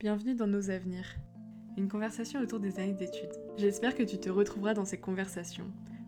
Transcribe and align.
Bienvenue 0.00 0.34
dans 0.34 0.46
Nos 0.46 0.70
Avenirs, 0.70 1.18
une 1.76 1.88
conversation 1.88 2.40
autour 2.40 2.58
des 2.58 2.78
années 2.78 2.94
d'études. 2.94 3.36
J'espère 3.58 3.94
que 3.94 4.02
tu 4.02 4.16
te 4.16 4.30
retrouveras 4.30 4.72
dans 4.72 4.86
ces 4.86 4.96
conversations, 4.96 5.66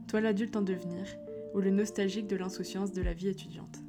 toi 0.09 0.23
l'adulte 0.23 0.57
en 0.57 0.63
devenir, 0.63 1.05
ou 1.53 1.61
le 1.61 1.69
nostalgique 1.69 2.27
de 2.27 2.37
l'insouciance 2.37 2.93
de 2.93 3.03
la 3.03 3.13
vie 3.13 3.29
étudiante. 3.29 3.81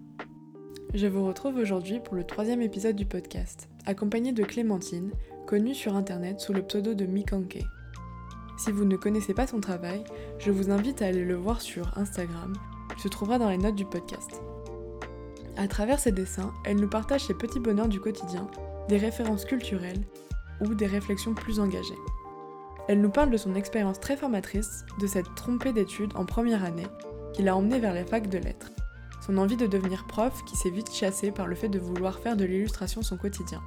Je 0.94 1.08
vous 1.08 1.26
retrouve 1.26 1.56
aujourd'hui 1.56 2.02
pour 2.02 2.16
le 2.16 2.26
troisième 2.26 2.62
épisode 2.62 2.98
du 2.98 3.06
podcast, 3.06 3.70
accompagné 3.86 4.34
de 4.34 4.44
Clémentine, 4.44 5.14
connue 5.48 5.74
sur 5.74 5.96
internet 5.96 6.42
sous 6.42 6.52
le 6.52 6.64
pseudo 6.64 6.96
de 6.96 7.06
Mikanke. 7.06 7.64
Si 8.58 8.74
vous 8.74 8.84
ne 8.84 8.98
connaissez 8.98 9.34
pas 9.34 9.48
son 9.48 9.62
travail, 9.62 10.04
je 10.38 10.52
vous 10.52 10.70
invite 10.70 11.02
à 11.02 11.06
aller 11.06 11.24
le 11.24 11.36
voir 11.36 11.62
sur 11.62 11.98
Instagram, 11.98 12.52
il 12.94 13.02
se 13.02 13.08
trouvera 13.08 13.40
dans 13.40 13.50
les 13.50 13.58
notes 13.58 13.76
du 13.76 13.86
podcast. 13.86 14.42
À 15.56 15.70
travers 15.70 16.00
ses 16.00 16.12
dessins, 16.12 16.52
elle 16.66 16.82
nous 16.82 16.90
partage 16.90 17.24
ses 17.24 17.36
petits 17.36 17.62
bonheurs 17.62 17.88
du 17.88 18.02
quotidien, 18.02 18.50
des 18.90 18.98
références 18.98 19.46
culturelles 19.46 20.04
ou 20.62 20.74
des 20.74 20.88
réflexions 20.88 21.34
plus 21.34 21.60
engagées. 21.60 21.98
Elle 22.88 23.02
nous 23.02 23.10
parle 23.10 23.30
de 23.30 23.38
son 23.38 23.56
expérience 23.56 24.00
très 24.00 24.18
formatrice, 24.18 24.86
de 25.00 25.08
cette 25.08 25.36
trompée 25.36 25.72
d'études 25.72 26.16
en 26.16 26.26
première 26.26 26.66
année 26.66 26.88
qui 27.34 27.42
l'a 27.42 27.56
emmenée 27.56 27.80
vers 27.80 27.94
les 27.94 28.04
facs 28.04 28.30
de 28.30 28.38
lettres, 28.38 28.72
son 29.26 29.38
envie 29.38 29.58
de 29.58 29.68
devenir 29.68 30.06
prof 30.06 30.44
qui 30.46 30.58
s'est 30.58 30.70
vite 30.70 30.94
chassée 30.94 31.32
par 31.32 31.48
le 31.48 31.56
fait 31.56 31.70
de 31.70 31.80
vouloir 31.80 32.20
faire 32.20 32.36
de 32.36 32.46
l'illustration 32.46 33.02
son 33.02 33.18
quotidien. 33.18 33.62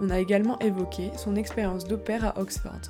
On 0.00 0.10
a 0.10 0.18
également 0.18 0.58
évoqué 0.60 1.10
son 1.16 1.36
expérience 1.36 1.84
d'opère 1.84 2.24
à 2.24 2.40
Oxford. 2.40 2.80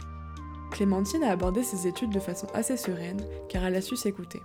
Clémentine 0.70 1.24
a 1.24 1.30
abordé 1.30 1.62
ses 1.62 1.86
études 1.86 2.12
de 2.12 2.20
façon 2.20 2.46
assez 2.54 2.76
sereine 2.76 3.22
car 3.48 3.64
elle 3.64 3.76
a 3.76 3.80
su 3.80 3.96
s'écouter. 3.96 4.42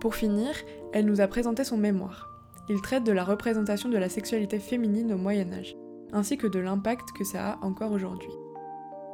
Pour 0.00 0.14
finir, 0.14 0.54
elle 0.92 1.04
nous 1.04 1.20
a 1.20 1.26
présenté 1.26 1.62
son 1.62 1.76
mémoire. 1.76 2.29
Il 2.70 2.80
traite 2.80 3.02
de 3.02 3.10
la 3.10 3.24
représentation 3.24 3.88
de 3.88 3.98
la 3.98 4.08
sexualité 4.08 4.60
féminine 4.60 5.12
au 5.12 5.16
Moyen 5.16 5.52
Âge, 5.52 5.74
ainsi 6.12 6.38
que 6.38 6.46
de 6.46 6.60
l'impact 6.60 7.10
que 7.10 7.24
ça 7.24 7.54
a 7.54 7.64
encore 7.64 7.90
aujourd'hui. 7.90 8.30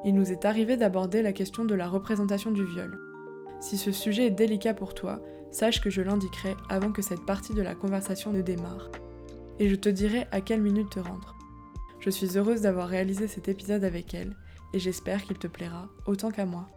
Il 0.04 0.14
nous 0.14 0.30
est 0.30 0.44
arrivé 0.44 0.76
d'aborder 0.76 1.22
la 1.22 1.32
question 1.32 1.64
de 1.64 1.74
la 1.74 1.88
représentation 1.88 2.50
du 2.50 2.66
viol. 2.66 3.00
Si 3.60 3.78
ce 3.78 3.92
sujet 3.92 4.26
est 4.26 4.30
délicat 4.30 4.74
pour 4.74 4.92
toi, 4.92 5.22
sache 5.50 5.80
que 5.80 5.88
je 5.88 6.02
l'indiquerai 6.02 6.54
avant 6.68 6.92
que 6.92 7.00
cette 7.00 7.24
partie 7.24 7.54
de 7.54 7.62
la 7.62 7.74
conversation 7.74 8.30
ne 8.30 8.42
démarre. 8.42 8.90
Et 9.58 9.70
je 9.70 9.74
te 9.74 9.88
dirai 9.88 10.26
à 10.32 10.42
quelle 10.42 10.60
minute 10.60 10.90
te 10.90 11.00
rendre. 11.00 11.34
Je 11.98 12.10
suis 12.10 12.36
heureuse 12.36 12.60
d'avoir 12.60 12.88
réalisé 12.88 13.26
cet 13.26 13.48
épisode 13.48 13.84
avec 13.84 14.12
elle, 14.12 14.36
et 14.74 14.78
j'espère 14.78 15.22
qu'il 15.22 15.38
te 15.38 15.46
plaira 15.46 15.88
autant 16.04 16.30
qu'à 16.30 16.44
moi. 16.44 16.68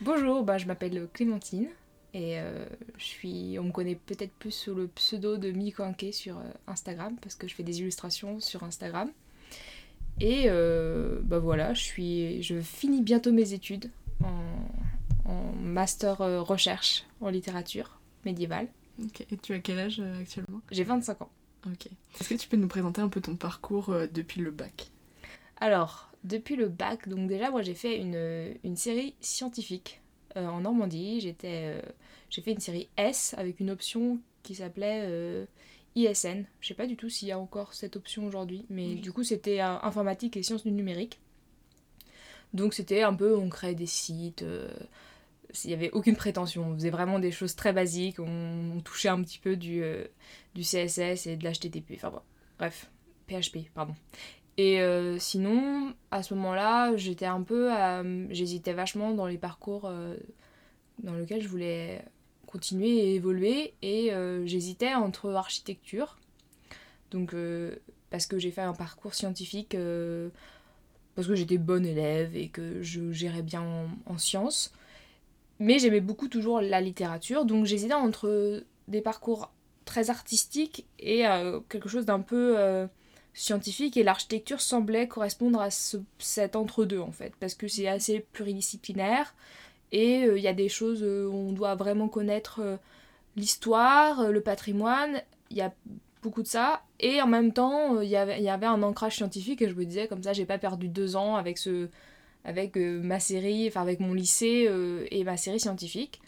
Bonjour, 0.00 0.42
bah, 0.42 0.58
je 0.58 0.66
m'appelle 0.66 1.08
Clémentine 1.12 1.68
et 2.14 2.38
euh, 2.38 2.64
je 2.96 3.04
suis, 3.04 3.58
on 3.58 3.64
me 3.64 3.72
connaît 3.72 3.96
peut-être 3.96 4.32
plus 4.34 4.52
sous 4.52 4.72
le 4.72 4.86
pseudo 4.86 5.36
de 5.36 5.50
Mikanke 5.50 6.06
sur 6.12 6.38
euh, 6.38 6.42
Instagram 6.68 7.16
parce 7.20 7.34
que 7.34 7.48
je 7.48 7.54
fais 7.56 7.64
des 7.64 7.80
illustrations 7.80 8.38
sur 8.38 8.62
Instagram. 8.62 9.10
Et 10.20 10.44
euh, 10.46 11.18
bah 11.24 11.40
voilà, 11.40 11.74
je, 11.74 11.82
suis, 11.82 12.40
je 12.40 12.60
finis 12.60 13.02
bientôt 13.02 13.32
mes 13.32 13.52
études 13.52 13.90
en, 14.22 15.28
en 15.28 15.52
master 15.56 16.18
recherche 16.46 17.04
en 17.20 17.30
littérature 17.30 17.98
médiévale. 18.24 18.68
Et 19.28 19.36
tu 19.36 19.52
as 19.52 19.58
quel 19.58 19.80
âge 19.80 20.00
actuellement? 20.20 20.60
J'ai 20.70 20.84
25 20.84 21.22
ans. 21.22 21.30
Ok. 21.66 21.88
Est-ce 22.20 22.28
que 22.28 22.34
tu 22.34 22.46
peux 22.46 22.56
nous 22.56 22.68
présenter 22.68 23.00
un 23.00 23.08
peu 23.08 23.20
ton 23.20 23.34
parcours 23.34 23.92
depuis 24.12 24.40
le 24.40 24.52
bac? 24.52 24.86
Alors, 25.60 26.12
depuis 26.22 26.54
le 26.54 26.68
bac, 26.68 27.08
donc 27.08 27.26
déjà 27.28 27.50
moi 27.50 27.62
j'ai 27.62 27.74
fait 27.74 27.98
une, 27.98 28.54
une 28.62 28.76
série 28.76 29.16
scientifique 29.20 30.00
euh, 30.36 30.46
en 30.46 30.60
Normandie. 30.60 31.20
J'étais, 31.20 31.74
euh, 31.76 31.82
j'ai 32.30 32.42
fait 32.42 32.52
une 32.52 32.60
série 32.60 32.88
S 32.96 33.34
avec 33.38 33.60
une 33.60 33.70
option 33.70 34.18
qui 34.42 34.54
s'appelait 34.54 35.02
euh, 35.04 35.46
ISN. 35.94 36.44
Je 36.60 36.68
sais 36.68 36.74
pas 36.74 36.86
du 36.86 36.96
tout 36.96 37.08
s'il 37.08 37.28
y 37.28 37.32
a 37.32 37.38
encore 37.38 37.74
cette 37.74 37.96
option 37.96 38.26
aujourd'hui, 38.26 38.66
mais 38.68 38.94
du 38.96 39.12
coup 39.12 39.22
c'était 39.22 39.60
informatique 39.60 40.36
et 40.36 40.42
sciences 40.42 40.64
du 40.64 40.72
numérique. 40.72 41.20
Donc 42.52 42.74
c'était 42.74 43.02
un 43.02 43.14
peu, 43.14 43.36
on 43.36 43.48
créait 43.48 43.74
des 43.74 43.86
sites, 43.86 44.44
il 45.64 45.68
n'y 45.68 45.74
avait 45.74 45.90
aucune 45.92 46.16
prétention, 46.16 46.68
on 46.68 46.74
faisait 46.74 46.90
vraiment 46.90 47.18
des 47.18 47.30
choses 47.30 47.56
très 47.56 47.72
basiques, 47.72 48.18
on, 48.20 48.80
touchait 48.84 49.08
un 49.08 49.22
petit 49.22 49.38
peu 49.38 49.56
du, 49.56 49.82
du 50.54 50.62
CSS 50.62 51.26
et 51.26 51.36
de 51.36 51.48
l'HTTP, 51.48 51.94
enfin 51.96 52.10
bon, 52.10 52.20
bref, 52.58 52.90
PHP, 53.26 53.70
pardon. 53.72 53.94
Et 54.56 54.80
euh, 54.80 55.18
sinon, 55.18 55.94
à 56.10 56.22
ce 56.22 56.34
moment-là, 56.34 56.96
j'étais 56.96 57.26
un 57.26 57.42
peu. 57.42 57.70
J'hésitais 58.30 58.72
vachement 58.72 59.12
dans 59.12 59.26
les 59.26 59.38
parcours 59.38 59.86
euh, 59.86 60.16
dans 61.02 61.14
lesquels 61.14 61.42
je 61.42 61.48
voulais 61.48 62.04
continuer 62.46 62.88
et 62.88 63.14
évoluer. 63.16 63.74
Et 63.82 64.12
euh, 64.12 64.46
j'hésitais 64.46 64.94
entre 64.94 65.30
architecture. 65.30 66.18
Donc, 67.10 67.34
parce 68.10 68.26
que 68.26 68.38
j'ai 68.38 68.50
fait 68.50 68.60
un 68.60 68.72
parcours 68.72 69.14
scientifique, 69.14 69.76
parce 71.14 71.28
que 71.28 71.34
j'étais 71.36 71.58
bonne 71.58 71.86
élève 71.86 72.36
et 72.36 72.48
que 72.48 72.82
je 72.82 73.12
gérais 73.12 73.42
bien 73.42 73.62
en, 73.62 73.86
en 74.06 74.18
sciences. 74.18 74.72
Mais 75.60 75.78
j'aimais 75.78 76.00
beaucoup 76.00 76.26
toujours 76.26 76.60
la 76.60 76.80
littérature. 76.80 77.44
Donc, 77.44 77.66
j'hésitais 77.66 77.94
entre 77.94 78.64
des 78.88 79.00
parcours 79.00 79.52
très 79.84 80.10
artistiques 80.10 80.86
et 80.98 81.22
quelque 81.68 81.88
chose 81.88 82.04
d'un 82.04 82.20
peu 82.20 82.88
scientifique 83.34 83.96
et 83.96 84.04
l'architecture 84.04 84.60
semblait 84.60 85.08
correspondre 85.08 85.60
à 85.60 85.70
ce, 85.70 85.98
cet 86.18 86.54
entre-deux 86.54 87.00
en 87.00 87.10
fait, 87.10 87.32
parce 87.40 87.54
que 87.54 87.66
c'est 87.66 87.88
assez 87.88 88.20
pluridisciplinaire 88.32 89.34
et 89.92 90.24
euh, 90.24 90.38
il 90.38 90.42
y 90.42 90.48
a 90.48 90.54
des 90.54 90.68
choses 90.68 91.02
euh, 91.02 91.26
où 91.26 91.34
on 91.34 91.52
doit 91.52 91.74
vraiment 91.74 92.08
connaître 92.08 92.60
euh, 92.60 92.76
l'histoire, 93.36 94.30
le 94.30 94.40
patrimoine, 94.40 95.20
il 95.50 95.56
y 95.56 95.62
a 95.62 95.74
beaucoup 96.22 96.42
de 96.42 96.46
ça, 96.46 96.82
et 97.00 97.20
en 97.20 97.26
même 97.26 97.52
temps 97.52 98.00
il 98.00 98.08
y 98.08 98.16
avait, 98.16 98.40
y 98.40 98.48
avait 98.48 98.66
un 98.66 98.82
ancrage 98.82 99.16
scientifique 99.16 99.60
et 99.60 99.68
je 99.68 99.74
me 99.74 99.84
disais 99.84 100.06
comme 100.06 100.22
ça 100.22 100.32
j'ai 100.32 100.46
pas 100.46 100.58
perdu 100.58 100.88
deux 100.88 101.16
ans 101.16 101.36
avec 101.36 101.58
ce 101.58 101.88
avec 102.44 102.76
ma 102.76 103.20
série, 103.20 103.68
enfin 103.68 103.80
avec 103.80 104.00
mon 104.00 104.12
lycée 104.12 104.70
et 105.10 105.24
ma 105.24 105.38
série 105.38 105.58
scientifique. 105.58 106.20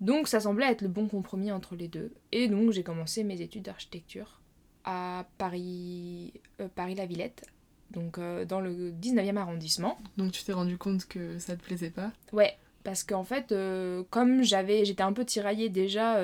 Donc 0.00 0.26
ça 0.26 0.40
semblait 0.40 0.66
être 0.66 0.82
le 0.82 0.88
bon 0.88 1.06
compromis 1.06 1.52
entre 1.52 1.76
les 1.76 1.86
deux. 1.86 2.10
Et 2.32 2.48
donc 2.48 2.72
j'ai 2.72 2.82
commencé 2.82 3.22
mes 3.22 3.40
études 3.40 3.62
d'architecture 3.62 4.39
à 4.84 5.26
Paris, 5.38 6.32
euh, 6.60 6.68
Paris-La 6.74 7.06
Villette, 7.06 7.46
donc 7.90 8.18
euh, 8.18 8.44
dans 8.44 8.60
le 8.60 8.92
19e 8.92 9.36
arrondissement. 9.36 9.98
Donc 10.16 10.32
tu 10.32 10.44
t'es 10.44 10.52
rendu 10.52 10.78
compte 10.78 11.06
que 11.06 11.38
ça 11.38 11.56
te 11.56 11.62
plaisait 11.62 11.90
pas? 11.90 12.12
Ouais, 12.32 12.56
parce 12.84 13.04
qu'en 13.04 13.24
fait, 13.24 13.52
euh, 13.52 14.02
comme 14.10 14.42
j'avais, 14.42 14.84
j'étais 14.84 15.02
un 15.02 15.12
peu 15.12 15.24
tiraillée 15.24 15.68
déjà 15.68 16.22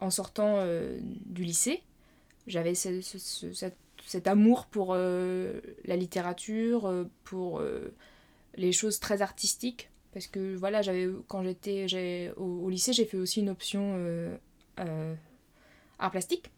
en 0.00 0.10
sortant 0.10 0.64
du 1.26 1.44
lycée, 1.44 1.82
j'avais 2.46 2.74
cet, 2.74 4.26
amour 4.26 4.66
pour 4.66 4.94
la 4.94 5.96
littérature, 5.96 7.06
pour 7.24 7.62
les 8.56 8.72
choses 8.72 9.00
très 9.00 9.22
artistiques, 9.22 9.88
parce 10.12 10.26
que 10.26 10.54
voilà, 10.56 10.82
j'avais 10.82 11.08
quand 11.26 11.42
j'étais 11.42 12.32
au, 12.36 12.44
au, 12.64 12.70
lycée, 12.70 12.92
j'ai 12.92 13.06
fait 13.06 13.16
aussi 13.16 13.40
une 13.40 13.48
option 13.48 13.96
art 14.76 16.10
plastique. 16.10 16.50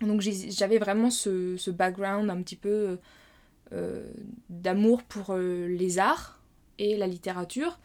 Donc 0.00 0.20
j'avais 0.20 0.78
vraiment 0.78 1.10
ce, 1.10 1.70
background 1.70 2.30
un 2.30 2.42
petit 2.42 2.56
peu 2.56 2.98
euh, 3.72 4.04
d'amour 4.48 5.04
pour 5.04 5.30
euh, 5.30 5.68
les 5.68 6.00
arts 6.00 6.40
et 6.78 6.96
la 6.96 7.06
littérature. 7.06 7.78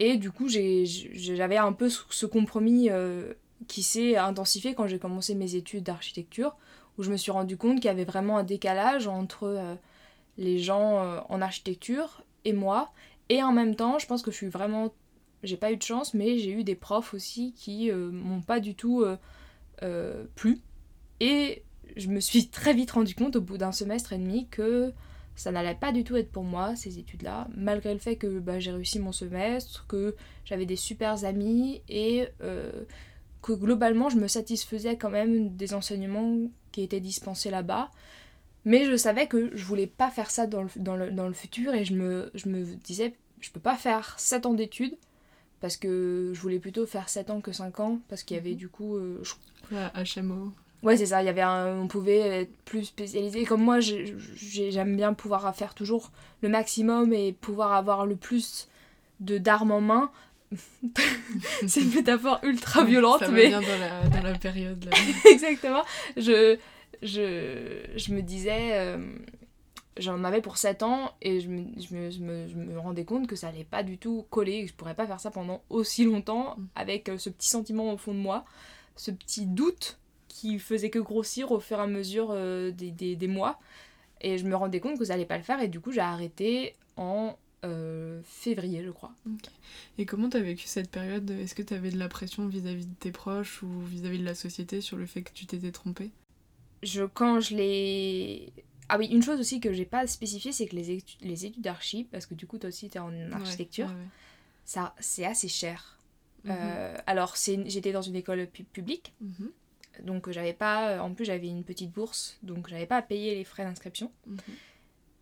Et 0.00 0.16
du 0.16 0.32
coup, 0.32 0.48
j'avais 0.48 1.56
un 1.56 1.72
peu 1.72 1.88
ce 1.88 2.26
compromis 2.26 2.88
euh, 2.90 3.34
qui 3.68 3.84
s'est 3.84 4.16
intensifié 4.16 4.74
quand 4.74 4.88
j'ai 4.88 4.98
commencé 4.98 5.36
mes 5.36 5.54
études 5.54 5.84
d'architecture, 5.84 6.56
où 6.98 7.04
je 7.04 7.12
me 7.12 7.16
suis 7.16 7.30
rendu 7.30 7.56
compte 7.56 7.76
qu'il 7.76 7.84
y 7.84 7.88
avait 7.88 8.04
vraiment 8.04 8.38
un 8.38 8.42
décalage 8.42 9.06
entre 9.06 9.76
les 10.38 10.58
gens 10.58 11.22
en 11.28 11.42
architecture 11.42 12.22
et 12.46 12.54
moi. 12.54 12.90
Et 13.28 13.42
en 13.42 13.52
même 13.52 13.76
temps, 13.76 13.98
je 13.98 14.06
pense 14.06 14.22
que 14.22 14.30
je 14.30 14.36
suis 14.36 14.48
vraiment... 14.48 14.92
J'ai 15.42 15.58
pas 15.58 15.70
eu 15.70 15.76
de 15.76 15.82
chance, 15.82 16.14
mais 16.14 16.38
j'ai 16.38 16.50
eu 16.50 16.64
des 16.64 16.74
profs 16.74 17.12
aussi 17.12 17.52
qui 17.52 17.92
m'ont 17.92 18.40
pas 18.40 18.58
du 18.58 18.74
tout 18.74 19.04
plu 20.34 20.60
et 21.20 21.62
je 21.96 22.08
me 22.08 22.20
suis 22.20 22.48
très 22.50 22.74
vite 22.74 22.90
rendu 22.90 23.14
compte 23.14 23.36
au 23.36 23.40
bout 23.40 23.58
d'un 23.58 23.72
semestre 23.72 24.12
et 24.12 24.18
demi 24.18 24.48
que 24.48 24.92
ça 25.36 25.52
n'allait 25.52 25.74
pas 25.74 25.92
du 25.92 26.04
tout 26.04 26.16
être 26.16 26.30
pour 26.30 26.44
moi, 26.44 26.76
ces 26.76 26.98
études-là, 26.98 27.48
malgré 27.54 27.94
le 27.94 28.00
fait 28.00 28.16
que 28.16 28.40
bah, 28.40 28.58
j'ai 28.58 28.72
réussi 28.72 28.98
mon 28.98 29.12
semestre, 29.12 29.86
que 29.86 30.14
j'avais 30.44 30.66
des 30.66 30.76
super 30.76 31.24
amis 31.24 31.80
et 31.88 32.28
euh, 32.42 32.84
que 33.40 33.52
globalement 33.52 34.10
je 34.10 34.16
me 34.16 34.28
satisfaisais 34.28 34.96
quand 34.96 35.08
même 35.08 35.56
des 35.56 35.72
enseignements 35.72 36.36
qui 36.72 36.82
étaient 36.82 37.00
dispensés 37.00 37.50
là-bas. 37.50 37.90
Mais 38.66 38.84
je 38.84 38.96
savais 38.96 39.26
que 39.26 39.56
je 39.56 39.64
voulais 39.64 39.86
pas 39.86 40.10
faire 40.10 40.30
ça 40.30 40.46
dans 40.46 40.62
le, 40.62 40.68
dans 40.76 40.96
le, 40.96 41.10
dans 41.10 41.26
le 41.26 41.32
futur 41.32 41.72
et 41.72 41.84
je 41.84 41.94
me, 41.94 42.30
je 42.34 42.48
me 42.50 42.64
disais, 42.76 43.14
je 43.40 43.50
peux 43.50 43.60
pas 43.60 43.76
faire 43.76 44.18
7 44.18 44.44
ans 44.44 44.52
d'études 44.52 44.98
parce 45.60 45.78
que 45.78 46.32
je 46.34 46.40
voulais 46.40 46.58
plutôt 46.58 46.84
faire 46.84 47.08
7 47.08 47.30
ans 47.30 47.40
que 47.40 47.52
5 47.52 47.80
ans 47.80 48.00
parce 48.08 48.22
qu'il 48.22 48.36
y 48.36 48.40
avait 48.40 48.50
mhm. 48.50 48.56
du 48.56 48.68
coup... 48.68 48.96
Euh, 48.96 49.22
HMO. 49.72 50.52
Ouais, 50.82 50.96
c'est 50.96 51.06
ça. 51.06 51.22
Il 51.22 51.26
y 51.26 51.28
avait 51.28 51.44
on 51.44 51.88
pouvait 51.88 52.18
être 52.42 52.56
plus 52.64 52.84
spécialisé. 52.84 53.44
Comme 53.44 53.62
moi, 53.62 53.80
j'aime 53.80 54.96
bien 54.96 55.12
pouvoir 55.12 55.54
faire 55.54 55.74
toujours 55.74 56.10
le 56.42 56.48
maximum 56.48 57.12
et 57.12 57.32
pouvoir 57.32 57.72
avoir 57.72 58.06
le 58.06 58.16
plus 58.16 58.68
de 59.20 59.38
d'armes 59.38 59.72
en 59.72 59.80
main. 59.80 60.10
c'est 61.66 61.82
une 61.82 61.94
métaphore 61.94 62.40
ultra 62.42 62.82
violente, 62.84 63.20
ça 63.20 63.28
mais. 63.28 63.48
bien 63.48 63.60
dans 63.60 63.78
la, 63.78 64.08
dans 64.08 64.22
la 64.22 64.38
période. 64.38 64.84
Là. 64.84 64.90
Exactement. 65.30 65.82
Je, 66.16 66.56
je, 67.02 67.82
je 67.94 68.12
me 68.12 68.20
disais, 68.20 68.70
euh, 68.72 68.98
j'en 69.96 70.24
avais 70.24 70.40
pour 70.40 70.56
7 70.56 70.82
ans 70.82 71.12
et 71.22 71.40
je 71.40 71.48
me, 71.48 71.62
je, 71.78 71.94
me, 71.94 72.10
je, 72.10 72.18
me, 72.20 72.48
je 72.48 72.56
me 72.56 72.78
rendais 72.80 73.04
compte 73.04 73.28
que 73.28 73.36
ça 73.36 73.48
allait 73.48 73.62
pas 73.64 73.82
du 73.84 73.96
tout 73.96 74.26
coller, 74.30 74.62
que 74.64 74.70
je 74.70 74.74
pourrais 74.74 74.94
pas 74.94 75.06
faire 75.06 75.20
ça 75.20 75.30
pendant 75.30 75.62
aussi 75.70 76.04
longtemps 76.04 76.56
Mm. 76.56 76.66
avec 76.74 77.08
euh, 77.10 77.18
ce 77.18 77.30
petit 77.30 77.48
sentiment 77.48 77.92
au 77.92 77.96
fond 77.96 78.12
de 78.12 78.18
moi, 78.18 78.44
ce 78.96 79.12
petit 79.12 79.46
doute 79.46 79.99
qui 80.40 80.58
faisait 80.58 80.90
que 80.90 80.98
grossir 81.10 81.52
au 81.52 81.60
fur 81.60 81.78
et 81.78 81.82
à 81.82 81.86
mesure 81.86 82.28
euh, 82.30 82.70
des, 82.70 82.90
des, 82.90 83.16
des 83.16 83.28
mois. 83.28 83.58
Et 84.20 84.38
je 84.38 84.44
me 84.46 84.56
rendais 84.56 84.80
compte 84.80 84.98
que 84.98 85.04
ça 85.04 85.14
allait 85.14 85.26
pas 85.34 85.38
le 85.38 85.44
faire 85.44 85.60
et 85.62 85.68
du 85.68 85.80
coup 85.80 85.92
j'ai 85.92 86.00
arrêté 86.14 86.74
en 86.96 87.36
euh, 87.64 88.20
février 88.24 88.82
je 88.84 88.90
crois. 88.90 89.12
Et 89.98 90.06
comment 90.06 90.28
t'as 90.28 90.40
vécu 90.40 90.66
cette 90.66 90.90
période 90.90 91.30
Est-ce 91.30 91.54
que 91.54 91.62
t'avais 91.62 91.90
de 91.90 91.98
la 91.98 92.08
pression 92.08 92.46
vis-à-vis 92.48 92.86
de 92.86 92.94
tes 92.94 93.12
proches 93.12 93.62
ou 93.62 93.80
vis-à-vis 93.80 94.18
de 94.18 94.24
la 94.24 94.34
société 94.34 94.80
sur 94.80 94.96
le 94.96 95.06
fait 95.06 95.22
que 95.22 95.32
tu 95.32 95.46
t'étais 95.46 95.72
trompée? 95.72 96.10
Je, 96.82 97.04
quand 97.04 97.40
je 97.40 97.54
l'ai. 97.56 98.52
Ah 98.88 98.98
oui, 98.98 99.06
une 99.06 99.22
chose 99.22 99.38
aussi 99.38 99.60
que 99.60 99.72
j'ai 99.72 99.84
pas 99.84 100.06
spécifié, 100.06 100.50
c'est 100.52 100.66
que 100.66 100.74
les, 100.74 100.98
étu- 100.98 101.16
les 101.20 101.46
études 101.46 101.62
d'archi, 101.62 102.04
parce 102.10 102.26
que 102.26 102.34
du 102.34 102.46
coup, 102.46 102.58
toi 102.58 102.68
aussi, 102.68 102.88
t'es 102.88 102.98
en 102.98 103.12
architecture, 103.32 103.86
Ouais, 103.86 103.92
ouais, 103.92 104.08
ça 104.64 104.94
c'est 104.98 105.24
assez 105.24 105.48
cher. 105.48 105.98
ouais. 106.44 106.50
Euh, 106.52 106.96
alors, 107.06 107.36
j'étais 107.66 107.92
dans 107.92 108.02
une 108.02 108.16
école 108.16 108.46
pu- 108.48 108.64
publique, 108.64 109.12
Mhm, 109.20 109.50
donc 110.02 110.28
euh, 110.28 110.32
j'avais 110.32 110.52
pas. 110.52 111.02
En 111.02 111.12
plus, 111.14 111.24
j'avais 111.24 111.48
une 111.48 111.64
petite 111.64 111.90
bourse, 111.92 112.38
donc 112.42 112.68
j'avais 112.68 112.86
pas 112.86 112.96
à 112.98 113.02
payer 113.02 113.34
les 113.34 113.44
frais 113.44 113.64
d'inscription. 113.64 114.10
mhm, 114.26 114.38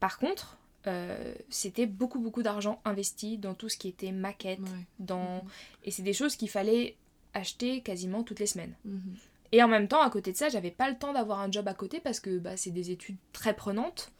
Par 0.01 0.19
contre, 0.19 0.57
euh, 0.87 1.35
c'était 1.51 1.87
beaucoup, 1.87 2.21
beaucoup 2.21 2.43
d'argent 2.43 2.81
investi 2.85 3.37
dans 3.39 3.55
tout 3.55 3.69
ce 3.69 3.77
qui 3.77 3.89
était 3.89 4.13
maquette, 4.13 4.61
ouais. 4.61 4.87
dans... 4.99 5.45
et 5.85 5.91
c'est 5.91 6.03
des 6.03 6.13
choses 6.13 6.37
qu'il 6.37 6.49
fallait 6.49 6.97
acheter 7.35 7.81
quasiment 7.83 8.23
toutes 8.23 8.41
les 8.41 8.47
semaines. 8.47 8.75
Mhm, 8.85 9.17
Et 9.53 9.63
en 9.63 9.69
même 9.69 9.89
temps, 9.89 10.01
à 10.03 10.11
côté 10.11 10.33
de 10.33 10.37
ça, 10.37 10.49
j'avais 10.49 10.71
pas 10.71 10.89
le 10.91 10.97
temps 10.99 11.13
d'avoir 11.13 11.41
un 11.41 11.51
job 11.51 11.67
à 11.69 11.75
côté 11.75 12.01
parce 12.01 12.21
que 12.21 12.39
bah, 12.39 12.57
c'est 12.57 12.71
des 12.71 12.91
études 12.91 13.17
très 13.33 13.55
prenantes. 13.55 14.13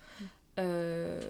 Euh, 0.59 1.21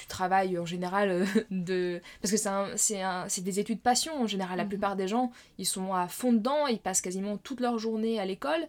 tu 0.00 0.06
travailles 0.06 0.58
en 0.58 0.66
général 0.66 1.10
euh, 1.10 1.26
de. 1.50 2.00
Parce 2.22 2.32
que 2.32 2.76
c'est 2.76 3.42
des 3.44 3.60
études 3.60 3.80
passion 3.80 4.14
en 4.20 4.26
général. 4.26 4.58
La 4.58 4.64
Mhm. 4.64 4.68
plupart 4.68 4.96
des 4.96 5.08
gens, 5.08 5.32
ils 5.58 5.66
sont 5.66 5.94
à 5.94 6.08
fond 6.08 6.32
dedans, 6.32 6.66
ils 6.66 6.80
passent 6.80 7.00
quasiment 7.02 7.36
toute 7.38 7.60
leur 7.60 7.78
journée 7.78 8.18
à 8.20 8.24
l'école. 8.26 8.66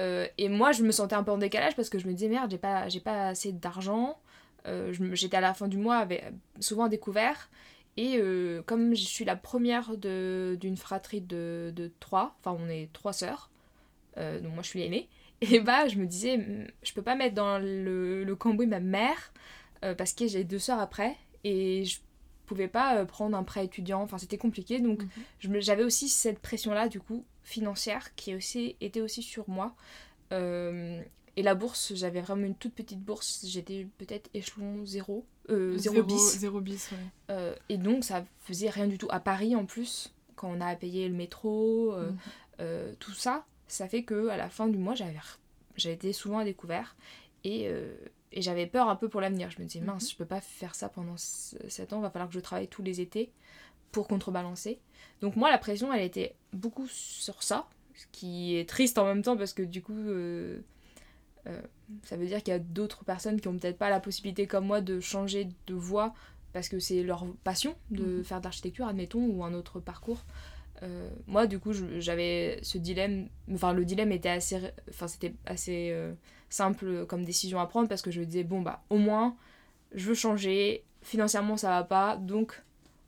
Euh, 0.00 0.26
et 0.38 0.48
moi, 0.48 0.72
je 0.72 0.82
me 0.84 0.92
sentais 0.92 1.16
un 1.16 1.24
peu 1.24 1.32
en 1.32 1.38
décalage 1.38 1.74
parce 1.76 1.88
que 1.88 1.98
je 1.98 2.06
me 2.06 2.12
disais 2.12 2.28
merde, 2.28 2.50
j'ai 2.50 2.58
pas, 2.58 2.88
j'ai 2.88 3.00
pas 3.00 3.28
assez 3.28 3.52
d'argent. 3.52 4.18
Euh, 4.66 4.92
J'étais 5.14 5.36
à 5.36 5.40
la 5.40 5.54
fin 5.54 5.68
du 5.68 5.76
mois 5.78 5.96
avec, 5.98 6.24
souvent 6.60 6.88
découvert. 6.88 7.50
Et 7.96 8.16
euh, 8.18 8.62
comme 8.62 8.94
je 8.94 9.04
suis 9.04 9.24
la 9.24 9.36
première 9.36 9.96
d'une 9.96 10.76
fratrie 10.76 11.20
de, 11.20 11.72
de 11.74 11.90
trois, 12.00 12.36
enfin 12.40 12.56
on 12.60 12.68
est 12.68 12.90
trois 12.92 13.12
sœurs, 13.12 13.50
donc 14.16 14.52
moi 14.54 14.62
je 14.62 14.68
suis 14.68 14.80
l'aînée, 14.80 15.08
et 15.40 15.60
bah 15.60 15.88
je 15.88 15.96
me 15.96 16.06
disais, 16.06 16.40
je 16.82 16.92
peux 16.92 17.02
pas 17.02 17.14
mettre 17.14 17.34
dans 17.34 17.58
le, 17.58 18.24
le 18.24 18.36
cambouis 18.36 18.66
ma 18.66 18.80
mère, 18.80 19.32
euh, 19.84 19.94
parce 19.94 20.12
que 20.12 20.26
j'ai 20.26 20.44
deux 20.44 20.58
sœurs 20.58 20.80
après, 20.80 21.16
et 21.44 21.84
je 21.84 22.00
pouvais 22.46 22.68
pas 22.68 22.96
euh, 22.96 23.04
prendre 23.04 23.36
un 23.36 23.44
prêt 23.44 23.64
étudiant, 23.64 24.02
enfin 24.02 24.18
c'était 24.18 24.38
compliqué, 24.38 24.80
donc 24.80 25.02
mhm. 25.42 25.60
j'avais 25.60 25.84
aussi 25.84 26.08
cette 26.08 26.40
pression-là, 26.40 26.88
du 26.88 27.00
coup, 27.00 27.24
financière, 27.44 28.14
qui 28.14 28.34
aussi, 28.34 28.76
était 28.80 29.00
aussi 29.00 29.22
sur 29.22 29.48
moi. 29.48 29.74
Euh, 30.32 31.00
et 31.36 31.42
la 31.42 31.54
bourse, 31.54 31.92
j'avais 31.94 32.20
vraiment 32.20 32.46
une 32.46 32.54
toute 32.54 32.74
petite 32.74 33.00
bourse, 33.00 33.44
j'étais 33.46 33.86
peut-être 33.98 34.28
échelon 34.34 34.84
0, 34.84 35.24
euh, 35.50 35.78
0 35.78 36.02
bis. 36.02 36.38
Zéro 36.38 36.60
bis, 36.60 36.90
ouais. 36.90 36.98
Euh, 37.30 37.54
et 37.68 37.78
donc 37.78 38.04
ça 38.04 38.24
faisait 38.40 38.70
rien 38.70 38.86
du 38.86 38.98
tout. 38.98 39.06
À 39.10 39.20
Paris 39.20 39.54
en 39.54 39.64
plus, 39.64 40.12
quand 40.34 40.50
on 40.50 40.60
a 40.60 40.66
à 40.66 40.76
payer 40.76 41.08
le 41.08 41.14
métro, 41.14 41.94
Mhm. 41.96 42.96
tout 42.98 43.12
ça, 43.12 43.46
ça 43.68 43.88
fait 43.88 44.02
que 44.02 44.28
à 44.28 44.36
la 44.36 44.48
fin 44.48 44.66
du 44.66 44.78
mois, 44.78 44.94
j'avais 44.94 45.16
j'ai 45.76 45.92
été 45.92 46.12
souvent 46.12 46.38
à 46.38 46.44
découvert 46.44 46.96
et, 47.44 47.70
et 48.32 48.42
j'avais 48.42 48.66
peur 48.66 48.88
un 48.88 48.96
peu 48.96 49.08
pour 49.08 49.20
l'avenir. 49.20 49.50
Je 49.50 49.60
me 49.60 49.66
disais, 49.66 49.80
mince, 49.84 50.04
Mhm. 50.04 50.10
je 50.10 50.16
peux 50.16 50.24
pas 50.26 50.40
faire 50.40 50.74
ça 50.74 50.88
pendant 50.88 51.16
7 51.16 51.92
ans, 51.92 52.00
va 52.00 52.10
falloir 52.10 52.28
que 52.28 52.34
je 52.34 52.40
travaille 52.40 52.68
tous 52.68 52.82
les 52.82 53.00
étés 53.00 53.30
pour 53.92 54.06
contrebalancer. 54.08 54.78
Donc 55.20 55.36
moi, 55.36 55.50
la 55.50 55.58
pression, 55.58 55.92
elle 55.92 56.02
était 56.04 56.34
beaucoup 56.52 56.86
sur 56.88 57.42
ça, 57.42 57.66
ce 57.94 58.06
qui 58.12 58.56
est 58.56 58.68
triste 58.68 58.98
en 58.98 59.04
même 59.06 59.22
temps 59.22 59.36
parce 59.36 59.52
que 59.52 59.62
du 59.62 59.82
coup, 59.82 59.92
euh, 59.96 60.60
euh, 61.46 61.60
ça 62.04 62.16
veut 62.16 62.26
dire 62.26 62.42
qu'il 62.42 62.52
y 62.52 62.56
a 62.56 62.58
d'autres 62.60 63.04
personnes 63.04 63.40
qui 63.40 63.48
ont 63.48 63.56
peut-être 63.56 63.78
pas 63.78 63.90
la 63.90 64.00
possibilité 64.00 64.46
comme 64.46 64.66
moi 64.66 64.80
de 64.80 65.00
changer 65.00 65.48
de 65.66 65.74
voie 65.74 66.14
parce 66.52 66.68
que 66.68 66.78
c'est 66.78 67.02
leur 67.02 67.26
passion 67.44 67.74
de 67.90 68.04
Mhm. 68.18 68.24
faire 68.24 68.38
de 68.40 68.44
l'architecture, 68.44 68.86
admettons, 68.86 69.24
ou 69.26 69.44
un 69.44 69.54
autre 69.54 69.80
parcours. 69.80 70.24
Euh, 70.82 71.10
moi, 71.26 71.46
du 71.46 71.58
coup, 71.58 71.72
j'avais 71.98 72.58
ce 72.62 72.78
dilemme. 72.78 73.28
Enfin, 73.52 73.72
le 73.72 73.84
dilemme 73.84 74.12
était 74.12 74.28
assez. 74.28 74.58
Enfin, 74.88 75.08
c'était 75.08 75.34
assez 75.46 75.90
simple 76.50 77.06
comme 77.06 77.24
décision 77.24 77.60
à 77.60 77.66
prendre 77.66 77.88
parce 77.88 78.02
que 78.02 78.10
je 78.10 78.20
me 78.20 78.26
disais, 78.26 78.44
bon, 78.44 78.62
bah, 78.62 78.82
au 78.90 78.98
moins, 78.98 79.36
je 79.92 80.08
veux 80.08 80.14
changer. 80.14 80.84
Financièrement, 81.02 81.56
ça 81.56 81.70
va 81.70 81.84
pas. 81.84 82.16
Donc, 82.16 82.62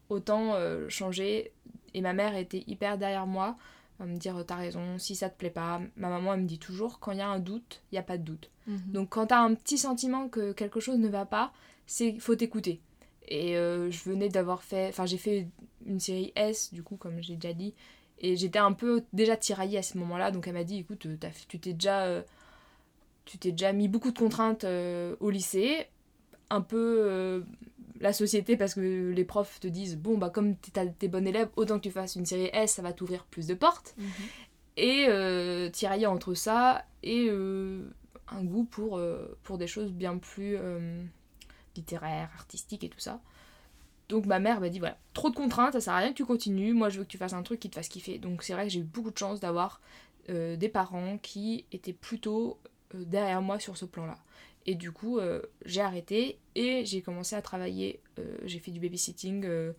autant 0.09 0.55
euh, 0.55 0.89
changer. 0.89 1.53
Et 1.95 2.01
ma 2.01 2.13
mère 2.13 2.37
était 2.37 2.65
hyper 2.67 2.99
derrière 2.99 3.27
moi 3.27 3.57
à 4.01 4.07
me 4.07 4.17
dire, 4.17 4.43
t'as 4.47 4.57
raison, 4.57 4.99
si 4.99 5.15
ça 5.15 5.29
te 5.29 5.37
plaît 5.37 5.51
pas. 5.51 5.81
Ma 5.97 6.09
maman, 6.09 6.35
elle 6.35 6.41
me 6.41 6.47
dit 6.47 6.59
toujours, 6.59 7.01
quand 7.01 7.13
il 7.13 7.19
y 7.19 7.23
a 7.23 7.29
un 7.29 7.39
doute, 7.39 7.83
il 7.91 7.97
n'y 7.97 7.99
a 7.99 8.03
pas 8.03 8.17
de 8.17 8.23
doute. 8.23 8.51
Mhm. 8.67 8.81
Donc 8.93 9.11
quand 9.11 9.27
t'as 9.27 9.41
un 9.41 9.55
petit 9.55 9.79
sentiment 9.79 10.29
que 10.29 10.53
quelque 10.53 10.81
chose 10.81 10.99
ne 10.99 11.09
va 11.09 11.27
pas, 11.27 11.53
c'est 11.87 12.19
faut 12.19 12.35
t'écouter. 12.35 12.81
Et 13.29 13.57
euh, 13.57 13.91
je 13.91 14.03
venais 14.05 14.29
d'avoir 14.29 14.63
fait, 14.63 14.89
enfin 14.89 15.07
j'ai 15.07 15.19
fait 15.19 15.49
une 15.87 16.01
série 16.01 16.33
S 16.35 16.73
du 16.73 16.83
coup 16.83 16.97
comme 16.97 17.21
j'ai 17.21 17.37
déjà 17.37 17.55
dit, 17.55 17.75
et 18.19 18.37
j'étais 18.37 18.59
un 18.59 18.73
peu 18.73 19.05
déjà 19.13 19.37
tiraillée 19.37 19.79
à 19.79 19.83
ce 19.83 19.99
moment-là. 19.99 20.31
Donc 20.31 20.49
elle 20.49 20.55
m'a 20.55 20.65
dit 20.65 20.79
écoute, 20.79 21.07
tu 21.49 21.59
t'es 21.59 21.73
déjà, 21.73 22.05
euh, 22.05 22.23
tu 23.31 23.39
t'es 23.39 23.53
déjà 23.53 23.73
mis 23.73 23.87
beaucoup 23.89 24.11
de 24.11 24.19
contraintes 24.19 24.65
euh, 24.65 25.15
au 25.21 25.31
lycée, 25.31 25.87
un 26.51 26.61
peu 26.61 26.97
euh, 27.01 27.41
la 28.01 28.13
société 28.13 28.57
parce 28.57 28.75
que 28.75 29.13
les 29.15 29.25
profs 29.25 29.61
te 29.61 29.69
disent 29.69 29.97
bon 29.97 30.19
bah 30.19 30.31
comme 30.31 30.57
t'es 30.57 31.07
bon 31.09 31.27
élève, 31.27 31.49
autant 31.57 31.77
que 31.79 31.85
tu 31.85 31.91
fasses 31.93 32.17
une 32.17 32.27
série 32.27 32.51
S, 32.53 32.73
ça 32.73 32.83
va 32.83 32.93
t'ouvrir 32.93 33.25
plus 33.25 33.47
de 33.47 33.55
portes 33.55 33.95
Mhm. 33.99 34.09
et 34.77 35.07
euh, 35.09 35.71
tirailler 35.71 36.07
entre 36.07 36.35
ça 36.35 36.85
et 37.05 37.27
euh, 37.29 37.83
un 38.29 38.43
goût 38.43 38.65
pour, 38.65 39.01
pour 39.45 39.59
des 39.59 39.67
choses 39.69 39.93
bien 39.93 40.19
plus 40.19 40.57
littéraires, 41.77 42.31
artistiques 42.37 42.85
et 42.85 42.89
tout 42.89 42.99
ça. 43.01 43.21
Donc 44.09 44.27
ma 44.27 44.41
mère 44.41 44.61
m'a 44.61 44.69
dit 44.71 44.81
voilà, 44.81 44.99
trop 45.15 45.31
de 45.31 45.37
contraintes, 45.37 45.73
ça 45.75 45.81
sert 45.81 45.93
à 45.95 45.99
rien 45.99 46.11
que 46.11 46.17
tu 46.17 46.25
continues, 46.25 46.73
moi 46.73 46.89
je 46.89 46.99
veux 46.99 47.05
que 47.05 47.11
tu 47.11 47.19
fasses 47.19 47.33
un 47.33 47.43
truc 47.43 47.61
qui 47.61 47.71
te 47.71 47.77
fasse 47.77 47.89
kiffer. 47.89 48.19
Donc 48.19 48.43
c'est 48.43 48.53
vrai 48.55 48.65
que 48.65 48.73
j'ai 48.73 48.81
eu 48.81 48.85
beaucoup 48.85 49.11
de 49.13 49.19
chance 49.19 49.39
d'avoir 49.41 49.81
euh, 50.29 50.57
des 50.57 50.69
parents 50.69 51.19
qui 51.23 51.65
étaient 51.73 51.93
plutôt 51.93 52.59
derrière 52.95 53.43
moi 53.43 53.59
sur 53.59 53.77
ce 53.77 53.85
plan-là. 53.85 54.19
Et 54.67 54.75
du 54.75 54.93
coup, 54.93 55.19
euh, 55.19 55.41
j'ai 55.65 55.81
arrêté 55.81 56.39
et 56.55 56.85
j'ai 56.85 57.01
commencé 57.03 57.35
à 57.37 57.43
travailler. 57.43 58.01
euh, 58.19 58.37
j'ai 58.45 58.59
fait 58.59 58.71
du 58.71 58.81
babysitting 58.81 59.45
euh, 59.47 59.73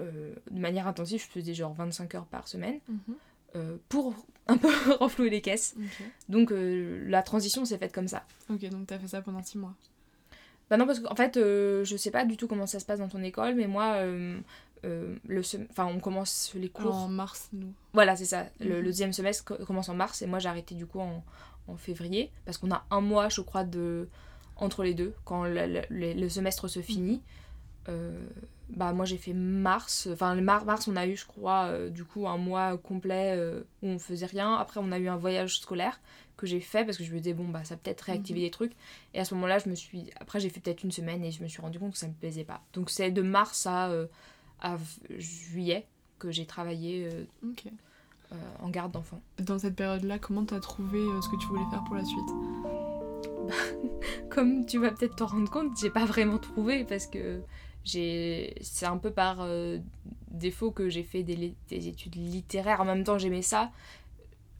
euh, 0.00 0.34
de 0.50 0.58
manière 0.60 0.86
intensive, 0.86 1.20
je 1.22 1.26
faisais 1.26 1.54
genre 1.54 1.74
25 1.74 2.14
heures 2.14 2.26
par 2.26 2.48
semaine 2.48 2.80
Mhm. 2.88 3.14
euh, 3.56 3.76
pour 3.88 4.14
un 4.46 4.56
peu 4.56 4.68
renflouer 5.00 5.30
les 5.30 5.40
caisses. 5.40 5.74
Donc 6.28 6.52
euh, 6.52 7.04
la 7.08 7.22
transition 7.22 7.64
s'est 7.64 7.78
faite 7.78 7.92
comme 7.92 8.08
ça. 8.08 8.24
Ok, 8.48 8.64
donc 8.70 8.86
t'as 8.86 8.98
fait 8.98 9.08
ça 9.08 9.22
pendant 9.22 9.42
six 9.42 9.58
mois. 9.58 9.74
Bah 10.68 10.76
non, 10.76 10.86
parce 10.86 11.00
qu'en 11.00 11.16
fait, 11.16 11.36
euh, 11.36 11.84
je 11.84 11.96
sais 11.96 12.10
pas 12.12 12.24
du 12.24 12.36
tout 12.36 12.46
comment 12.46 12.66
ça 12.66 12.78
se 12.78 12.84
passe 12.86 13.00
dans 13.00 13.08
ton 13.08 13.22
école, 13.24 13.56
mais 13.56 13.66
moi, 13.66 13.94
euh, 13.96 14.38
euh, 14.84 15.16
le 15.26 15.42
sem- 15.42 15.66
enfin, 15.70 15.86
on 15.86 15.98
commence 15.98 16.52
les 16.54 16.68
cours. 16.68 16.94
En 16.94 17.08
mars, 17.08 17.48
nous. 17.52 17.72
Voilà, 17.92 18.14
c'est 18.14 18.24
ça. 18.24 18.46
Le, 18.60 18.66
Mhm. 18.66 18.72
le 18.76 18.82
deuxième 18.84 19.12
semestre 19.12 19.44
co- 19.44 19.64
commence 19.66 19.88
en 19.88 19.94
mars 19.94 20.22
et 20.22 20.26
moi 20.26 20.38
j'ai 20.38 20.48
arrêté 20.48 20.74
du 20.76 20.86
coup 20.86 21.00
en, 21.00 21.24
en 21.68 21.76
février 21.76 22.30
parce 22.44 22.58
qu'on 22.58 22.70
a 22.72 22.84
un 22.90 23.00
mois, 23.00 23.28
je 23.28 23.40
crois, 23.40 23.64
de 23.64 24.08
entre 24.56 24.82
les 24.84 24.94
deux 24.94 25.14
quand 25.24 25.44
le, 25.44 25.82
le- 25.90 26.28
semestre 26.28 26.68
se 26.68 26.80
finit. 26.82 27.22
Euh, 27.88 28.26
bah 28.68 28.92
moi 28.92 29.04
j'ai 29.04 29.16
fait 29.16 29.32
mars, 29.32 30.08
enfin 30.12 30.34
mar- 30.36 30.64
mars 30.64 30.86
on 30.86 30.94
a 30.96 31.06
eu 31.06 31.16
je 31.16 31.26
crois 31.26 31.64
euh, 31.66 31.88
du 31.90 32.04
coup 32.04 32.28
un 32.28 32.36
mois 32.36 32.76
complet 32.78 33.34
euh, 33.36 33.62
où 33.82 33.88
on 33.88 33.98
faisait 33.98 34.26
rien. 34.26 34.54
Après 34.54 34.80
on 34.82 34.92
a 34.92 34.98
eu 34.98 35.08
un 35.08 35.16
voyage 35.16 35.58
scolaire 35.60 36.00
que 36.36 36.46
j'ai 36.46 36.60
fait 36.60 36.84
parce 36.84 36.96
que 36.98 37.04
je 37.04 37.12
me 37.12 37.18
disais 37.18 37.32
bon 37.34 37.48
bah 37.48 37.64
ça 37.64 37.76
peut-être 37.76 38.02
réactiver 38.02 38.40
Mhm. 38.40 38.44
des 38.46 38.50
trucs. 38.50 38.72
Et 39.14 39.20
à 39.20 39.24
ce 39.24 39.34
moment-là 39.34 39.58
je 39.58 39.68
me 39.68 39.74
suis, 39.74 40.10
après 40.20 40.40
j'ai 40.40 40.50
fait 40.50 40.60
peut-être 40.60 40.84
une 40.84 40.92
semaine 40.92 41.24
et 41.24 41.32
je 41.32 41.42
me 41.42 41.48
suis 41.48 41.60
rendu 41.62 41.78
compte 41.78 41.92
que 41.92 41.98
ça 41.98 42.06
me 42.08 42.12
plaisait 42.14 42.44
pas. 42.44 42.60
Donc 42.74 42.90
c'est 42.90 43.10
de 43.10 43.22
mars 43.22 43.66
à, 43.66 43.90
à 44.60 44.76
juillet 45.18 45.86
que 46.18 46.30
j'ai 46.30 46.46
travaillé. 46.46 47.08
Euh, 48.32 48.36
en 48.60 48.70
garde 48.70 48.92
d'enfants. 48.92 49.20
Dans 49.40 49.58
cette 49.58 49.74
période-là, 49.74 50.20
comment 50.20 50.44
t'as 50.44 50.60
trouvé 50.60 51.00
euh, 51.00 51.20
ce 51.20 51.28
que 51.28 51.36
tu 51.36 51.48
voulais 51.48 51.68
faire 51.68 51.82
pour 51.82 51.96
la 51.96 52.04
suite? 52.04 52.28
Comme 54.30 54.64
tu 54.66 54.78
vas 54.78 54.92
peut-être 54.92 55.16
t'en 55.16 55.26
rendre 55.26 55.50
compte, 55.50 55.76
j'ai 55.80 55.90
pas 55.90 56.04
vraiment 56.04 56.38
trouvé 56.38 56.84
parce 56.84 57.08
que 57.08 57.40
j'ai 57.84 58.54
c'est 58.60 58.86
un 58.86 58.98
peu 58.98 59.10
par 59.10 59.38
euh, 59.40 59.78
défaut 60.30 60.70
que 60.70 60.88
j'ai 60.88 61.02
fait 61.02 61.24
des, 61.24 61.56
études 61.70 62.14
littéraires. 62.14 62.80
En 62.80 62.84
même 62.84 63.02
temps, 63.02 63.18
j'aimais 63.18 63.42
ça. 63.42 63.72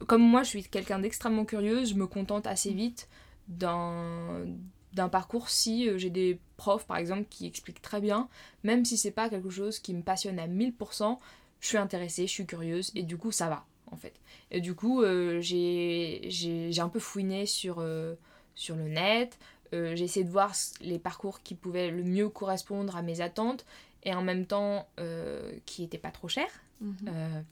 Comme 0.05 0.21
moi, 0.21 0.43
je 0.43 0.49
suis 0.49 0.63
quelqu'un 0.63 0.99
d'extrêmement 0.99 1.45
curieuse, 1.45 1.91
je 1.91 1.95
me 1.95 2.07
contente 2.07 2.47
assez 2.47 2.73
vite 2.73 3.07
d'un 3.47 4.45
d'un 4.91 5.07
parcours 5.07 5.49
si 5.49 5.87
j'ai 5.97 6.09
des 6.09 6.37
profs 6.57 6.85
par 6.85 6.97
exemple 6.97 7.23
qui 7.29 7.45
expliquent 7.45 7.81
très 7.81 8.01
bien, 8.01 8.27
même 8.65 8.83
si 8.83 8.97
c'est 8.97 9.11
pas 9.11 9.29
quelque 9.29 9.49
chose 9.49 9.79
qui 9.79 9.93
me 9.93 10.01
passionne 10.01 10.37
à 10.37 10.49
1000%, 10.49 11.17
je 11.61 11.67
suis 11.67 11.77
intéressée, 11.77 12.27
je 12.27 12.31
suis 12.31 12.45
curieuse 12.45 12.91
et 12.95 13.03
du 13.03 13.17
coup 13.17 13.31
ça 13.31 13.47
va. 13.47 13.65
en 13.91 13.95
fait. 13.97 14.13
Et 14.51 14.59
du 14.61 14.73
coup, 14.75 15.01
euh, 15.03 15.39
j'ai 15.41 16.71
un 16.79 16.89
peu 16.89 16.99
fouiné 16.99 17.45
sur, 17.45 17.77
euh, 17.79 18.15
sur 18.55 18.75
le 18.75 18.87
net. 18.89 19.37
Euh, 19.73 19.95
j'ai 19.95 20.03
essayé 20.05 20.25
de 20.25 20.29
voir 20.31 20.53
les 20.81 20.99
parcours 20.99 21.41
qui 21.43 21.55
pouvaient 21.55 21.91
le 21.91 22.03
mieux 22.03 22.27
correspondre 22.29 22.95
à 22.97 23.01
mes 23.01 23.21
attentes 23.21 23.65
et 24.03 24.13
en 24.13 24.21
même 24.21 24.45
temps 24.45 24.87
qui 25.65 25.81
n'étaient 25.83 25.97
pas 25.97 26.11
trop 26.11 26.27
chers. 26.27 26.61
Mhm. 26.81 27.43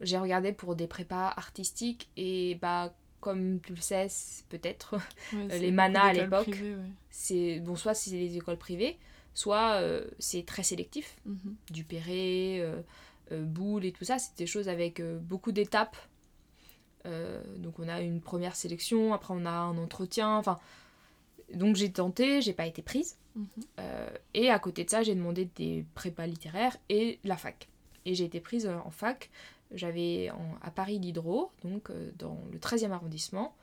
j'ai 0.00 0.18
regardé 0.18 0.52
pour 0.52 0.74
des 0.74 0.88
prépas 0.88 1.28
artistiques 1.36 2.08
et 2.16 2.56
bah 2.60 2.92
comme 3.20 3.60
tu 3.60 3.72
le 3.74 3.80
sais 3.80 4.08
peut-être 4.48 4.96
Ouais, 5.32 5.58
les 5.60 5.70
manas 5.70 6.06
à 6.06 6.12
l'époque. 6.12 6.48
ouais. 6.48 6.74
c'est 7.10 7.60
bon 7.60 7.76
soit 7.76 7.94
c'est 7.94 8.10
des 8.10 8.36
écoles 8.36 8.58
privées 8.58 8.98
soit 9.32 9.74
euh, 9.80 10.04
c'est 10.18 10.44
très 10.44 10.64
sélectif 10.64 11.16
Mhm. 11.24 11.54
Euh, 11.70 12.60
euh, 12.60 12.82
Boulle 13.30 13.84
et 13.84 13.92
tout 13.92 14.04
ça, 14.04 14.18
c'est 14.18 14.36
des 14.36 14.46
choses 14.46 14.68
avec 14.68 15.00
euh, 15.00 15.18
beaucoup 15.18 15.52
d'étapes. 15.52 15.96
Euh, 17.06 17.42
donc 17.58 17.78
on 17.78 17.88
a 17.88 18.00
une 18.00 18.20
première 18.20 18.56
sélection, 18.56 19.12
après 19.12 19.34
on 19.34 19.44
a 19.46 19.50
un 19.50 19.78
entretien, 19.78 20.36
enfin... 20.36 20.58
Donc 21.52 21.76
j'ai 21.76 21.92
tenté, 21.92 22.40
j'ai 22.40 22.54
pas 22.54 22.66
été 22.66 22.80
prise. 22.80 23.18
Mhm. 23.36 23.46
Euh, 23.80 24.10
et 24.32 24.50
à 24.50 24.58
côté 24.58 24.84
de 24.84 24.90
ça, 24.90 25.02
j'ai 25.02 25.14
demandé 25.14 25.48
des 25.56 25.84
prépas 25.94 26.26
littéraires 26.26 26.76
et 26.88 27.18
la 27.22 27.36
fac. 27.36 27.68
Et 28.06 28.14
j'ai 28.14 28.24
été 28.24 28.40
prise 28.40 28.66
euh, 28.66 28.76
en 28.84 28.90
fac. 28.90 29.30
J'avais 29.72 30.30
à 30.62 30.70
Paris 30.70 30.98
l'Hydro, 30.98 31.50
donc 31.64 31.90
euh, 31.90 32.10
dans 32.18 32.38
le 32.50 32.58
13e 32.58 32.92
arrondissement. 32.92 33.54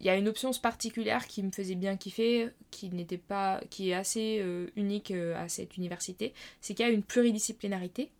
Il 0.00 0.06
y 0.06 0.10
a 0.10 0.16
une 0.16 0.28
option 0.28 0.50
particulière 0.52 1.26
qui 1.26 1.42
me 1.42 1.50
faisait 1.50 1.76
bien 1.76 1.96
kiffer, 1.96 2.50
qui 2.70 2.90
n'était 2.90 3.18
pas, 3.18 3.62
qui 3.70 3.90
est 3.90 3.94
assez 3.94 4.38
euh, 4.40 4.66
unique 4.76 5.12
euh, 5.12 5.34
à 5.42 5.48
cette 5.48 5.76
université, 5.76 6.34
c'est 6.60 6.74
qu'il 6.74 6.84
y 6.84 6.88
a 6.88 6.92
une 6.92 7.02
pluridisciplinarité, 7.02 8.02
euh, 8.02 8.13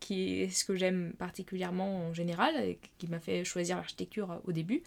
qui 0.00 0.42
est 0.42 0.48
ce 0.50 0.64
que 0.64 0.76
j'aime 0.76 1.12
particulièrement 1.18 2.06
en 2.06 2.14
général, 2.14 2.54
et 2.56 2.78
qui 2.98 3.08
m'a 3.08 3.20
fait 3.20 3.44
choisir 3.44 3.76
l'architecture 3.76 4.30
euh, 4.30 4.38
au 4.44 4.52
début. 4.52 4.82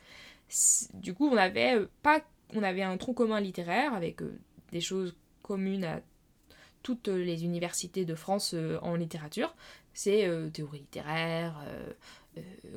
Du 0.93 1.13
coup, 1.13 1.27
on 1.27 1.37
avait 1.37 1.75
euh, 1.77 1.87
pas, 2.03 2.21
on 2.53 2.63
avait 2.63 2.83
un 2.83 2.97
tronc 2.97 3.13
commun 3.13 3.39
littéraire 3.39 3.93
avec 3.93 4.21
euh, 4.21 4.37
des 4.71 4.81
choses 4.81 5.15
communes 5.41 5.83
à 5.83 6.01
toutes 6.83 7.09
les 7.09 7.43
universités 7.43 8.05
de 8.05 8.15
France 8.15 8.55
en 8.81 8.95
littérature. 8.95 9.55
C'est 9.93 10.27
théorie 10.51 10.79
littéraire, 10.79 11.53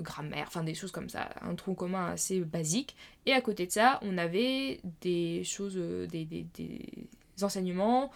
grammaire, 0.00 0.44
enfin 0.46 0.62
des 0.62 0.74
choses 0.74 0.90
comme 0.90 1.08
ça, 1.08 1.30
un 1.40 1.54
tronc 1.54 1.74
commun 1.74 2.08
assez 2.08 2.40
basique. 2.40 2.96
Et 3.24 3.32
à 3.32 3.40
côté 3.40 3.66
de 3.66 3.72
ça, 3.72 3.98
on 4.02 4.18
avait 4.18 4.80
des 5.00 5.42
choses, 5.44 5.76
des, 5.76 6.26
des- 6.26 6.48
enseignements 7.40 8.10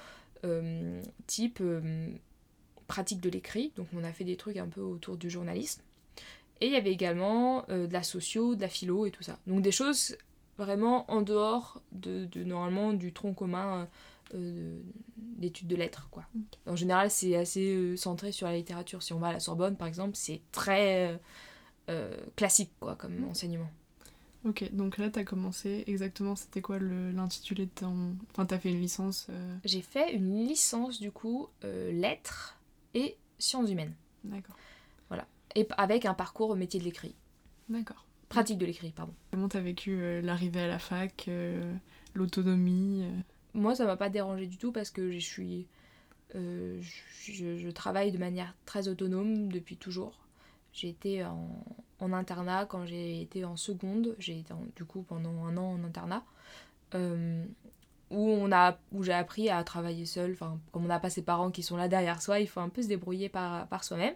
type 1.26 1.62
pratique 2.88 3.20
de 3.20 3.30
l'écrit. 3.30 3.72
Donc 3.76 3.86
on 3.94 4.02
a 4.02 4.12
fait 4.12 4.24
des 4.24 4.36
trucs 4.36 4.56
un 4.56 4.66
peu 4.66 4.80
autour 4.80 5.16
du 5.16 5.30
journalisme. 5.30 5.82
Et 6.60 6.66
il 6.66 6.72
y 6.72 6.76
avait 6.76 6.90
également 6.92 7.64
euh, 7.68 7.86
de 7.86 7.92
la 7.92 8.02
socio, 8.02 8.56
de 8.56 8.62
la 8.62 8.68
philo 8.68 9.06
et 9.06 9.12
tout 9.12 9.22
ça. 9.22 9.38
Donc 9.46 9.62
des 9.62 9.70
choses 9.70 10.18
vraiment 10.56 11.08
en 11.08 11.22
dehors 11.22 11.80
de, 11.92 12.24
de, 12.24 12.42
normalement 12.42 12.92
du 12.92 13.12
tronc 13.12 13.34
commun 13.34 13.86
euh, 14.34 14.80
d'études 15.16 15.68
de 15.68 15.76
lettres. 15.76 16.08
Quoi. 16.10 16.24
En 16.66 16.74
général, 16.74 17.12
c'est 17.12 17.36
assez 17.36 17.76
euh, 17.76 17.96
centré 17.96 18.32
sur 18.32 18.48
la 18.48 18.56
littérature. 18.56 19.04
Si 19.04 19.12
on 19.12 19.20
va 19.20 19.28
à 19.28 19.32
la 19.32 19.40
Sorbonne, 19.40 19.76
par 19.76 19.86
exemple, 19.86 20.16
c'est 20.16 20.40
très 20.50 21.12
euh, 21.12 21.16
euh, 21.90 22.16
classique 22.34 22.72
quoi, 22.80 22.96
comme 22.96 23.22
enseignement. 23.30 23.70
Ok, 24.44 24.68
donc 24.72 24.98
là, 24.98 25.10
t'as 25.10 25.24
commencé 25.24 25.84
exactement, 25.86 26.36
c'était 26.36 26.60
quoi 26.60 26.78
l'intitulé 26.78 27.66
de 27.66 27.70
ton... 27.70 28.16
Enfin, 28.30 28.46
t'as 28.46 28.58
fait 28.58 28.70
une 28.70 28.80
licence... 28.80 29.26
euh, 29.30 29.56
J'ai 29.64 29.82
fait 29.82 30.12
une 30.12 30.46
licence, 30.46 31.00
du 31.00 31.10
coup, 31.10 31.48
euh, 31.64 31.90
lettres 31.92 32.57
et 32.94 33.16
sciences 33.38 33.70
humaines. 33.70 33.94
D'accord. 34.24 34.56
Et 35.54 35.64
p- 35.64 35.74
avec 35.78 36.04
un 36.04 36.12
parcours 36.12 36.50
au 36.50 36.54
métier 36.54 36.78
de 36.78 36.84
l'écrit. 36.84 37.14
D'accord. 37.70 38.04
Pratique 38.28 38.58
de 38.58 38.66
l'écrit, 38.66 38.90
pardon. 38.92 39.14
Comment 39.30 39.48
t'as 39.48 39.60
vécu 39.62 39.92
euh, 40.02 40.20
l'arrivée 40.20 40.60
à 40.60 40.68
la 40.68 40.78
fac, 40.78 41.24
euh, 41.28 41.74
l'autonomie 42.14 43.00
euh, 43.04 43.10
Moi, 43.54 43.74
ça 43.74 43.86
m'a 43.86 43.96
pas 43.96 44.10
dérangé 44.10 44.46
du 44.46 44.58
tout 44.58 44.72
parce 44.72 44.90
que 44.90 45.10
je 45.10 45.18
suis. 45.18 45.66
je, 46.34 46.78
je- 47.22 47.56
je 47.56 47.68
travaille 47.70 48.12
de 48.12 48.18
manière 48.18 48.54
très 48.66 48.88
autonome 48.88 49.50
depuis 49.50 49.78
toujours. 49.78 50.18
J'ai 50.74 50.90
été 50.90 51.24
en, 51.24 51.48
en 51.98 52.12
internat 52.12 52.66
quand 52.66 52.84
j'ai 52.84 53.22
été 53.22 53.46
en 53.46 53.56
seconde. 53.56 54.14
J'ai 54.18 54.40
été 54.40 54.52
en- 54.52 54.66
du 54.76 54.84
coup 54.84 55.00
pendant 55.02 55.46
un 55.46 55.56
an 55.56 55.72
en 55.72 55.82
internat. 55.82 56.24
Où 58.10 58.30
on 58.30 58.52
a 58.52 58.78
où 58.92 59.02
j'ai 59.02 59.12
appris 59.12 59.50
à 59.50 59.62
travailler 59.64 60.06
seule. 60.06 60.32
Enfin, 60.32 60.58
comme 60.72 60.84
on 60.84 60.88
n'a 60.88 61.00
pas 61.00 61.10
ses 61.10 61.22
parents 61.22 61.50
qui 61.50 61.62
sont 61.62 61.76
là 61.76 61.88
derrière 61.88 62.22
soi, 62.22 62.40
il 62.40 62.48
faut 62.48 62.60
un 62.60 62.68
peu 62.68 62.82
se 62.82 62.88
débrouiller 62.88 63.28
par, 63.28 63.66
par 63.68 63.84
soi-même. 63.84 64.14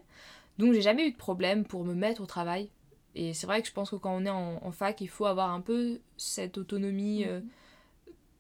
Donc 0.58 0.72
j'ai 0.74 0.82
jamais 0.82 1.06
eu 1.08 1.12
de 1.12 1.16
problème 1.16 1.64
pour 1.64 1.84
me 1.84 1.94
mettre 1.94 2.22
au 2.22 2.26
travail. 2.26 2.68
Et 3.14 3.34
c'est 3.34 3.46
vrai 3.46 3.60
que 3.62 3.68
je 3.68 3.72
pense 3.72 3.90
que 3.90 3.96
quand 3.96 4.14
on 4.14 4.24
est 4.24 4.30
en, 4.30 4.58
en 4.64 4.72
fac, 4.72 5.00
il 5.00 5.08
faut 5.08 5.26
avoir 5.26 5.50
un 5.50 5.60
peu 5.60 6.00
cette 6.16 6.58
autonomie. 6.58 7.24
euh, 7.26 7.40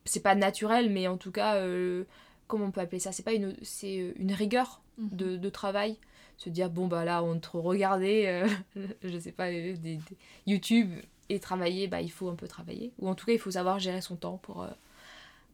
c'est 0.04 0.22
pas 0.22 0.34
naturel, 0.34 0.90
mais 0.90 1.06
en 1.06 1.16
tout 1.16 1.30
cas, 1.30 1.56
euh, 1.56 2.04
comment 2.48 2.66
on 2.66 2.70
peut 2.70 2.80
appeler 2.80 2.98
ça? 2.98 3.12
C'est 3.12 3.22
pas 3.22 3.32
une, 3.32 3.54
c'est 3.62 3.98
euh, 4.00 4.12
une 4.16 4.32
rigueur 4.32 4.80
Mhm. 4.98 5.08
de, 5.12 5.36
de 5.38 5.48
travail. 5.48 5.96
Se 6.36 6.50
dire, 6.50 6.68
bon, 6.68 6.86
bah 6.86 7.04
là, 7.06 7.22
entre 7.22 7.58
regarder, 7.58 8.24
euh, 8.26 8.46
je 9.02 9.18
sais 9.18 9.32
pas, 9.32 9.46
euh, 9.48 9.74
des, 9.76 9.96
des 9.96 10.00
YouTube 10.46 10.90
et 11.30 11.40
travailler, 11.40 11.88
bah 11.88 12.02
il 12.02 12.10
faut 12.10 12.28
un 12.28 12.34
peu 12.34 12.46
travailler. 12.46 12.92
Ou 12.98 13.08
en 13.08 13.14
tout 13.14 13.24
cas, 13.24 13.32
il 13.32 13.38
faut 13.38 13.52
savoir 13.52 13.78
gérer 13.78 14.02
son 14.02 14.16
temps 14.16 14.36
pour, 14.42 14.66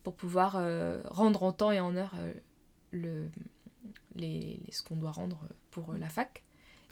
pour 0.03 0.15
pouvoir 0.15 0.57
euh, 0.57 1.01
rendre 1.07 1.43
en 1.43 1.53
temps 1.53 1.73
et 1.73 1.81
en 1.81 1.97
heure 1.97 2.13
euh, 2.19 2.33
le, 2.93 3.29
les, 4.17 4.61
les- 4.67 4.73
ce 4.73 4.83
qu'on 4.83 4.97
doit 4.97 5.13
rendre 5.13 5.41
pour 5.71 5.93
euh, 5.93 5.99
la 5.99 6.09
fac. 6.09 6.43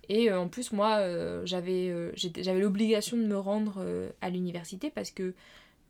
Et 0.08 0.32
en 0.32 0.48
plus, 0.48 0.72
moi, 0.72 1.00
j'avais 1.44 1.90
l'obligation 2.60 3.16
de 3.16 3.24
me 3.24 3.38
rendre 3.38 3.84
à 4.20 4.30
l'université 4.30 4.90
parce 4.90 5.10
que 5.10 5.34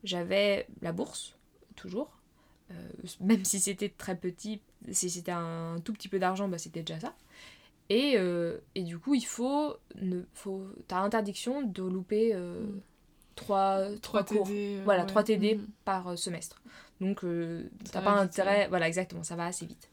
j'avais 0.04 0.68
la 0.82 0.92
bourse, 0.92 1.36
toujours. 1.76 2.10
Même 3.20 3.44
si 3.44 3.60
c'était 3.60 3.88
très 3.88 4.16
petit, 4.16 4.60
si 4.90 5.10
c'était 5.10 5.32
un 5.32 5.76
tout 5.84 5.92
petit 5.92 6.08
peu 6.08 6.18
d'argent, 6.18 6.48
bah, 6.48 6.58
c'était 6.58 6.80
déjà 6.82 7.00
ça. 7.00 7.14
Et, 7.90 8.16
et 8.74 8.82
du 8.82 8.98
coup, 8.98 9.14
il 9.14 9.26
faut. 9.26 9.76
Ne, 10.00 10.22
faut 10.34 10.64
T'as 10.88 10.98
interdiction 11.00 11.62
de 11.62 11.82
louper 11.82 12.34
Mm. 12.34 12.80
Trois, 13.36 13.84
trois 14.02 14.22
3 14.24 14.24
cours. 14.24 14.46
TD. 14.48 14.80
Voilà, 14.84 15.02
ouais. 15.02 15.06
3 15.08 15.22
TD 15.22 15.54
Mhm. 15.56 15.66
par 15.84 16.08
euh, 16.08 16.16
semestre. 16.16 16.60
Donc, 17.00 17.22
euh, 17.24 17.68
t'as 17.92 18.00
pas 18.00 18.14
vite, 18.14 18.22
intérêt. 18.32 18.66
Voilà, 18.68 18.88
exactement, 18.88 19.22
ça 19.22 19.36
va 19.36 19.46
assez 19.46 19.66
vite. 19.66 19.90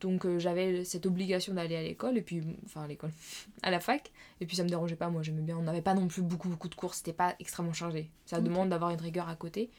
Donc, 0.00 0.26
euh, 0.26 0.38
j'avais 0.38 0.84
cette 0.84 1.06
obligation 1.06 1.54
d'aller 1.54 1.76
à 1.76 1.82
l'école, 1.82 2.18
et 2.18 2.22
puis. 2.22 2.42
Enfin, 2.64 2.82
à 2.82 2.86
l'école. 2.86 3.10
à 3.62 3.70
la 3.70 3.80
fac. 3.80 4.10
Et 4.40 4.46
puis, 4.46 4.56
ça 4.56 4.64
me 4.64 4.68
dérangeait 4.68 4.96
pas, 4.96 5.08
moi, 5.10 5.22
j'aimais 5.22 5.42
bien. 5.42 5.56
On 5.56 5.62
n'avait 5.62 5.80
pas 5.82 5.94
non 5.94 6.08
plus 6.08 6.22
beaucoup, 6.22 6.48
beaucoup 6.48 6.68
de 6.68 6.74
cours, 6.74 6.94
c'était 6.94 7.12
pas 7.12 7.34
extrêmement 7.40 7.72
chargé. 7.72 8.10
Ça 8.26 8.40
demande 8.40 8.68
d'avoir 8.68 8.90
une 8.90 9.00
rigueur 9.00 9.28
à 9.28 9.36
côté. 9.36 9.70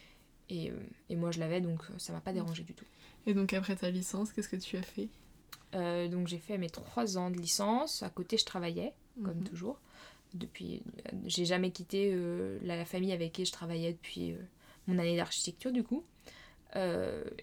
Et, 0.50 0.72
euh, 0.72 0.74
et 1.10 1.16
moi, 1.16 1.32
je 1.32 1.40
l'avais, 1.40 1.62
donc 1.62 1.82
ça 1.98 2.12
m'a 2.14 2.20
pas 2.22 2.34
dérangé 2.34 2.64
du 2.64 2.74
tout. 2.74 2.86
Et 3.26 3.34
donc 3.34 3.54
après 3.54 3.76
ta 3.78 3.90
licence, 3.90 4.34
qu'est-ce 4.34 4.50
que 4.50 4.58
tu 4.58 4.76
as 4.78 4.82
fait? 4.82 5.08
Donc, 6.10 6.28
j'ai 6.28 6.38
fait 6.38 6.58
mes 6.60 6.70
3 6.70 7.18
ans 7.18 7.30
de 7.32 7.38
licence. 7.38 8.04
À 8.04 8.10
côté, 8.10 8.38
je 8.38 8.46
travaillais. 8.46 8.94
comme 9.24 9.38
Mhm. 9.38 9.44
toujours. 9.44 9.80
Depuis, 10.34 10.82
euh, 11.08 11.18
j'ai 11.26 11.46
jamais 11.46 11.72
quitté 11.72 12.12
euh, 12.14 12.58
la, 12.64 12.86
famille 12.86 13.12
avec 13.14 13.34
qui 13.34 13.46
je 13.46 13.52
travaillais 13.52 13.94
depuis 13.94 14.32
euh, 14.34 14.38
mon 14.88 14.98
année 15.00 15.16
d'architecture 15.18 15.72
du 15.72 15.84
coup. 15.84 16.04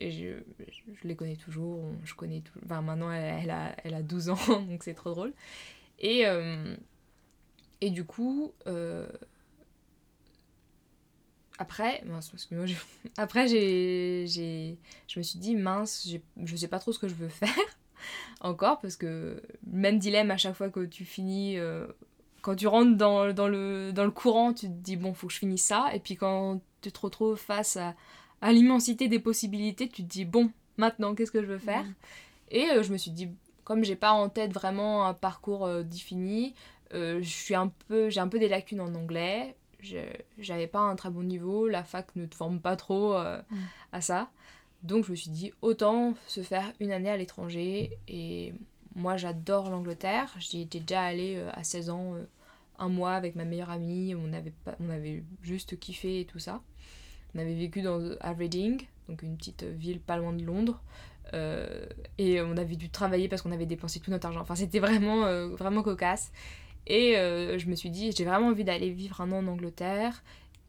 Et 0.00 0.10
je, 0.10 0.42
je- 0.68 0.94
je 1.02 1.08
les 1.08 1.14
connais 1.16 1.36
toujours, 1.36 1.80
je 2.04 2.14
connais 2.14 2.40
tout. 2.40 2.58
Enfin, 2.64 2.82
maintenant 2.82 3.12
elle, 3.12 3.50
a, 3.50 3.74
elle 3.84 3.94
a 3.94 4.02
12 4.02 4.28
ans, 4.30 4.38
donc 4.68 4.82
c'est 4.82 4.94
trop 4.94 5.10
drôle. 5.10 5.32
Et, 6.00 6.24
et 7.80 7.90
du 7.90 8.04
coup, 8.04 8.52
après, 11.58 12.02
mince, 12.06 12.32
j'ai- 12.64 12.76
après 13.18 13.46
j'ai, 13.48 14.24
j'ai, 14.26 14.78
je 15.06 15.18
me 15.18 15.22
suis 15.22 15.38
dit 15.38 15.54
mince, 15.56 16.06
j'ai- 16.08 16.22
je 16.44 16.56
sais 16.56 16.68
pas 16.68 16.78
trop 16.78 16.92
ce 16.92 16.98
que 16.98 17.08
je 17.08 17.14
veux 17.14 17.28
faire 17.28 17.48
encore 18.40 18.80
parce 18.80 18.96
que 18.96 19.42
même 19.66 19.98
dilemme 19.98 20.30
à 20.30 20.38
chaque 20.38 20.54
fois 20.56 20.70
que 20.70 20.84
tu 20.86 21.04
finis 21.04 21.58
quand 22.42 22.56
tu 22.56 22.66
rentres 22.66 22.96
dans, 22.96 23.32
dans, 23.32 23.48
le, 23.48 23.92
dans 23.92 24.04
le 24.04 24.10
courant 24.10 24.52
tu 24.52 24.66
te 24.66 24.72
dis 24.72 24.96
bon 24.96 25.14
faut 25.14 25.26
que 25.28 25.32
je 25.32 25.38
finisse 25.38 25.64
ça. 25.64 25.88
Et 25.94 26.00
puis 26.00 26.16
quand 26.16 26.60
tu 26.80 26.90
te 26.92 27.00
retrouves 27.00 27.36
face 27.38 27.76
à, 27.76 27.94
à 28.40 28.52
l'immensité 28.52 29.08
des 29.08 29.18
possibilités 29.18 29.88
tu 29.88 30.02
te 30.02 30.08
dis 30.08 30.24
bon 30.24 30.50
maintenant 30.76 31.14
qu'est-ce 31.14 31.32
que 31.32 31.40
je 31.42 31.46
veux 31.46 31.58
faire? 31.58 31.84
Mhm. 31.84 31.94
et 32.50 32.64
euh, 32.70 32.82
je 32.82 32.92
me 32.92 32.96
suis 32.98 33.10
dit 33.10 33.28
comme 33.64 33.84
j'ai 33.84 33.96
pas 33.96 34.12
en 34.12 34.28
tête 34.28 34.52
vraiment 34.52 35.06
un 35.06 35.14
parcours 35.14 35.66
euh, 35.66 35.82
défini 35.82 36.54
euh, 36.94 37.22
suis 37.22 37.54
un 37.54 37.70
peu 37.88 38.08
j'ai 38.10 38.20
un 38.20 38.28
peu 38.28 38.38
des 38.38 38.48
lacunes 38.48 38.80
en 38.80 38.92
anglais. 38.94 39.54
Je- 39.80 39.96
j'avais 40.38 40.66
pas 40.66 40.80
un 40.80 40.94
très 40.96 41.08
bon 41.08 41.22
niveau. 41.22 41.68
La 41.68 41.84
fac 41.84 42.14
ne 42.16 42.26
te 42.26 42.34
forme 42.34 42.60
pas 42.60 42.76
trop 42.76 43.14
euh, 43.14 43.40
Mhm. 43.50 43.58
à 43.92 44.00
ça. 44.00 44.28
Donc 44.82 45.04
je 45.06 45.10
me 45.12 45.16
suis 45.16 45.30
dit 45.30 45.52
autant 45.62 46.14
se 46.26 46.42
faire 46.42 46.72
une 46.80 46.90
année 46.90 47.08
à 47.10 47.16
l'étranger 47.16 47.96
et 48.08 48.52
moi 48.94 49.16
j'adore 49.16 49.70
l'Angleterre. 49.70 50.34
J'y 50.38 50.62
étais 50.62 50.80
déjà 50.80 51.02
allée 51.02 51.36
euh, 51.36 51.50
à 51.52 51.64
16 51.64 51.90
ans, 51.90 52.14
euh, 52.14 52.24
un 52.78 52.88
mois 52.88 53.12
avec 53.14 53.34
ma 53.36 53.44
meilleure 53.44 53.70
amie, 53.70 54.14
on 54.14 54.32
avait, 54.32 54.52
pas, 54.64 54.74
on 54.80 54.90
avait 54.90 55.22
juste 55.42 55.78
kiffé 55.78 56.20
et 56.20 56.24
tout 56.24 56.38
ça. 56.38 56.60
On 57.34 57.38
avait 57.38 57.54
vécu 57.54 57.82
dans, 57.82 58.00
à 58.20 58.32
Reading, 58.32 58.82
donc 59.08 59.22
une 59.22 59.36
petite 59.36 59.64
ville 59.64 60.00
pas 60.00 60.16
loin 60.16 60.32
de 60.32 60.44
Londres. 60.44 60.82
euh, 61.34 61.86
et 62.18 62.40
on 62.40 62.56
avait 62.56 62.76
dû 62.76 62.90
travailler 62.90 63.28
parce 63.28 63.42
qu'on 63.42 63.52
avait 63.52 63.66
dépensé 63.66 64.00
tout 64.00 64.10
notre 64.10 64.26
argent. 64.26 64.40
Enfin 64.40 64.56
c'était 64.56 64.80
vraiment, 64.80 65.24
euh, 65.26 65.48
vraiment 65.56 65.82
cocasse. 65.82 66.32
Et 66.86 67.16
euh, 67.18 67.58
je 67.58 67.68
me 67.68 67.74
suis 67.76 67.90
dit, 67.90 68.10
j'ai 68.12 68.24
vraiment 68.24 68.48
envie 68.48 68.64
d'aller 68.64 68.90
vivre 68.90 69.20
un 69.20 69.30
an 69.32 69.38
en 69.38 69.46
Angleterre. 69.46 70.22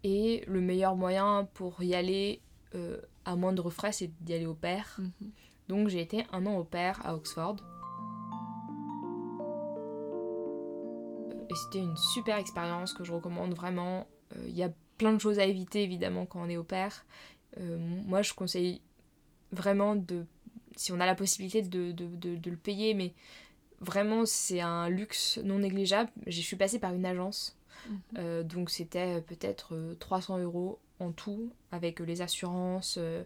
Et 0.04 0.44
le 0.48 0.62
meilleur 0.62 0.96
moyen 0.96 1.48
pour 1.54 1.82
y 1.84 1.96
aller 1.96 2.42
euh, 2.76 2.98
à 3.26 3.36
moindre 3.36 3.70
frais, 3.70 3.92
c'est 3.92 4.12
d'y 4.22 4.34
aller 4.34 4.46
au 4.46 4.54
pair. 4.56 4.98
Mhm. 5.00 5.32
Donc 5.70 5.88
j'ai 5.88 6.02
été 6.02 6.26
un 6.32 6.46
an 6.46 6.56
au 6.58 6.64
pair 6.64 7.00
à 7.06 7.16
Oxford. 7.16 7.56
Et 11.52 11.56
c'était 11.56 11.80
une 11.80 11.98
super 11.98 12.38
expérience 12.38 12.94
que 12.94 13.04
je 13.04 13.12
recommande 13.14 13.54
vraiment. 13.54 14.08
Euh, 14.38 14.46
Il 14.48 14.56
y 14.56 14.64
a 14.64 14.72
plein 14.98 15.14
de 15.14 15.20
choses 15.20 15.40
à 15.40 15.46
éviter 15.46 15.84
évidemment 15.84 16.26
quand 16.26 16.42
on 16.42 16.50
est 16.50 16.58
au 16.58 16.64
pair. 16.64 17.06
Euh, 17.58 17.78
moi 18.06 18.22
je 18.22 18.34
conseille 18.34 18.82
vraiment 19.52 19.96
de, 19.96 20.26
si 20.78 20.92
on 20.94 21.00
a 21.02 21.06
la 21.06 21.16
possibilité 21.16 21.62
de, 21.62 21.92
de, 21.92 22.06
de- 22.08 22.38
de 22.38 22.50
le 22.52 22.58
payer, 22.58 22.94
mais 22.94 23.14
vraiment 23.82 24.26
c'est 24.26 24.62
un 24.62 24.90
luxe 24.90 25.40
non 25.44 25.60
négligeable. 25.60 26.10
Je 26.28 26.42
suis 26.42 26.56
passée 26.56 26.80
par 26.80 26.94
une 26.94 27.06
agence, 27.06 27.58
Mhm. 27.90 28.00
Euh, 28.20 28.44
donc 28.44 28.70
c'était 28.70 29.22
peut-être 29.22 29.74
euh, 29.74 29.96
300 30.00 30.38
euros 30.38 30.78
en 31.00 31.12
tout, 31.12 31.52
avec 31.72 32.00
les 32.00 32.22
assurances, 32.22 32.98
euh, 33.00 33.24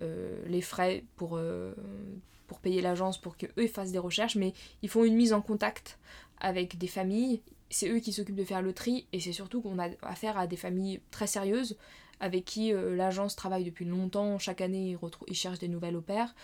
euh, 0.00 0.42
les 0.46 0.62
frais 0.62 1.04
pour, 1.16 1.38
pour 2.46 2.60
payer 2.60 2.80
l'agence 2.80 3.18
pour 3.20 3.36
qu'eux 3.36 3.66
fassent 3.66 3.92
des 3.92 3.98
recherches, 3.98 4.36
mais 4.36 4.54
ils 4.82 4.88
font 4.88 5.04
une 5.04 5.14
mise 5.16 5.34
en 5.34 5.42
contact 5.42 5.98
avec 6.40 6.78
des 6.78 6.86
familles. 6.86 7.42
C'est 7.70 7.88
eux 7.90 7.98
qui 8.00 8.12
s'occupent 8.12 8.36
de 8.36 8.44
faire 8.44 8.62
le 8.62 8.72
tri, 8.72 9.06
et 9.12 9.20
c'est 9.20 9.32
surtout 9.32 9.60
qu'on 9.60 9.78
a 9.78 9.88
affaire 10.02 10.38
à 10.38 10.46
des 10.46 10.56
familles 10.56 11.00
très 11.10 11.26
sérieuses 11.26 11.76
avec 12.20 12.44
qui 12.44 12.72
euh, 12.72 12.96
l'agence 12.96 13.36
travaille 13.36 13.64
depuis 13.64 13.84
longtemps. 13.84 14.38
Chaque 14.38 14.60
année, 14.60 14.90
ils, 14.90 14.98
ils 15.28 15.34
cherchent 15.34 15.60
des 15.60 15.68
nouvelles 15.68 15.96
au 15.96 16.00
pair. 16.00 16.34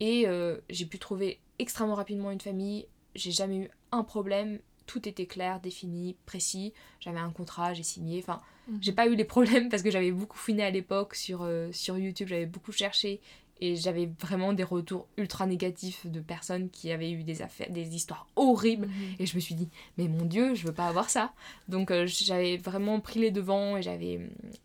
Et 0.00 0.26
euh, 0.26 0.56
j'ai 0.70 0.86
pu 0.86 0.98
trouver 0.98 1.38
extrêmement 1.58 1.94
rapidement 1.94 2.30
une 2.30 2.40
famille. 2.40 2.86
J'ai 3.14 3.30
jamais 3.30 3.58
eu 3.58 3.70
un 3.92 4.02
problème. 4.02 4.58
Tout 4.86 5.06
était 5.08 5.26
clair, 5.26 5.60
défini, 5.60 6.16
précis. 6.26 6.72
J'avais 6.98 7.18
un 7.20 7.30
contrat, 7.30 7.74
j'ai 7.74 7.82
signé. 7.84 8.18
Enfin, 8.20 8.40
Mhm. 8.68 8.78
j'ai 8.82 8.92
pas 8.92 9.06
eu 9.06 9.14
les 9.14 9.24
problèmes 9.64 9.68
parce 9.68 9.82
que 9.82 9.90
j'avais 9.90 10.10
beaucoup 10.12 10.36
fouiné 10.38 10.62
à 10.64 10.70
l'époque 10.70 11.14
sur, 11.14 11.42
euh, 11.42 11.70
sur 11.72 11.96
YouTube, 11.98 12.28
j'avais 12.28 12.46
beaucoup 12.46 12.72
cherché 12.72 13.20
et 13.60 13.76
j'avais 13.76 14.10
vraiment 14.20 14.52
des 14.52 14.64
retours 14.64 15.06
ultra 15.16 15.46
négatifs 15.46 16.06
de 16.06 16.20
personnes 16.20 16.70
qui 16.70 16.90
avaient 16.92 17.10
eu 17.10 17.22
des 17.22 17.42
affaires, 17.42 17.70
des 17.70 17.94
histoires 17.94 18.26
horribles. 18.36 18.86
Mhm. 18.86 18.92
Et 19.18 19.26
je 19.26 19.34
me 19.36 19.40
suis 19.40 19.54
dit, 19.54 19.68
mais 19.98 20.08
mon 20.08 20.24
Dieu, 20.24 20.54
je 20.54 20.66
veux 20.66 20.72
pas 20.72 20.86
avoir 20.88 21.10
ça. 21.10 21.32
Donc 21.68 21.90
euh, 21.90 22.06
j'avais 22.06 22.56
vraiment 22.56 23.00
pris 23.00 23.20
les 23.20 23.30
devants 23.30 23.76
et 23.76 23.82
j'avais, 23.82 24.20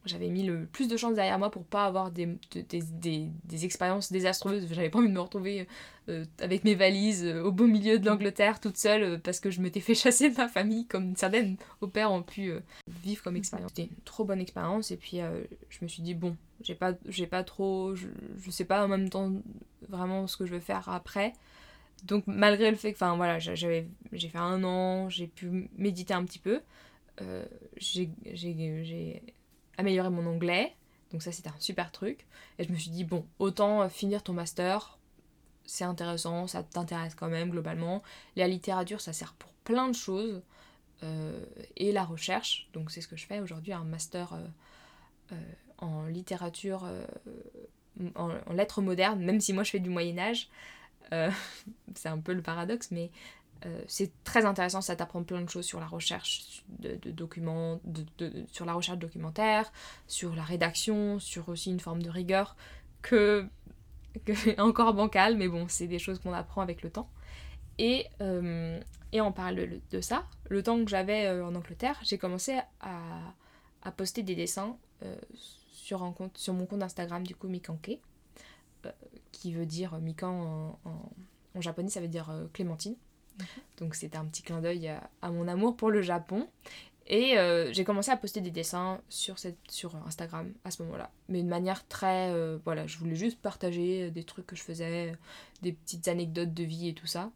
j'avais 0.05 0.29
mis 0.29 0.43
le 0.43 0.65
plus 0.65 0.87
de 0.87 0.97
chances 0.97 1.15
derrière 1.15 1.37
moi 1.39 1.51
pour 1.51 1.63
pas 1.63 1.85
avoir 1.85 2.11
des, 2.11 2.25
de- 2.25 2.61
des, 2.69 2.81
des, 2.81 3.27
des 3.43 3.65
expériences 3.65 4.11
désastreuses. 4.11 4.67
J'avais 4.71 4.89
pas 4.89 4.99
envie 4.99 5.09
de 5.09 5.13
me 5.13 5.19
retrouver 5.21 5.67
avec 6.39 6.63
mes 6.63 6.75
valises 6.75 7.25
euh, 7.25 7.43
au 7.43 7.51
beau 7.51 7.67
milieu 7.67 7.99
de 7.99 8.05
l'Angleterre 8.05 8.59
toute 8.59 8.77
seule 8.77 9.03
euh, 9.03 9.17
parce 9.17 9.39
que 9.39 9.49
je 9.49 9.61
m'étais 9.61 9.79
fait 9.79 9.95
chasser 9.95 10.29
de 10.29 10.37
ma 10.37 10.47
famille 10.47 10.85
comme 10.87 11.15
certaines 11.15 11.57
au 11.81 11.87
père 11.87 12.11
ont 12.11 12.23
pu 12.23 12.51
euh, 12.51 12.59
vivre 12.87 13.23
comme 13.23 13.35
expérience. 13.35 13.71
C'était 13.75 13.89
une 13.89 14.03
trop 14.03 14.23
bonne 14.25 14.41
expérience 14.41 14.91
et 14.91 14.97
puis 14.97 15.21
euh, 15.21 15.43
je 15.69 15.79
me 15.81 15.87
suis 15.87 16.03
dit, 16.03 16.13
bon, 16.13 16.35
j'ai 16.61 16.75
pas, 16.75 16.93
j'ai 17.07 17.27
pas 17.27 17.43
trop, 17.43 17.95
je, 17.95 18.07
je 18.39 18.51
sais 18.51 18.65
pas 18.65 18.85
en 18.85 18.87
même 18.87 19.09
temps 19.09 19.31
vraiment 19.89 20.27
ce 20.27 20.37
que 20.37 20.45
je 20.45 20.53
veux 20.53 20.59
faire 20.59 20.87
après. 20.89 21.33
Donc 22.03 22.25
malgré 22.27 22.69
le 22.69 22.77
fait 22.77 22.91
que, 22.91 22.97
enfin 22.97 23.15
voilà, 23.15 23.39
j'a- 23.39 23.55
j'avais, 23.55 23.87
j'ai 24.11 24.29
fait 24.29 24.37
un 24.37 24.63
an, 24.63 25.09
j'ai 25.09 25.27
pu 25.27 25.69
méditer 25.77 26.13
un 26.13 26.23
petit 26.25 26.39
peu, 26.39 26.61
euh, 27.21 27.45
j'ai, 27.77 29.21
amélioré 29.77 30.09
mon 30.09 30.25
anglais, 30.25 30.73
donc 31.11 31.21
ça 31.21 31.31
c'était 31.31 31.49
un 31.49 31.59
super 31.59 31.91
truc. 31.91 32.25
Et 32.59 32.63
je 32.63 32.71
me 32.71 32.77
suis 32.77 32.91
dit, 32.91 33.03
bon, 33.03 33.25
autant 33.39 33.81
euh, 33.81 33.89
finir 33.89 34.23
ton 34.23 34.33
master, 34.33 34.99
c'est 35.65 35.83
intéressant, 35.83 36.47
ça 36.47 36.63
t'intéresse 36.63 37.15
quand 37.15 37.27
même 37.29 37.49
globalement. 37.49 38.03
La 38.35 38.47
littérature, 38.47 39.01
ça 39.01 39.13
sert 39.13 39.33
pour 39.33 39.51
plein 39.63 39.87
de 39.89 39.95
choses. 39.95 40.41
euh, 41.03 41.45
et 41.75 41.91
la 41.91 42.05
recherche, 42.05 42.69
donc 42.73 42.89
c'est 42.91 43.01
ce 43.01 43.07
que 43.07 43.17
je 43.17 43.25
fais 43.27 43.39
aujourd'hui, 43.41 43.73
un 43.73 43.83
master 43.83 44.33
euh, 44.33 44.39
euh, 45.33 45.35
en 45.79 46.05
littérature, 46.05 46.89
en, 48.15 48.29
lettres 48.53 48.81
modernes, 48.81 49.19
même 49.23 49.41
si 49.41 49.51
moi 49.53 49.63
je 49.63 49.71
fais 49.71 49.79
du 49.79 49.89
Moyen 49.89 50.17
Âge. 50.17 50.49
C'est 51.95 52.09
un 52.09 52.17
peu 52.17 52.33
le 52.33 52.41
paradoxe, 52.41 52.89
mais 52.91 53.11
c'est 53.87 54.11
très 54.23 54.45
intéressant, 54.45 54.81
ça 54.81 54.95
t'apprend 54.95 55.23
plein 55.23 55.41
de 55.41 55.49
choses 55.49 55.65
sur 55.65 55.79
la 55.79 55.87
recherche 55.87 56.63
de, 56.79 57.11
documents, 57.11 57.79
de- 57.83 58.45
sur 58.51 58.65
la 58.65 58.73
recherche 58.73 58.97
documentaire, 58.99 59.71
sur 60.07 60.35
la 60.35 60.43
rédaction, 60.43 61.19
sur 61.19 61.49
aussi 61.49 61.71
une 61.71 61.79
forme 61.79 62.01
de 62.01 62.09
rigueur 62.09 62.55
que, 63.01 63.47
que 64.19 64.59
encore 64.61 64.93
bancale, 64.93 65.37
mais 65.37 65.47
bon, 65.47 65.65
c'est 65.67 65.87
des 65.87 65.99
choses 65.99 66.19
qu'on 66.19 66.33
apprend 66.33 66.61
avec 66.61 66.81
le 66.81 66.89
temps. 66.89 67.09
Et, 67.77 68.05
euh, 68.21 68.79
et 69.11 69.21
en 69.21 69.31
parallèle 69.31 69.81
de 69.91 70.01
ça, 70.01 70.25
le 70.49 70.63
temps 70.63 70.83
que 70.83 70.89
j'avais 70.89 71.25
euh, 71.27 71.45
en 71.45 71.55
Angleterre, 71.55 71.99
j'ai 72.03 72.17
commencé 72.17 72.57
à, 72.79 72.99
à 73.83 73.91
poster 73.91 74.23
des 74.23 74.35
dessins 74.35 74.77
euh, 75.03 75.15
sur, 75.73 76.03
un 76.03 76.11
compte, 76.13 76.37
sur 76.37 76.53
mon 76.53 76.65
compte 76.65 76.83
Instagram, 76.83 77.25
du 77.25 77.35
coup, 77.35 77.47
Mikanke, 77.47 77.99
qui 79.31 79.53
veut 79.53 79.65
dire 79.65 79.97
Mikan 79.99 80.29
en, 80.85 80.89
en- 80.89 81.09
en 81.55 81.61
japonais, 81.61 81.89
ça 81.89 82.01
veut 82.01 82.07
dire 82.07 82.31
Clémentine. 82.53 82.95
Donc 83.77 83.95
c'était 83.95 84.17
un 84.17 84.25
petit 84.25 84.43
clin 84.43 84.61
d'œil 84.61 84.87
à, 84.87 85.09
à 85.21 85.29
mon 85.31 85.47
amour 85.47 85.75
pour 85.75 85.89
le 85.91 86.01
Japon. 86.01 86.47
Et 87.07 87.37
euh, 87.37 87.71
j'ai 87.71 87.83
commencé 87.83 88.09
à 88.11 88.17
poster 88.17 88.41
des 88.41 88.49
dessins 88.51 88.99
sur, 89.09 89.37
cette, 89.37 89.59
sur 89.69 89.95
Instagram 90.07 90.51
à 90.63 90.71
ce 90.71 90.81
moment-là. 90.83 91.11
Mais 91.29 91.43
de 91.43 91.47
manière 91.47 91.87
très... 91.87 92.31
euh, 92.31 92.57
voilà, 92.65 92.87
je 92.87 92.97
voulais 92.97 93.15
juste 93.15 93.39
partager 93.39 94.09
des 94.09 94.23
trucs 94.23 94.47
que 94.47 94.55
je 94.55 94.63
faisais, 94.63 95.13
des 95.61 95.73
petites 95.73 96.07
anecdotes 96.07 96.53
de 96.53 96.63
vie 96.63 96.89
et 96.89 96.93
tout 96.95 97.05
ça. 97.07 97.31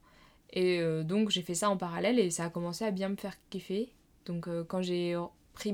Et 0.51 0.79
euh, 0.79 1.03
donc 1.03 1.29
j'ai 1.29 1.43
fait 1.43 1.53
ça 1.53 1.69
en 1.69 1.77
parallèle 1.77 2.17
et 2.19 2.31
ça 2.31 2.45
a 2.45 2.49
commencé 2.49 2.83
à 2.83 2.91
bien 2.91 3.09
me 3.09 3.15
faire 3.15 3.35
kiffer. 3.51 3.91
Donc 4.25 4.47
euh, 4.47 4.63
quand 4.63 4.81
j'ai 4.81 5.15
pris 5.53 5.71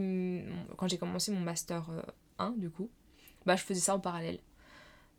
quand 0.77 0.87
j'ai 0.89 0.97
commencé 0.97 1.31
mon 1.31 1.39
master 1.39 1.89
euh, 1.91 2.01
1 2.39 2.51
du 2.57 2.69
coup, 2.69 2.89
bah 3.45 3.55
je 3.55 3.63
faisais 3.63 3.79
ça 3.79 3.95
en 3.95 3.99
parallèle. 4.01 4.39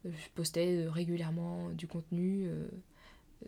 Euh, 0.04 0.10
Je 0.12 0.28
postais 0.34 0.84
euh, 0.84 0.90
régulièrement 0.90 1.70
du 1.70 1.86
contenu 1.88 2.46
euh, 2.48 2.68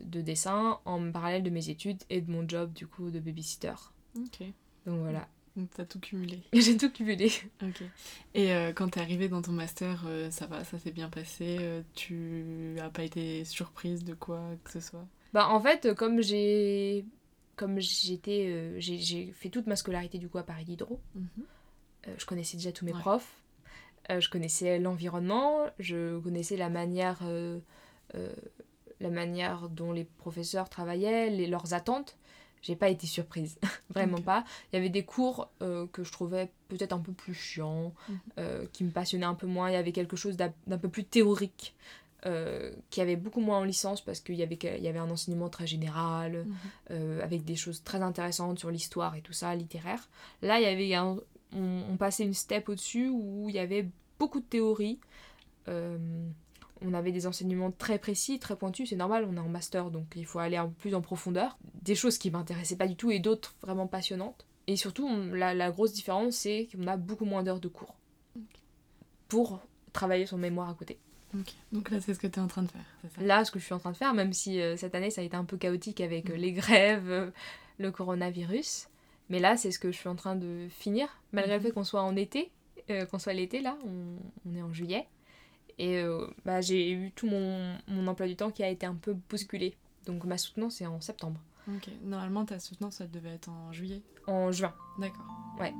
de 0.01 0.21
dessin 0.23 0.81
en 0.87 1.13
parallèle 1.13 1.43
de 1.43 1.51
mes 1.51 1.69
études 1.69 2.03
et 2.11 2.21
de 2.23 2.31
mon 2.31 2.49
job 2.49 2.73
du 2.73 2.87
coup 2.87 3.11
de 3.11 3.21
babysitter. 3.21 3.75
Ok. 4.17 4.43
Donc 4.89 5.01
voilà, 5.01 5.29
Donc 5.57 5.69
t'as 5.75 5.85
tout 5.85 6.01
cumulé. 6.01 6.41
j'ai 6.53 6.77
tout 6.77 6.91
cumulé. 6.91 7.31
Ok. 7.63 7.83
Et 8.35 8.53
euh, 8.53 8.73
quand 8.73 8.89
t'es 8.89 9.01
arrivée 9.01 9.29
dans 9.29 9.43
ton 9.43 9.53
master, 9.53 10.05
euh, 10.07 10.31
ça 10.31 10.47
va, 10.47 10.65
ça 10.65 10.79
s'est 10.79 10.93
bien 10.93 11.09
passé. 11.11 11.59
euh, 11.61 11.83
tu 11.95 12.77
as 12.81 12.89
pas 12.91 13.03
été 13.03 13.45
surprise 13.45 14.03
de 14.05 14.15
quoi 14.15 14.41
que 14.65 14.71
ce 14.71 14.81
soit? 14.81 15.07
Bah 15.35 15.49
en 15.51 15.61
fait, 15.61 15.95
comme 15.95 16.23
j'ai 16.23 17.05
comme 17.57 17.81
j'étais 17.81 18.75
j'ai 18.81 19.33
fait 19.33 19.51
toute 19.51 19.67
ma 19.67 19.77
scolarité 19.77 20.19
du 20.19 20.29
coup 20.29 20.39
à 20.39 20.43
Paris 20.45 20.65
Diderot, 20.65 21.01
Euh, 22.07 22.15
je 22.17 22.25
connaissais 22.25 22.57
déjà 22.57 22.73
tous 22.73 22.85
mes 22.87 22.93
Ouais. 22.95 23.01
profs, 23.01 23.43
je 24.09 24.29
connaissais 24.31 24.79
l'environnement, 24.79 25.67
je 25.81 26.19
connaissais 26.21 26.57
la 26.57 26.71
manière, 26.71 27.19
la 29.01 29.11
manière 29.11 29.69
dont 29.69 29.93
les 29.93 30.05
professeurs 30.05 30.69
travaillaient, 30.71 31.31
les, 31.31 31.47
leurs 31.47 31.75
attentes. 31.75 32.17
J'ai 32.63 32.77
pas 32.77 32.89
été 32.89 33.07
surprise, 33.07 33.59
vraiment 33.91 34.21
pas. 34.21 34.45
Il 34.73 34.77
y 34.77 34.79
avait 34.79 34.89
des 34.89 35.05
cours 35.05 35.49
euh, 35.63 35.87
que 35.93 36.05
je 36.05 36.13
trouvais 36.13 36.51
peut-être 36.69 36.93
un 36.93 36.99
peu 36.99 37.13
plus 37.13 37.35
chiants, 37.35 37.95
Mhm. 38.09 38.19
euh, 38.39 38.67
qui 38.73 38.85
me 38.85 38.91
passionnaient 38.91 39.27
un 39.27 39.35
peu 39.35 39.47
moins. 39.47 39.71
Il 39.71 39.75
y 39.75 39.77
avait 39.77 39.93
quelque 39.93 40.17
chose 40.17 40.37
d'un 40.37 40.79
peu 40.79 40.89
plus 40.89 41.05
théorique, 41.05 41.75
euh, 42.27 42.73
qui 42.91 43.01
avait 43.01 43.15
beaucoup 43.15 43.41
moins 43.41 43.59
en 43.59 43.65
licence 43.65 44.01
parce 44.01 44.19
qu'il 44.21 44.35
y 44.35 44.43
avait, 44.43 44.59
il 44.61 44.83
y 44.83 44.89
avait 44.89 44.99
un 44.99 45.09
enseignement 45.11 45.49
très 45.49 45.67
général, 45.69 46.47
euh, 46.91 47.23
avec 47.23 47.45
des 47.45 47.55
choses 47.55 47.83
très 47.85 48.03
intéressantes 48.03 48.59
sur 48.59 48.71
l'histoire 48.73 49.15
et 49.15 49.21
tout 49.23 49.33
ça, 49.33 49.55
littéraire. 49.55 50.09
Là, 50.43 50.59
il 50.59 50.65
y 50.65 50.67
avait 50.67 50.95
un, 50.95 51.17
on, 51.55 51.83
on 51.93 51.97
passait 51.97 52.25
une 52.25 52.35
step 52.35 52.69
au-dessus 52.69 53.09
où 53.09 53.49
il 53.49 53.55
y 53.55 53.61
avait 53.61 53.89
beaucoup 54.19 54.41
de 54.41 54.45
théories. 54.47 54.99
On 56.83 56.95
avait 56.95 57.13
des 57.13 57.27
enseignements 57.27 57.71
très 57.73 57.99
précis, 57.99 58.39
très 58.39 58.55
pointus, 58.57 58.89
c'est 58.91 58.97
normal, 58.97 59.27
on 59.29 59.37
est 59.37 59.41
en 59.41 59.49
master, 59.49 59.91
donc 59.91 60.07
il 60.17 60.25
faut 60.27 60.39
aller 60.39 60.57
un 60.57 60.67
peu 60.69 60.75
plus 60.75 60.95
en 60.95 61.01
profondeur. 61.01 61.59
Des 61.83 61.95
choses 61.95 62.19
qui 62.19 62.31
m'intéressaient 62.31 62.77
pas 62.77 62.87
du 62.87 62.95
tout 62.97 63.11
et 63.11 63.19
d'autres 63.19 63.55
vraiment 63.63 63.87
passionnantes. 63.89 64.47
Et 64.69 64.77
surtout, 64.77 65.07
on- 65.07 65.33
la, 65.35 65.55
la 65.55 65.71
grosse 65.71 65.93
différence, 65.93 66.37
c'est 66.37 66.69
qu'on 66.73 66.87
a 66.87 66.97
beaucoup 66.97 67.25
moins 67.25 67.43
d'heures 67.43 67.59
de 67.61 67.69
cours 67.69 67.95
pour 69.29 69.61
travailler 69.93 70.27
son 70.27 70.39
mémoire 70.39 70.69
à 70.69 70.75
côté. 70.75 70.99
Donc 71.73 71.91
là, 71.91 72.01
c'est 72.01 72.15
ce 72.15 72.19
que 72.19 72.27
t'es 72.27 72.41
en 72.41 72.47
train 72.47 72.63
de 72.63 72.71
faire, 72.71 72.85
ça? 73.15 73.23
Là, 73.23 73.45
ce 73.45 73.51
que 73.51 73.59
je 73.59 73.65
suis 73.65 73.75
en 73.75 73.79
train 73.79 73.91
de 73.93 73.97
faire, 73.97 74.15
même 74.15 74.33
si 74.33 74.61
euh, 74.63 74.77
cette 74.77 74.95
année 74.95 75.11
ça 75.11 75.21
a 75.21 75.25
été 75.25 75.37
un 75.37 75.45
peu 75.45 75.57
chaotique 75.59 76.01
avec 76.01 76.31
euh, 76.31 76.35
Mhm. 76.35 76.41
les 76.41 76.53
grèves, 76.53 77.11
euh, 77.11 77.31
le 77.79 77.91
coronavirus, 77.91 78.89
mais 79.29 79.39
là 79.39 79.57
c'est 79.59 79.71
ce 79.71 79.79
que 79.79 79.93
je 79.93 79.99
suis 79.99 80.09
en 80.09 80.15
train 80.17 80.37
de 80.37 80.67
finir, 80.71 81.09
malgré 81.33 81.55
le 81.55 81.59
Mhm. 81.61 81.67
fait 81.67 81.73
qu'on 81.73 81.85
soit 81.85 82.03
en 82.03 82.17
été, 82.17 82.51
qu'on 83.11 83.19
soit 83.19 83.35
l'été 83.35 83.61
là, 83.61 83.77
on, 83.85 84.17
on 84.51 84.55
est 84.57 84.63
en 84.63 84.73
juillet, 84.73 85.07
et 85.79 85.99
euh, 85.99 86.27
bah, 86.45 86.61
j'ai 86.61 86.91
eu 86.91 87.11
tout 87.13 87.27
mon, 87.29 87.77
mon 87.89 88.07
emploi 88.07 88.27
du 88.27 88.37
temps 88.37 88.51
qui 88.51 88.63
a 88.63 88.69
été 88.69 88.87
un 88.87 88.95
peu 88.95 89.15
bousculé. 89.29 89.75
Donc 90.07 90.25
ma 90.25 90.39
soutenance 90.39 90.81
est 90.81 90.87
en 90.87 91.01
septembre, 91.01 91.41
Ok. 91.69 91.89
Normalement, 92.05 92.45
ta 92.47 92.59
soutenance, 92.59 93.01
elle 93.03 93.11
devait 93.11 93.35
être 93.35 93.49
en 93.51 93.73
juillet. 93.73 94.01
en 94.27 94.51
juin. 94.53 94.73
D'accord. 94.99 95.27
Ouais. 95.61 95.75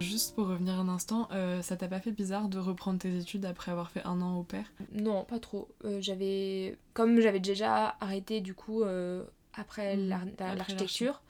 Juste 0.00 0.34
pour 0.34 0.48
revenir 0.48 0.74
un 0.78 0.88
instant, 0.88 1.28
euh, 1.32 1.62
ça 1.62 1.76
t'a 1.76 1.88
pas 1.88 2.00
fait 2.00 2.10
bizarre 2.12 2.48
de 2.48 2.58
reprendre 2.58 2.98
tes 2.98 3.16
études 3.16 3.46
après 3.46 3.70
avoir 3.70 3.90
fait 3.90 4.02
un 4.04 4.20
an 4.20 4.36
au 4.38 4.42
père 4.42 4.66
Non, 4.92 5.24
pas 5.24 5.38
trop. 5.38 5.68
Euh, 5.84 5.98
j'avais, 6.00 6.76
comme 6.92 7.20
j'avais 7.20 7.40
déjà 7.40 7.96
arrêté 8.00 8.40
du 8.40 8.54
coup 8.54 8.82
l'ar- 8.82 9.24
après 9.54 9.96
l'architecture, 9.96 11.22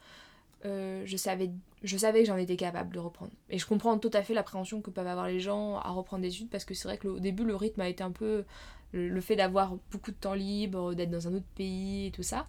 je 1.05 1.17
savais, 1.17 1.51
je 1.83 1.97
savais 1.97 2.21
que 2.21 2.27
j'en 2.27 2.37
étais 2.37 2.55
capable 2.55 2.93
de 2.93 2.99
reprendre. 2.99 3.31
Et 3.49 3.59
je 3.59 3.65
comprends 3.65 3.97
tout 3.99 4.09
à 4.13 4.23
fait 4.23 4.33
l'appréhension 4.33 4.81
que 4.81 4.89
peuvent 4.89 5.07
avoir 5.07 5.27
les 5.27 5.39
gens 5.39 5.77
à 5.77 5.91
reprendre 5.91 6.23
des 6.23 6.29
études 6.33 6.49
parce 6.49 6.65
que 6.65 6.73
c'est 6.73 6.87
vrai 6.87 6.97
que 6.97 7.07
le- 7.07 7.13
au 7.15 7.19
début 7.19 7.43
le 7.43 7.55
rythme 7.55 7.81
a 7.81 7.89
été 7.89 8.03
un 8.03 8.11
peu 8.11 8.45
le, 8.93 9.21
fait 9.21 9.35
d'avoir 9.35 9.75
beaucoup 9.91 10.11
de 10.11 10.15
temps 10.15 10.33
libre, 10.33 10.93
d'être 10.93 11.11
dans 11.11 11.27
un 11.27 11.33
autre 11.35 11.45
pays 11.55 12.07
et 12.07 12.11
tout 12.11 12.23
ça. 12.23 12.47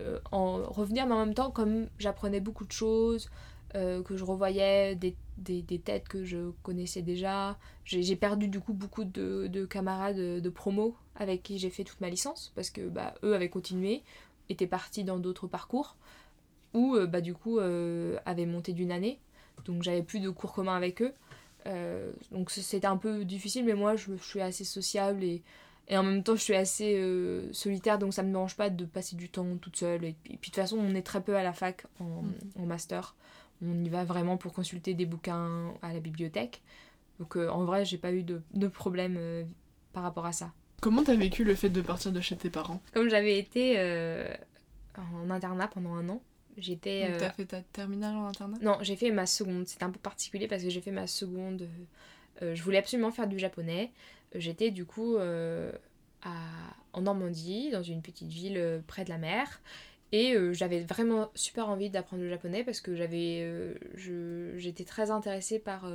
Euh, 0.00 0.18
en 0.32 0.62
revenir, 0.64 1.06
mais 1.06 1.14
en 1.14 1.24
même 1.24 1.34
temps, 1.34 1.50
comme 1.50 1.88
j'apprenais 1.98 2.40
beaucoup 2.40 2.64
de 2.66 2.72
choses, 2.72 3.30
euh, 3.74 4.02
que 4.02 4.16
je 4.16 4.24
revoyais 4.24 4.94
des, 4.94 5.16
des, 5.38 5.62
des 5.62 5.78
têtes 5.78 6.08
que 6.08 6.24
je 6.24 6.50
connaissais 6.62 7.02
déjà, 7.02 7.58
j'ai 7.84 8.02
j'ai 8.02 8.16
perdu 8.16 8.48
du 8.48 8.60
coup 8.60 8.74
beaucoup 8.74 9.04
de, 9.04 9.46
de 9.48 9.64
camarades 9.66 10.16
de, 10.16 10.40
de 10.40 10.48
promo 10.50 10.96
avec 11.16 11.42
qui 11.42 11.58
j'ai 11.58 11.70
fait 11.70 11.84
toute 11.84 12.00
ma 12.00 12.10
licence 12.10 12.52
parce 12.54 12.70
que 12.70 12.88
bah, 12.88 13.14
eux 13.24 13.34
avaient 13.34 13.48
continué, 13.48 14.02
étaient 14.48 14.66
partis 14.66 15.04
dans 15.04 15.18
d'autres 15.18 15.46
parcours 15.46 15.96
ou 16.76 16.94
euh, 16.94 17.06
bah, 17.08 17.20
du 17.20 17.34
coup 17.34 17.58
euh, 17.58 18.16
avaient 18.24 18.46
monté 18.46 18.72
d'une 18.72 18.92
année. 18.92 19.18
Donc 19.64 19.82
j'avais 19.82 20.02
plus 20.02 20.20
de 20.20 20.30
cours 20.30 20.52
communs 20.52 20.76
avec 20.76 21.02
eux. 21.02 21.12
Euh, 21.66 22.12
donc 22.30 22.50
c'était 22.52 22.86
un 22.86 22.96
peu 22.96 23.24
difficile, 23.24 23.64
mais 23.64 23.74
moi 23.74 23.96
je, 23.96 24.12
je 24.16 24.22
suis 24.22 24.40
assez 24.40 24.62
sociable 24.64 25.24
et, 25.24 25.42
et 25.88 25.96
en 25.98 26.04
même 26.04 26.22
temps 26.22 26.36
je 26.36 26.42
suis 26.42 26.54
assez 26.54 26.94
euh, 26.96 27.52
solitaire, 27.52 27.98
donc 27.98 28.14
ça 28.14 28.22
me 28.22 28.30
dérange 28.30 28.54
pas 28.56 28.70
de 28.70 28.84
passer 28.84 29.16
du 29.16 29.28
temps 29.28 29.56
toute 29.60 29.76
seule. 29.76 30.04
Et, 30.04 30.14
puis 30.22 30.34
et 30.34 30.36
puis, 30.36 30.50
de 30.50 30.54
toute 30.54 30.62
façon 30.62 30.76
on 30.78 30.94
est 30.94 31.02
très 31.02 31.22
peu 31.22 31.34
à 31.36 31.42
la 31.42 31.52
fac 31.52 31.86
en, 31.98 32.22
Mm. 32.22 32.34
en 32.62 32.66
master. 32.66 33.16
On 33.62 33.82
y 33.82 33.88
va 33.88 34.04
vraiment 34.04 34.36
pour 34.36 34.52
consulter 34.52 34.92
des 34.94 35.06
bouquins 35.06 35.72
à 35.82 35.92
la 35.92 35.98
bibliothèque. 36.00 36.62
Donc 37.18 37.36
euh, 37.36 37.48
en 37.48 37.64
vrai 37.64 37.84
j'ai 37.86 37.98
pas 37.98 38.12
eu 38.12 38.22
de, 38.22 38.42
de 38.54 38.68
problème 38.68 39.16
euh, 39.18 39.42
par 39.94 40.02
rapport 40.04 40.26
à 40.26 40.32
ça. 40.32 40.52
Comment 40.82 41.02
t'as 41.02 41.16
vécu 41.16 41.42
le 41.42 41.54
fait 41.54 41.70
de 41.70 41.80
partir 41.80 42.12
de 42.12 42.20
chez 42.20 42.36
tes 42.36 42.50
parents? 42.50 42.80
Comme 42.92 43.08
j'avais 43.08 43.38
été 43.38 43.74
euh, 43.78 44.28
en 44.98 45.30
internat 45.30 45.68
pendant 45.68 45.94
un 45.94 46.08
an, 46.10 46.20
j'étais... 46.58 47.02
Donc 47.02 47.10
euh, 47.14 47.18
T'as 47.18 47.30
fait 47.30 47.44
ta 47.46 47.62
terminale 47.62 48.16
en 48.16 48.26
internat? 48.26 48.58
Non, 48.62 48.78
j'ai 48.82 48.96
fait 48.96 49.10
ma 49.10 49.26
seconde. 49.26 49.66
C'était 49.66 49.84
un 49.84 49.90
peu 49.90 49.98
particulier 49.98 50.48
parce 50.48 50.62
que 50.62 50.70
j'ai 50.70 50.80
fait 50.80 50.90
ma 50.90 51.06
seconde. 51.06 51.68
euh, 52.42 52.54
je 52.54 52.62
voulais 52.62 52.78
absolument 52.78 53.10
faire 53.10 53.26
du 53.26 53.38
japonais. 53.38 53.90
J'étais 54.34 54.70
du 54.70 54.84
coup 54.84 55.16
euh, 55.16 55.72
à, 56.22 56.30
en 56.92 57.02
Normandie, 57.02 57.70
dans 57.70 57.82
une 57.82 58.02
petite 58.02 58.28
ville 58.28 58.82
près 58.86 59.04
de 59.04 59.10
la 59.10 59.18
mer. 59.18 59.60
Et 60.12 60.36
j'avais 60.52 60.80
vraiment 60.82 61.30
super 61.34 61.68
envie 61.68 61.90
d'apprendre 61.90 62.22
le 62.22 62.28
japonais 62.28 62.62
parce 62.62 62.80
que 62.80 62.94
j'avais, 62.94 63.74
je- 63.94 64.52
j'étais 64.56 64.84
très 64.84 65.10
intéressée 65.10 65.58
par. 65.58 65.88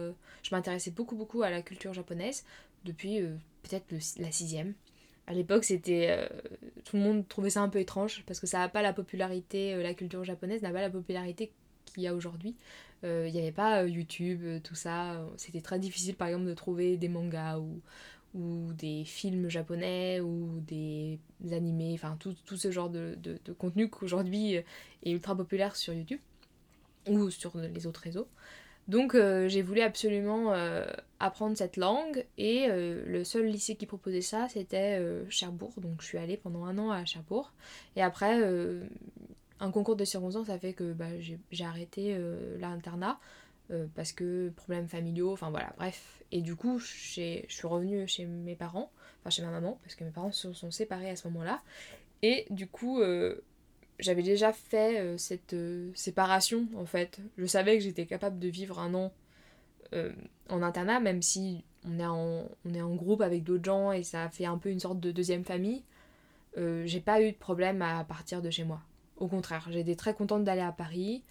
je 0.44 0.54
m'intéressais 0.56 0.92
beaucoup 0.92 1.16
beaucoup 1.16 1.44
à 1.44 1.50
la 1.50 1.62
culture 1.62 1.94
japonaise 1.94 2.44
depuis 2.84 3.22
peut-être 3.64 3.86
le- 3.92 4.00
la 4.24 4.32
sixième. 4.32 4.74
À 5.28 5.34
l'époque, 5.34 5.64
c'était 5.64 6.08
euh, 6.10 6.28
tout 6.84 6.98
le 6.98 7.04
monde 7.04 7.28
trouvait 7.28 7.50
ça 7.52 7.62
un 7.62 7.70
peu 7.70 7.80
étrange 7.80 8.24
parce 8.26 8.40
que 8.40 8.48
ça 8.48 8.60
n'a 8.60 8.70
pas 8.70 8.82
la 8.82 8.94
popularité, 8.94 9.74
euh, 9.74 9.84
la 9.84 9.94
culture 9.94 10.24
japonaise 10.24 10.62
n'a 10.62 10.72
pas 10.72 10.82
la 10.82 10.90
popularité 10.90 11.52
qu'il 11.86 12.04
y 12.04 12.08
a 12.08 12.16
aujourd'hui. 12.16 12.56
Euh, 13.04 13.26
Il 13.28 13.34
n'y 13.34 13.40
avait 13.40 13.52
pas 13.52 13.86
YouTube, 13.86 14.62
tout 14.64 14.76
ça. 14.76 15.26
C'était 15.38 15.62
très 15.62 15.80
difficile, 15.80 16.16
par 16.16 16.28
exemple, 16.28 16.46
de 16.48 16.54
trouver 16.54 16.98
des 16.98 17.08
mangas 17.10 17.60
ou, 17.60 17.82
ou 18.36 18.74
des 18.74 19.04
films 19.06 19.50
japonais 19.50 20.20
ou 20.22 20.60
des 20.68 21.20
animés, 21.52 21.94
enfin 21.94 22.18
tout, 22.20 22.36
tout 22.46 22.58
ce 22.58 22.72
genre 22.72 22.90
de, 22.90 23.16
de, 23.22 23.40
de 23.46 23.54
contenu 23.54 23.90
qu'aujourd'hui 23.90 24.56
est 24.56 24.66
ultra 25.12 25.36
populaire 25.36 25.76
sur 25.76 25.94
YouTube 25.94 26.20
ou 27.08 27.30
sur 27.30 27.58
les 27.58 27.88
autres 27.88 28.02
réseaux. 28.02 28.28
Donc 28.92 29.16
euh, 29.16 29.48
j'ai 29.48 29.62
voulu 29.62 29.80
absolument 29.80 30.54
euh, 30.54 30.86
apprendre 31.22 31.58
cette 31.58 31.78
langue 31.78 32.26
et 32.38 32.68
euh, 32.68 33.02
le 33.08 33.24
seul 33.24 33.46
lycée 33.46 33.76
qui 33.76 33.86
proposait 33.86 34.22
ça 34.22 34.50
c'était 34.50 35.02
Cherbourg. 35.30 35.72
Donc 35.78 36.02
je 36.02 36.08
suis 36.08 36.18
allée 36.18 36.36
pendant 36.36 36.66
un 36.66 36.78
an 36.78 36.92
à 36.92 37.06
Cherbourg 37.06 37.54
et 37.96 38.02
après 38.02 38.38
un 39.62 39.72
concours 39.72 39.96
de 39.96 40.04
circonstances 40.04 40.50
a 40.50 40.60
fait 40.60 40.74
que 40.74 40.92
bah, 40.92 41.06
j'ai 41.20 41.64
arrêté 41.64 42.20
l'internat 42.60 43.18
parce 43.96 44.12
que 44.12 44.50
problèmes 44.58 44.90
familiaux, 44.90 45.32
enfin 45.32 45.50
voilà, 45.50 45.74
bref. 45.78 46.22
Et 46.34 46.42
du 46.42 46.58
coup, 46.58 46.78
je 46.78 47.46
suis 47.48 47.48
revenue 47.64 48.06
chez 48.10 48.26
mes 48.26 48.56
parents, 48.56 48.92
enfin 49.22 49.30
chez 49.30 49.42
ma 49.42 49.52
maman, 49.52 49.80
parce 49.84 49.96
que 49.96 50.04
mes 50.04 50.12
parents 50.12 50.34
se 50.34 50.52
sont 50.52 50.72
séparés 50.72 51.10
à 51.10 51.16
ce 51.16 51.30
moment-là. 51.30 51.62
Et 52.22 52.46
du 52.50 52.68
coup, 52.68 53.02
j'avais 54.00 54.24
déjà 54.24 54.52
fait 54.52 55.00
euh, 55.00 55.18
cette 55.18 55.54
euh, 55.54 55.92
séparation 55.96 56.68
en 56.76 56.86
fait. 56.86 57.20
Je 57.38 57.46
savais 57.46 57.78
que 57.78 57.84
j'étais 57.84 58.06
capable 58.06 58.40
de 58.40 58.48
vivre 58.48 58.80
un 58.80 58.94
an 58.94 59.12
euh, 59.94 60.12
en 60.50 60.62
internat, 60.62 61.00
même 61.00 61.22
si 61.22 61.64
on 61.86 62.00
est 62.00 62.06
en, 62.06 62.50
on 62.66 62.74
est 62.74 62.82
en 62.82 62.96
groupe 62.96 63.22
avec 63.22 63.44
d'autres 63.44 63.64
gens 63.64 63.92
et 63.92 64.04
ça 64.04 64.24
a 64.24 64.30
fait 64.30 64.46
un 64.46 64.58
peu 64.58 64.70
une 64.70 64.80
sorte 64.80 65.00
de 65.00 65.12
deuxième 65.12 65.46
famille. 65.46 65.84
J'ai 66.58 67.00
pas 67.00 67.22
eu 67.22 67.32
de 67.32 67.38
problème 67.38 67.82
à 67.82 68.04
partir 68.04 68.42
de 68.42 68.50
chez 68.50 68.66
moi. 68.66 68.82
Au 69.16 69.28
contraire, 69.28 69.66
j'étais 69.72 69.96
très 69.96 70.14
contente 70.14 70.44
d'aller 70.44 70.62
à 70.62 70.74
Paris 70.74 71.24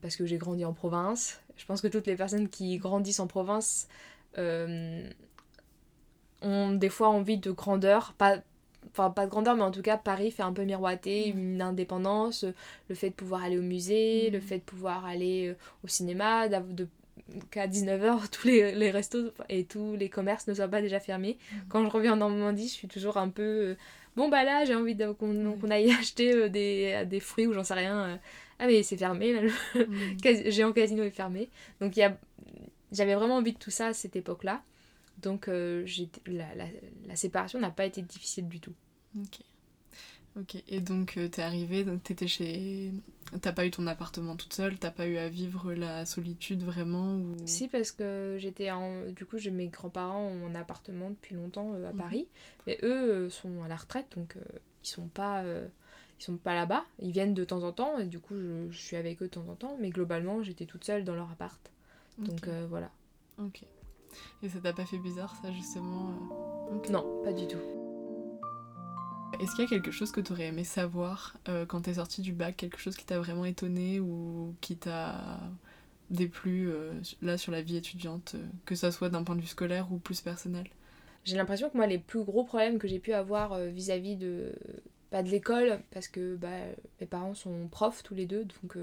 parce 0.00 0.16
que 0.16 0.26
j'ai 0.26 0.36
grandi 0.36 0.64
en 0.64 0.72
province. 0.72 1.40
Je 1.56 1.64
pense 1.64 1.80
que 1.80 1.86
toutes 1.86 2.08
les 2.08 2.16
personnes 2.16 2.48
qui 2.48 2.76
grandissent 2.78 3.20
en 3.20 3.28
province 3.28 3.86
ont 6.42 6.72
des 6.72 6.88
fois 6.88 7.08
envie 7.08 7.38
de 7.38 7.52
grandeur, 7.52 8.14
enfin 8.92 9.10
pas 9.10 9.24
de 9.26 9.30
grandeur, 9.30 9.56
mais 9.56 9.62
en 9.62 9.70
tout 9.70 9.82
cas 9.82 9.96
Paris 9.96 10.30
fait 10.30 10.42
un 10.42 10.52
peu 10.52 10.62
miroiter 10.64 11.32
Mm. 11.32 11.38
une 11.54 11.62
indépendance, 11.62 12.44
euh, 12.44 12.52
le 12.88 12.94
fait 12.94 13.10
de 13.10 13.14
pouvoir 13.14 13.42
aller 13.42 13.58
au 13.58 13.62
musée, 13.62 14.28
Mm. 14.30 14.32
le 14.34 14.40
fait 14.40 14.58
de 14.58 14.62
pouvoir 14.64 15.04
aller 15.06 15.48
euh, 15.48 15.54
au 15.84 15.88
cinéma, 15.88 16.48
de 16.48 16.86
qu'à 17.50 17.66
19h 17.66 18.28
tous 18.30 18.46
les, 18.46 18.72
les 18.74 18.90
restos 18.90 19.30
et 19.48 19.64
tous 19.64 19.96
les 19.96 20.08
commerces 20.10 20.46
ne 20.48 20.54
soient 20.54 20.68
pas 20.68 20.82
déjà 20.82 21.00
fermés. 21.00 21.38
Mm. 21.52 21.56
Quand 21.68 21.84
je 21.84 21.90
reviens 21.90 22.12
en 22.14 22.16
Normandie, 22.16 22.68
je 22.68 22.72
suis 22.74 22.88
toujours 22.88 23.16
un 23.16 23.28
peu 23.30 23.42
euh, 23.42 23.74
bon 24.16 24.28
bah 24.28 24.44
là 24.44 24.64
j'ai 24.66 24.74
envie 24.74 24.96
qu'on 25.18 25.70
aille 25.70 25.90
acheter 26.00 26.32
euh, 26.34 26.48
des, 26.48 27.04
des 27.06 27.20
fruits 27.20 27.46
ou 27.46 27.52
j'en 27.54 27.64
sais 27.64 27.74
rien. 27.74 27.98
euh. 28.04 28.16
ah 28.58 28.66
mais 28.66 28.82
c'est 28.82 28.96
fermé, 28.98 29.32
le 29.40 29.50
Mm. 29.74 30.50
Géant 30.50 30.72
Casino 30.72 31.02
est 31.02 31.10
fermé. 31.10 31.48
Donc 31.80 31.96
il 31.96 32.00
y 32.00 32.02
a... 32.02 32.16
j'avais 32.92 33.14
vraiment 33.14 33.36
envie 33.36 33.52
de 33.54 33.58
tout 33.58 33.70
ça 33.70 33.86
à 33.88 33.92
cette 33.94 34.16
époque-là. 34.16 34.62
Donc 35.22 35.48
euh, 35.48 35.86
la, 36.26 36.54
la, 36.54 36.66
la 37.06 37.16
séparation 37.16 37.58
n'a 37.60 37.70
pas 37.70 37.84
été 37.86 38.02
difficile 38.02 38.48
du 38.48 38.60
tout. 38.60 38.74
Ok. 39.18 39.38
Ok. 40.40 40.62
Et 40.68 40.80
donc 40.80 41.16
euh, 41.18 41.28
t'es 41.28 41.42
arrivée, 41.42 41.84
donc 41.84 42.02
t'étais 42.02 42.26
chez. 42.26 42.90
T'as 43.40 43.52
pas 43.52 43.64
eu 43.66 43.70
ton 43.70 43.86
appartement 43.86 44.34
toute 44.36 44.52
seule, 44.52 44.78
t'as 44.78 44.90
pas 44.90 45.06
eu 45.06 45.16
à 45.16 45.28
vivre 45.28 45.72
la 45.74 46.04
solitude 46.06 46.62
vraiment 46.62 47.16
ou? 47.16 47.36
Si 47.46 47.68
parce 47.68 47.92
que 47.92 48.36
j'étais 48.38 48.70
en... 48.70 49.06
Du 49.10 49.24
coup 49.24 49.38
j'ai 49.38 49.50
mes 49.50 49.68
grands-parents 49.68 50.30
un 50.46 50.54
appartement 50.54 51.10
depuis 51.10 51.34
longtemps 51.34 51.72
euh, 51.74 51.88
à 51.88 51.92
Mhm. 51.92 51.98
Paris. 51.98 52.28
Mais 52.66 52.78
eux 52.82 53.10
euh, 53.26 53.30
sont 53.30 53.62
à 53.62 53.68
la 53.68 53.76
retraite 53.76 54.06
donc 54.16 54.36
ils 54.84 54.88
sont 54.88 55.06
pas... 55.08 55.44
Ils 56.20 56.24
sont 56.24 56.36
pas 56.36 56.54
là-bas, 56.54 56.84
ils 57.00 57.10
viennent 57.10 57.34
de 57.34 57.44
temps 57.44 57.64
en 57.64 57.72
temps 57.72 57.98
et 57.98 58.06
du 58.06 58.20
coup 58.20 58.36
je, 58.36 58.70
je 58.70 58.78
suis 58.78 58.94
avec 58.96 59.20
eux 59.22 59.26
de 59.26 59.30
temps 59.32 59.48
en 59.48 59.56
temps, 59.56 59.76
mais 59.80 59.90
globalement 59.90 60.40
j'étais 60.42 60.66
toute 60.66 60.84
seule 60.84 61.02
dans 61.04 61.16
leur 61.16 61.28
appart. 61.32 61.58
Donc 62.18 62.48
voilà. 62.68 62.90
Ok. 63.38 63.62
Et 64.42 64.48
ça 64.48 64.60
t'a 64.60 64.72
pas 64.72 64.84
fait 64.84 64.98
bizarre 64.98 65.34
ça 65.42 65.50
justement 65.52 66.10
euh. 66.10 66.90
Non, 66.90 67.22
pas 67.24 67.32
du 67.32 67.46
tout. 67.46 67.58
Est-ce 69.40 69.56
qu'il 69.56 69.64
y 69.64 69.66
a 69.66 69.70
quelque 69.70 69.90
chose 69.90 70.12
que 70.12 70.20
t'aurais 70.20 70.46
aimé 70.46 70.62
savoir 70.62 71.36
euh, 71.48 71.66
quand 71.66 71.82
t'es 71.82 71.94
sortie 71.94 72.22
du 72.22 72.32
bac, 72.32 72.56
quelque 72.56 72.78
chose 72.78 72.96
qui 72.96 73.04
t'a 73.04 73.18
vraiment 73.18 73.44
étonné 73.44 73.98
ou 73.98 74.54
qui 74.60 74.76
t'a 74.76 75.40
déplu 76.10 76.70
euh, 76.70 76.92
là 77.22 77.38
sur 77.38 77.50
la 77.50 77.62
vie 77.62 77.76
étudiante, 77.76 78.36
euh, 78.36 78.46
que 78.66 78.74
ça 78.74 78.92
soit 78.92 79.08
d'un 79.08 79.24
point 79.24 79.34
de 79.34 79.40
vue 79.40 79.46
scolaire 79.46 79.90
ou 79.90 79.98
plus 79.98 80.20
personnel? 80.20 80.68
J'ai 81.24 81.36
l'impression 81.36 81.70
que 81.70 81.76
moi, 81.76 81.86
les 81.86 81.98
plus 81.98 82.22
gros 82.22 82.44
problèmes 82.44 82.78
que 82.78 82.86
j'ai 82.86 82.98
pu 82.98 83.12
avoir 83.12 83.58
vis-à-vis 83.58 84.16
de, 84.16 84.52
pas 85.10 85.22
de 85.22 85.28
l'école, 85.28 85.80
parce 85.92 86.08
que 86.08 86.36
bah, 86.36 86.48
mes 87.00 87.06
parents 87.06 87.34
sont 87.34 87.68
profs 87.68 88.02
tous 88.02 88.14
les 88.14 88.26
deux, 88.26 88.44
donc 88.44 88.76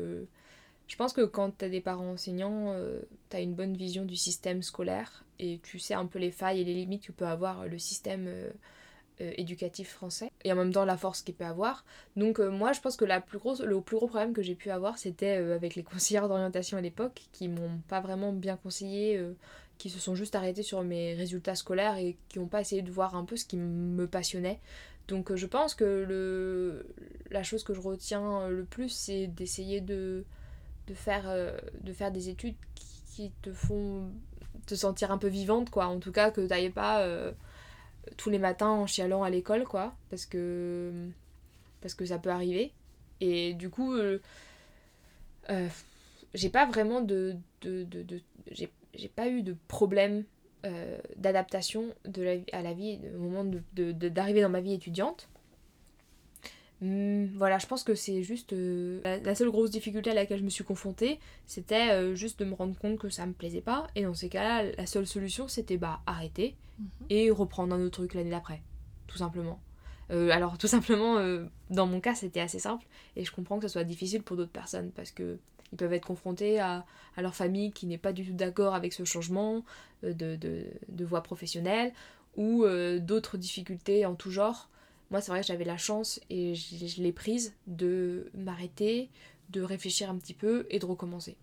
je 0.90 0.96
pense 0.98 1.14
que 1.14 1.22
quand 1.22 1.52
t'as 1.58 1.70
des 1.70 1.80
parents 1.82 2.12
enseignants, 2.12 2.74
euh, 2.74 3.00
t'as 3.30 3.42
une 3.42 3.56
bonne 3.56 3.78
vision 3.78 4.04
du 4.06 4.18
système 4.18 4.62
scolaire 4.64 5.24
et 5.40 5.62
tu 5.64 5.80
sais 5.80 5.94
un 5.94 6.06
peu 6.06 6.20
les 6.20 6.32
failles 6.32 6.60
et 6.62 6.66
les 6.66 6.74
limites 6.74 7.08
que 7.08 7.14
peut 7.14 7.28
avoir 7.28 7.66
le 7.68 7.80
système 7.80 8.26
euh, 8.28 8.50
euh, 9.22 9.32
éducatif 9.38 9.90
français 9.92 10.32
et 10.44 10.52
en 10.52 10.56
même 10.56 10.74
temps 10.74 10.86
la 10.86 10.98
force 10.98 11.22
qu'il 11.22 11.36
peut 11.36 11.46
avoir. 11.46 11.86
Donc 12.18 12.40
euh, 12.40 12.50
moi, 12.50 12.74
je 12.74 12.82
pense 12.82 12.98
que 12.98 13.06
le 13.06 13.22
plus 13.22 13.38
gros 13.98 14.08
problème 14.08 14.34
que 14.34 14.42
j'ai 14.42 14.56
pu 14.56 14.72
avoir, 14.72 14.98
c'était 14.98 15.38
euh, 15.38 15.56
avec 15.56 15.76
les 15.76 15.84
conseillères 15.92 16.28
d'orientation 16.28 16.78
à 16.78 16.82
l'époque 16.82 17.22
qui 17.32 17.48
m'ont 17.48 17.80
pas 17.88 18.02
vraiment 18.02 18.34
bien 18.34 18.58
conseillé. 18.58 19.18
euh, 19.18 19.34
qui 19.80 19.90
se 19.90 20.00
sont 20.00 20.14
juste 20.14 20.36
arrêtés 20.36 20.62
sur 20.62 20.84
mes 20.84 21.16
résultats 21.16 21.56
scolaires 21.56 21.98
et 21.98 22.18
qui 22.28 22.38
n'ont 22.38 22.48
pas 22.48 22.62
essayé 22.62 22.82
de 22.82 22.92
voir 22.92 23.16
un 23.16 23.26
peu 23.26 23.38
ce 23.38 23.46
qui 23.46 23.58
me 23.58 24.08
passionnait. 24.08 24.60
Donc 25.08 25.32
euh, 25.32 25.38
je 25.38 25.48
pense 25.48 25.74
que 25.74 26.06
le, 26.08 26.86
la 27.32 27.44
chose 27.44 27.64
que 27.64 27.74
je 27.74 27.80
retiens 27.80 28.42
euh, 28.42 28.50
le 28.50 28.66
plus, 28.66 28.90
c'est 28.90 29.28
d'essayer 29.28 29.82
de, 29.82 30.26
de, 30.90 30.94
faire, 30.96 31.30
euh, 31.30 31.56
de 31.82 31.94
faire 31.94 32.12
des 32.12 32.30
études 32.30 32.56
qui, 32.76 33.32
te 33.42 33.52
font 33.52 34.10
te 34.66 34.76
sentir 34.76 35.12
un 35.12 35.18
peu 35.18 35.28
vivante, 35.28 35.70
quoi. 35.70 35.88
En 35.88 36.00
tout 36.00 36.14
cas, 36.14 36.32
que 36.32 36.40
t'ailles 36.40 36.70
pas 36.70 37.02
euh, 37.02 37.34
tous 38.16 38.30
les 38.30 38.40
matins 38.40 38.70
en 38.70 38.88
chialant 38.88 39.24
à 39.24 39.30
l'école, 39.30 39.66
quoi. 39.66 39.94
Parce 40.10 40.26
que, 40.26 41.10
parce 41.82 41.94
que 41.96 42.06
ça 42.06 42.18
peut 42.18 42.30
arriver. 42.30 42.72
Et 43.20 43.54
du 43.56 43.70
coup, 43.70 43.94
euh, 43.94 44.20
j'ai 46.34 46.50
pas 46.50 46.66
vraiment 46.66 47.02
de. 47.02 47.36
j'ai 47.62 49.10
pas 49.14 49.28
eu 49.28 49.44
de 49.44 49.56
problème 49.68 50.24
d'adaptation 51.18 51.94
à 52.54 52.62
la 52.62 52.74
vie 52.74 53.00
au 53.16 53.20
moment 53.20 53.52
d'arriver 53.74 54.42
dans 54.42 54.50
ma 54.50 54.62
vie 54.62 54.74
étudiante. 54.74 55.28
Hum, 56.82 57.28
voilà, 57.36 57.58
je 57.58 57.68
pense 57.68 57.84
que 57.84 57.94
c'est 57.94 58.24
juste 58.24 58.54
euh, 58.54 59.02
la, 59.04 59.36
seule 59.36 59.50
grosse 59.50 59.70
difficulté 59.70 60.12
à 60.12 60.14
laquelle 60.14 60.40
je 60.40 60.44
me 60.44 60.50
suis 60.50 60.64
confrontée, 60.64 61.20
c'était 61.46 61.92
euh, 61.92 62.16
juste 62.16 62.40
de 62.40 62.46
me 62.46 62.54
rendre 62.54 62.78
compte 62.78 62.98
que 62.98 63.10
ça 63.10 63.26
me 63.26 63.34
plaisait 63.34 63.62
pas. 63.62 63.88
Et 63.96 64.04
dans 64.04 64.14
ces 64.14 64.30
cas-là, 64.30 64.72
la 64.78 64.86
seule 64.86 65.06
solution, 65.06 65.48
c'était 65.48 65.78
bah 65.78 66.00
arrêter 66.06 66.56
mhm. 66.80 66.88
et 67.10 67.32
reprendre 67.32 67.76
un 67.76 67.82
autre 67.82 68.00
truc 68.00 68.14
l'année 68.14 68.32
d'après, 68.32 68.62
tout 69.08 69.18
simplement. 69.18 69.60
alors 70.10 70.58
tout 70.58 70.68
simplement, 70.68 71.18
dans 71.70 71.86
mon 71.86 72.00
cas, 72.00 72.16
c'était 72.16 72.40
assez 72.40 72.60
simple 72.60 72.86
et 73.16 73.24
je 73.26 73.32
comprends 73.32 73.60
que 73.60 73.68
ce 73.68 73.74
soit 73.74 73.84
difficile 73.84 74.24
pour 74.24 74.38
d'autres 74.38 74.52
personnes 74.52 74.92
parce 74.92 75.12
que 75.12 75.38
ils 75.72 75.78
peuvent 75.78 75.94
être 75.94 76.06
confrontés 76.06 76.60
à, 76.60 76.86
leur 77.18 77.36
famille 77.36 77.72
qui 77.72 77.86
n'est 77.86 77.98
pas 77.98 78.14
du 78.14 78.26
tout 78.26 78.34
d'accord 78.34 78.76
avec 78.76 78.94
ce 78.94 79.04
changement 79.04 79.64
euh, 80.04 80.14
de, 80.14 81.06
voie 81.06 81.22
professionnelle 81.22 81.92
ou 82.38 82.64
euh, 82.64 83.00
d'autres 83.00 83.38
difficultés 83.38 84.06
en 84.06 84.16
tout 84.16 84.32
genre. 84.32 84.70
Moi, 85.12 85.22
c'est 85.22 85.32
vrai 85.32 85.42
que 85.42 85.48
j'avais 85.48 85.66
la 85.66 85.78
chance 85.78 86.20
et 86.30 86.56
je, 86.56 87.02
l'ai 87.02 87.12
prise 87.12 87.56
de 87.68 88.30
m'arrêter, 88.34 89.10
de 89.50 89.62
réfléchir 89.62 90.10
un 90.10 90.18
petit 90.18 90.34
peu 90.34 90.68
et 90.70 90.80
de 90.80 90.86
recommencer. 90.86 91.36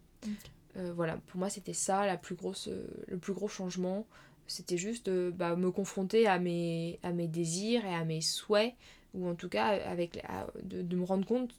Euh, 0.77 0.93
voilà, 0.95 1.17
pour 1.27 1.39
moi, 1.39 1.51
c'était 1.51 1.73
ça 1.73 2.07
la 2.07 2.17
plus 2.17 2.37
grosse, 2.37 2.69
le 3.09 3.19
plus 3.19 3.33
gros 3.33 3.49
changement. 3.49 4.07
C'était 4.47 4.77
juste 4.77 5.11
bah, 5.11 5.57
me 5.57 5.73
confronter 5.73 6.29
à 6.29 6.39
mes, 6.39 7.01
à 7.03 7.13
mes 7.13 7.27
désirs 7.27 7.85
et 7.85 7.95
à 7.95 8.05
mes 8.05 8.21
souhaits, 8.21 8.75
ou 9.15 9.27
en 9.27 9.35
tout 9.35 9.49
cas 9.49 9.67
avec, 9.67 10.25
de, 10.63 10.97
me 10.97 11.05
rendre 11.05 11.27
compte, 11.27 11.53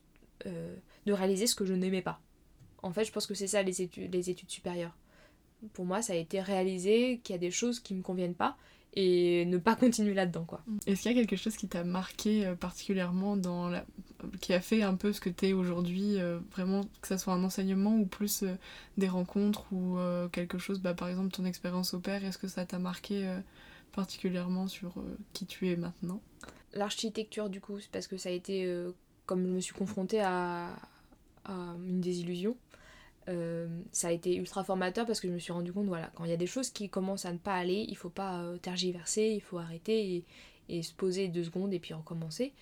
de 0.46 1.12
réaliser 1.12 1.48
ce 1.48 1.56
que 1.56 1.66
je 1.66 1.74
n'aimais 1.74 2.02
pas. 2.02 2.22
En 2.84 2.94
fait, 2.94 3.04
je 3.04 3.12
pense 3.12 3.28
que 3.28 3.34
c'est 3.34 3.48
ça 3.48 3.64
les 3.64 3.82
études, 3.82 4.14
les 4.14 4.30
études 4.30 4.50
supérieures. 4.50 4.96
Pour 5.74 5.86
moi, 5.86 6.02
ça 6.02 6.14
a 6.14 6.16
été 6.16 6.40
réalisé 6.40 7.20
qu'il 7.24 7.34
y 7.34 7.36
a 7.36 7.40
des 7.40 7.52
choses 7.52 7.80
qui 7.80 7.96
me 7.96 8.02
conviennent 8.02 8.36
pas 8.36 8.56
et 9.00 9.46
ne 9.46 9.60
pas 9.60 9.76
continuer 9.76 10.16
là-dedans 10.16 10.44
quoi. 10.44 10.64
Mm. 10.66 10.78
Est-ce 10.88 11.02
qu'il 11.04 11.12
y 11.12 11.16
a 11.16 11.18
quelque 11.24 11.40
chose 11.40 11.56
qui 11.56 11.68
t'a 11.68 11.84
marqué 11.84 12.48
euh, 12.48 12.56
particulièrement 12.56 13.38
dans 13.38 13.70
la... 13.70 13.86
qui 14.42 14.54
a 14.54 14.60
fait 14.60 14.82
un 14.82 14.96
peu 14.96 15.14
ce 15.14 15.22
que 15.22 15.30
tu 15.30 15.50
es 15.50 15.54
aujourd'hui 15.54 16.20
euh, 16.20 16.40
vraiment 16.52 16.82
que 17.00 17.08
ça 17.08 17.20
soit 17.20 17.34
un 17.34 17.44
enseignement 17.44 17.96
ou 17.96 18.08
plus 18.08 18.42
euh, 18.42 18.56
des 18.98 19.08
rencontres 19.08 19.72
ou 19.72 19.98
quelque 20.32 20.58
chose 20.58 20.82
bah, 20.82 20.96
par 20.96 21.10
exemple 21.10 21.32
ton 21.32 21.46
expérience 21.46 21.94
au 21.94 22.00
père 22.00 22.26
est-ce 22.26 22.40
que 22.40 22.48
ça 22.48 22.66
t'a 22.66 22.80
marqué 22.80 23.32
particulièrement 23.92 24.68
sur 24.68 24.96
qui 25.34 25.46
tu 25.46 25.70
es 25.70 25.76
maintenant? 25.76 26.20
L'architecture 26.74 27.50
du 27.50 27.62
coup 27.62 27.78
parce 27.92 28.08
que 28.08 28.18
ça 28.18 28.30
a 28.30 28.32
été 28.32 28.68
comme 29.28 29.44
je 29.44 29.52
me 29.52 29.60
suis 29.60 29.76
confrontée 29.76 30.22
à, 30.22 30.70
à 31.46 31.76
une 31.88 32.02
désillusion 32.02 32.58
euh, 33.30 33.68
ça 33.92 34.08
a 34.08 34.12
été 34.12 34.36
ultra 34.36 34.64
formateur 34.64 35.06
parce 35.06 35.20
que 35.20 35.28
je 35.28 35.34
me 35.34 35.40
suis 35.40 35.52
rendu 35.52 35.74
compte, 35.74 35.88
voilà, 35.88 36.10
quand 36.16 36.24
il 36.24 36.30
y 36.30 36.34
a 36.34 36.38
des 36.38 36.48
choses 36.48 36.70
qui 36.70 36.90
commencent 36.90 37.26
à 37.26 37.34
ne 37.34 37.38
pas 37.38 37.56
aller, 37.56 37.86
il 37.88 37.98
faut 37.98 38.10
pas 38.10 38.42
euh, 38.42 38.58
tergiverser, 38.58 39.34
il 39.36 39.42
faut 39.42 39.58
arrêter 39.58 40.26
et, 40.70 40.82
se 40.84 40.94
poser 40.94 41.28
deux 41.28 41.44
secondes 41.44 41.74
et 41.74 41.80
puis 41.80 41.94
recommencer. 41.94 42.54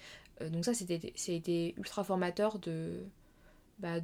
Euh, 0.42 0.50
donc 0.50 0.66
ça, 0.66 0.74
ça 0.74 0.84
a 0.90 1.34
été 1.34 1.76
ultra 1.78 2.04
formateur 2.04 2.60
de, 2.60 3.04
bah, 3.80 4.00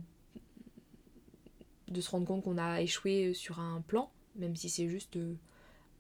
de 1.88 2.02
se 2.02 2.10
rendre 2.10 2.26
compte 2.26 2.44
qu'on 2.44 2.58
a 2.58 2.82
échoué 2.82 3.34
sur 3.34 3.60
un 3.60 3.82
plan, 3.82 4.12
même 4.36 4.56
si 4.56 4.70
c'est 4.70 4.88
juste 4.88 5.18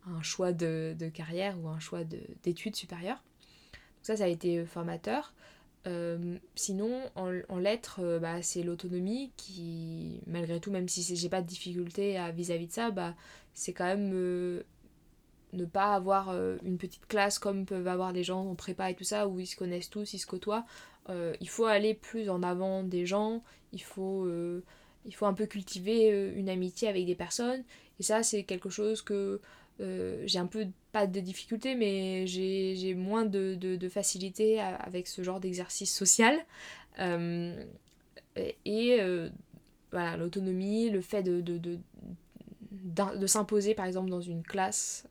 un 0.06 0.21
choix 0.21 0.52
de, 0.52 0.95
de, 0.97 1.10
carrière 1.10 1.60
ou 1.60 1.69
un 1.69 1.80
choix 1.80 2.04
d'études 2.43 2.76
supérieures. 2.76 3.24
Donc 3.74 4.04
ça, 4.04 4.17
ça 4.17 4.26
a 4.26 4.28
été 4.28 4.63
formateur. 4.65 5.34
Euh, 5.88 6.38
sinon, 6.56 7.02
en, 7.15 7.58
lettres, 7.58 8.02
euh, 8.04 8.20
bah, 8.20 8.41
c'est 8.41 8.62
l'autonomie 8.63 9.32
qui, 9.36 10.22
malgré 10.28 10.60
tout, 10.60 10.72
même 10.72 10.88
si 10.88 11.15
j'ai 11.15 11.30
pas 11.30 11.41
de 11.41 11.48
difficulté 11.48 12.20
vis-à-vis 12.34 12.67
de 12.67 12.72
ça, 12.72 12.91
bah, 12.91 13.15
c'est 13.54 13.74
quand 13.74 13.86
même 13.86 14.12
euh, 14.13 14.63
ne 15.54 15.65
pas 15.65 15.96
avoir 15.96 16.30
une 16.63 16.78
petite 16.78 17.08
classe 17.08 17.39
comme 17.39 17.65
peuvent 17.65 17.88
avoir 17.88 18.13
des 18.13 18.24
gens 18.24 18.46
en 18.46 18.56
prépa 18.56 18.91
et 18.91 18.96
tout 18.96 19.04
ça, 19.04 19.28
où 19.28 19.39
ils 19.39 19.48
se 19.48 19.56
connaissent 19.56 19.89
tous, 19.89 20.13
ils 20.13 20.20
se 20.20 20.28
côtoient. 20.28 20.65
il 21.10 21.50
faut 21.50 21.65
aller 21.65 21.94
plus 21.94 22.30
en 22.30 22.41
avant 22.44 22.84
des 22.84 23.06
gens, 23.06 23.44
il 23.74 23.82
faut, 23.82 24.30
il 25.06 25.13
faut 25.13 25.26
un 25.26 25.34
peu 25.34 25.48
cultiver 25.48 26.32
une 26.36 26.48
amitié 26.48 26.88
avec 26.88 27.06
des 27.06 27.15
personnes. 27.15 27.63
Et 28.00 28.04
ça, 28.04 28.24
c'est 28.24 28.44
quelque 28.44 28.70
chose 28.70 29.02
que 29.02 29.41
j'ai 29.80 30.39
un 30.39 30.48
peu, 30.48 30.67
pas 30.92 31.08
de 31.08 31.20
difficulté, 31.20 31.76
mais 31.76 32.28
j'ai 32.28 32.94
moins 32.96 33.26
de, 33.26 33.56
de, 33.56 33.90
facilité 33.90 34.60
avec 34.60 35.08
ce 35.08 35.24
genre 35.24 35.40
d'exercice 35.40 35.94
social. 35.94 36.38
Euh, 37.00 37.64
et 38.66 38.98
euh, 39.00 39.30
voilà, 39.92 40.18
l'autonomie, 40.18 40.90
le 40.90 41.02
fait 41.02 41.24
de, 41.24 41.42
de, 41.42 41.58
de, 41.58 41.80
de 43.18 43.28
s'imposer 43.28 43.74
par 43.74 43.86
exemple 43.86 44.10
dans 44.10 44.22
une 44.22 44.44
classe, 44.44 45.08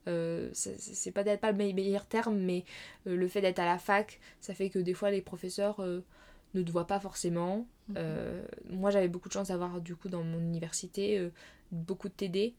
c'est 0.53 1.13
pas 1.13 1.25
d'être 1.25 1.41
pas 1.41 1.53
le 1.53 1.59
meilleur 1.59 2.07
terme, 2.07 2.39
mais 2.39 2.65
le 3.05 3.29
fait 3.29 3.41
d'être 3.41 3.59
à 3.59 3.67
la 3.67 3.79
fac, 3.79 4.21
ça 4.41 4.55
fait 4.55 4.71
que 4.71 4.79
des 4.79 4.95
fois 4.95 5.11
les 5.11 5.23
professeurs 5.23 5.81
ne 5.81 6.63
te 6.63 6.71
voient 6.71 6.87
pas 6.87 7.01
forcément. 7.01 7.67
Mhm. 7.89 8.77
moi 8.79 8.91
j'avais 8.91 9.09
beaucoup 9.09 9.29
de 9.29 9.33
chance 9.33 9.49
d'avoir 9.49 9.81
du 9.81 9.97
coup 9.97 10.09
dans 10.09 10.23
mon 10.23 10.39
université 10.39 11.29
beaucoup 11.73 12.09
de 12.09 12.15
TD 12.15 12.55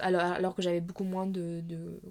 alors, 0.00 0.54
que 0.54 0.62
j'avais 0.62 0.80
beaucoup 0.80 1.04
moins 1.04 1.26
de, 1.26 1.62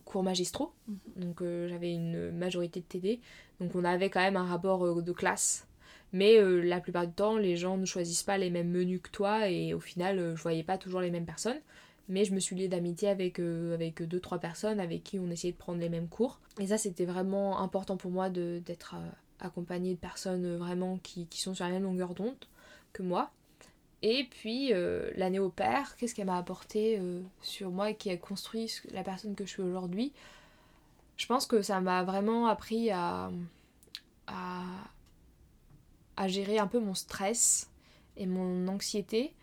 cours 0.06 0.24
magistraux. 0.24 0.72
Mhm. 0.88 0.98
Donc 1.18 1.42
euh, 1.42 1.68
j'avais 1.68 1.94
une 1.94 2.32
majorité 2.32 2.80
de 2.80 2.86
TD. 2.86 3.20
Donc 3.60 3.76
on 3.76 3.84
avait 3.84 4.10
quand 4.10 4.22
même 4.22 4.38
un 4.38 4.46
rapport 4.46 4.86
euh, 4.86 5.02
de 5.02 5.12
classe. 5.12 5.68
Mais 6.14 6.38
euh, 6.38 6.62
la 6.62 6.80
plupart 6.80 7.06
du 7.06 7.14
temps, 7.14 7.38
les 7.38 7.58
gens 7.58 7.78
ne 7.78 7.86
choisissent 7.86 8.24
pas 8.24 8.38
les 8.38 8.50
mêmes 8.50 8.72
menus 8.72 9.02
que 9.02 9.10
toi 9.10 9.50
et 9.50 9.74
au 9.74 9.80
final, 9.80 10.36
je 10.36 10.42
voyais 10.42 10.64
pas 10.64 10.78
toujours 10.78 11.02
les 11.02 11.12
mêmes 11.12 11.26
personnes. 11.26 11.60
Mais 12.10 12.24
je 12.24 12.34
me 12.34 12.40
suis 12.40 12.56
liée 12.56 12.70
d'amitié 12.70 13.10
avec, 13.10 13.40
avec 13.40 14.02
deux, 14.02 14.22
trois 14.22 14.40
personnes 14.40 14.80
avec 14.80 15.04
qui 15.04 15.20
on 15.20 15.30
essayait 15.30 15.52
de 15.52 15.58
prendre 15.58 15.80
les 15.80 15.90
mêmes 15.90 16.08
cours. 16.08 16.40
Et 16.58 16.68
ça, 16.68 16.78
c'était 16.78 17.04
vraiment 17.04 17.60
important 17.60 17.98
pour 17.98 18.12
moi 18.12 18.30
d'être 18.30 18.96
accompagnée 19.42 19.94
de 19.94 20.00
personnes 20.00 20.56
vraiment 20.56 21.00
qui, 21.04 21.28
qui 21.28 21.42
sont 21.42 21.54
sur 21.54 21.66
la 21.66 21.72
même 21.72 21.84
longueur 21.84 22.14
d'onde 22.14 22.38
que 22.94 23.04
moi. 23.04 23.34
Et 24.04 24.26
puis 24.30 24.74
euh, 24.74 25.10
l'année 25.16 25.40
au 25.40 25.50
père, 25.50 25.96
qu'est-ce 25.98 26.14
qu'elle 26.14 26.28
m'a 26.28 26.38
apporté 26.38 27.00
euh, 27.00 27.22
sur 27.42 27.72
moi 27.72 27.90
et 27.90 27.96
qui 27.96 28.10
a 28.10 28.18
construit 28.18 28.72
la 28.92 29.04
personne 29.04 29.36
que 29.36 29.46
je 29.46 29.50
suis 29.50 29.64
aujourd'hui? 29.64 30.14
Je 31.18 31.26
pense 31.26 31.48
que 31.48 31.64
ça 31.64 31.82
m'a 31.82 32.04
vraiment 32.04 32.48
appris 32.48 32.92
à, 32.92 33.32
à, 34.28 34.64
à, 36.16 36.28
gérer 36.28 36.60
un 36.60 36.68
peu 36.68 36.80
mon 36.80 36.94
stress 36.94 37.72
et 38.18 38.28
mon 38.28 38.68
anxiété. 38.68 39.34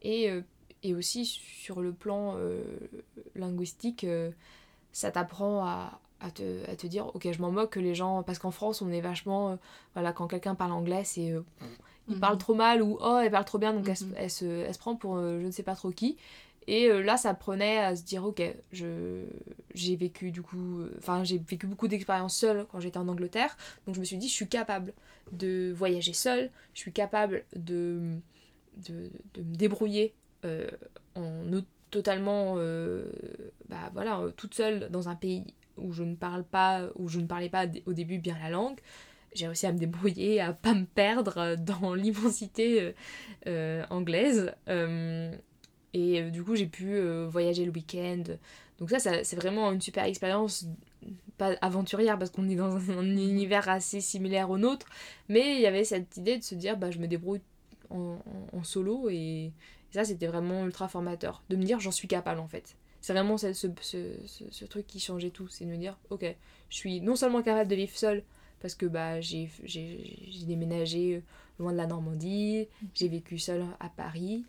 Et, 0.00 0.30
euh, 0.30 0.40
et 0.82 0.94
aussi 0.94 1.26
sur 1.26 1.82
le 1.82 1.92
plan 1.92 2.38
linguistique, 3.34 4.06
ça 4.92 5.10
t'apprend 5.10 5.66
à, 5.66 6.00
à 6.20 6.30
te, 6.30 6.68
à 6.70 6.76
te, 6.76 6.86
dire 6.86 7.06
ok 7.14 7.28
je 7.32 7.40
m'en 7.40 7.50
moque 7.50 7.70
que 7.70 7.80
les 7.80 7.94
gens 7.94 8.22
parce 8.22 8.38
qu'en 8.38 8.50
France 8.50 8.82
on 8.82 8.90
est 8.90 9.00
vachement 9.00 9.58
voilà 9.94 10.12
quand 10.12 10.26
quelqu'un 10.26 10.54
parle 10.54 10.72
anglais 10.72 11.02
c'est 11.04 11.32
il 12.08 12.14
mhm. 12.14 12.20
parle 12.20 12.38
trop 12.38 12.54
mal 12.54 12.82
ou 12.82 12.98
oh 13.00 13.18
elle 13.22 13.30
parle 13.30 13.44
trop 13.44 13.58
bien 13.58 13.72
donc 13.72 13.84
elle, 13.88 13.90
mhm. 13.92 14.28
se, 14.28 14.44
elle, 14.64 14.74
se, 14.74 14.78
prend 14.78 14.96
pour 14.96 15.16
euh, 15.16 15.40
je 15.40 15.46
ne 15.46 15.50
sais 15.50 15.62
pas 15.62 15.74
trop 15.74 15.90
qui 15.90 16.16
et 16.66 16.88
euh, 16.88 17.02
là 17.02 17.16
ça 17.16 17.34
prenait 17.34 17.78
à 17.78 17.96
se 17.96 18.02
dire 18.02 18.24
ok 18.24 18.42
je 18.72 19.24
j'ai 19.74 19.96
vécu 19.96 20.30
du 20.30 20.42
coup 20.42 20.80
euh, 20.80 20.94
enfin 20.98 21.24
j'ai 21.24 21.38
vécu 21.38 21.66
beaucoup 21.66 21.88
d'expériences 21.88 22.36
seule 22.36 22.66
quand 22.70 22.80
j'étais 22.80 22.98
en 22.98 23.08
Angleterre 23.08 23.56
donc 23.86 23.94
je 23.94 24.00
me 24.00 24.04
suis 24.04 24.16
dit 24.16 24.28
je 24.28 24.34
suis 24.34 24.48
capable 24.48 24.92
de 25.32 25.72
voyager 25.76 26.12
seule 26.12 26.50
je 26.74 26.80
suis 26.80 26.92
capable 26.92 27.44
de 27.54 28.16
de, 28.76 29.10
de 29.34 29.42
me 29.42 29.54
débrouiller 29.54 30.14
en 31.14 31.42
totalement 31.90 32.56
bah 33.68 33.90
voilà 33.92 34.22
toute 34.36 34.54
seule 34.54 34.88
dans 34.90 35.08
un 35.08 35.16
pays 35.16 35.44
où 35.78 35.92
je 35.92 36.02
ne 36.02 36.14
parle 36.14 36.44
pas 36.44 36.88
où 36.96 37.08
je 37.08 37.20
ne 37.20 37.26
parlais 37.26 37.48
pas 37.48 37.66
au 37.86 37.92
début 37.92 38.18
bien 38.18 38.36
la 38.42 38.50
langue 38.50 38.80
j'ai 39.34 39.46
réussi 39.46 39.66
à 39.66 39.72
me 39.72 39.78
débrouiller, 39.78 40.40
à 40.40 40.52
pas 40.52 40.74
me 40.74 40.84
perdre 40.84 41.56
dans 41.56 41.94
l'immensité 41.94 42.80
euh, 42.82 42.92
euh, 43.46 43.84
anglaise. 43.90 44.52
Euh, 44.68 45.32
et 45.94 46.30
du 46.30 46.44
coup, 46.44 46.54
j'ai 46.54 46.66
pu 46.66 47.00
voyager 47.28 47.64
le 47.64 47.72
week-end. 47.72 48.22
Donc 48.78 48.90
ça, 48.90 48.98
c'est 48.98 49.36
vraiment 49.36 49.72
une 49.72 49.80
super 49.80 50.04
expérience, 50.04 50.68
pas 51.38 51.54
aventurière 51.62 52.18
parce 52.18 52.30
qu'on 52.30 52.48
est 52.48 52.56
dans 52.56 52.76
un, 52.76 53.04
univers 53.04 53.68
assez 53.68 54.00
similaire 54.00 54.50
au 54.50 54.58
nôtre, 54.58 54.86
mais 55.28 55.56
il 55.56 55.60
y 55.60 55.66
avait 55.66 55.84
cette 55.84 56.16
idée 56.18 56.38
de 56.38 56.44
se 56.44 56.54
dire, 56.54 56.76
bah, 56.76 56.90
je 56.90 56.98
me 56.98 57.08
débrouille 57.08 57.40
en, 57.90 58.18
solo 58.62 59.08
et, 59.10 59.50
ça, 59.90 60.04
c'était 60.04 60.26
vraiment 60.26 60.66
ultra 60.66 60.86
formateur. 60.86 61.42
De 61.48 61.56
me 61.56 61.64
dire, 61.64 61.80
j'en 61.80 61.90
suis 61.90 62.06
capable 62.06 62.40
en 62.40 62.48
fait. 62.48 62.76
C'est 63.00 63.12
vraiment 63.12 63.38
ce, 63.38 63.52
ce, 63.52 63.68
ce, 63.80 64.64
truc 64.64 64.86
qui 64.86 64.98
changeait 65.00 65.30
tout, 65.30 65.48
c'est 65.48 65.64
de 65.64 65.70
me 65.70 65.76
dire, 65.76 65.98
ok, 66.10 66.24
je 66.68 66.76
suis 66.76 67.00
non 67.00 67.16
seulement 67.16 67.42
capable 67.42 67.70
de 67.70 67.76
vivre 67.76 67.96
seule, 67.96 68.24
parce 68.60 68.74
que 68.74 68.86
bah, 68.86 69.20
j'ai 69.20 69.48
déménagé 70.46 71.16
euh, 71.16 71.20
loin 71.58 71.72
de 71.72 71.76
la 71.76 71.86
Normandie, 71.86 72.66
j'ai 72.94 73.08
vécu 73.08 73.38
seule 73.38 73.64
à 73.80 73.88
Paris, 73.88 74.44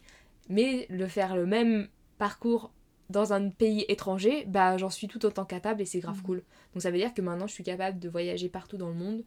mais 0.49 0.87
le 0.89 1.07
faire 1.07 1.35
le 1.35 1.45
même 1.45 1.87
parcours 2.17 2.71
dans 3.09 3.33
un 3.33 3.49
pays 3.49 3.85
étranger, 3.87 4.45
bah, 4.47 4.77
j'en 4.77 4.89
suis 4.89 5.07
tout 5.07 5.25
autant 5.25 5.45
capable 5.45 5.81
et 5.81 5.85
c'est 5.85 5.99
grave 5.99 6.17
mhm. 6.17 6.23
cool. 6.23 6.43
Donc 6.73 6.81
ça 6.81 6.91
veut 6.91 6.97
dire 6.97 7.13
que 7.13 7.21
maintenant 7.21 7.47
je 7.47 7.53
suis 7.53 7.63
capable 7.63 7.99
de 7.99 8.09
voyager 8.09 8.49
partout 8.49 8.77
dans 8.77 8.89
le 8.89 8.95
monde, 8.95 9.23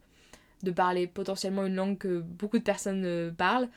de 0.62 0.70
parler 0.70 1.06
potentiellement 1.06 1.66
une 1.66 1.74
langue 1.74 1.98
que 1.98 2.20
beaucoup 2.20 2.58
de 2.58 2.64
personnes 2.64 3.04
euh, 3.04 3.30
parlent, 3.30 3.68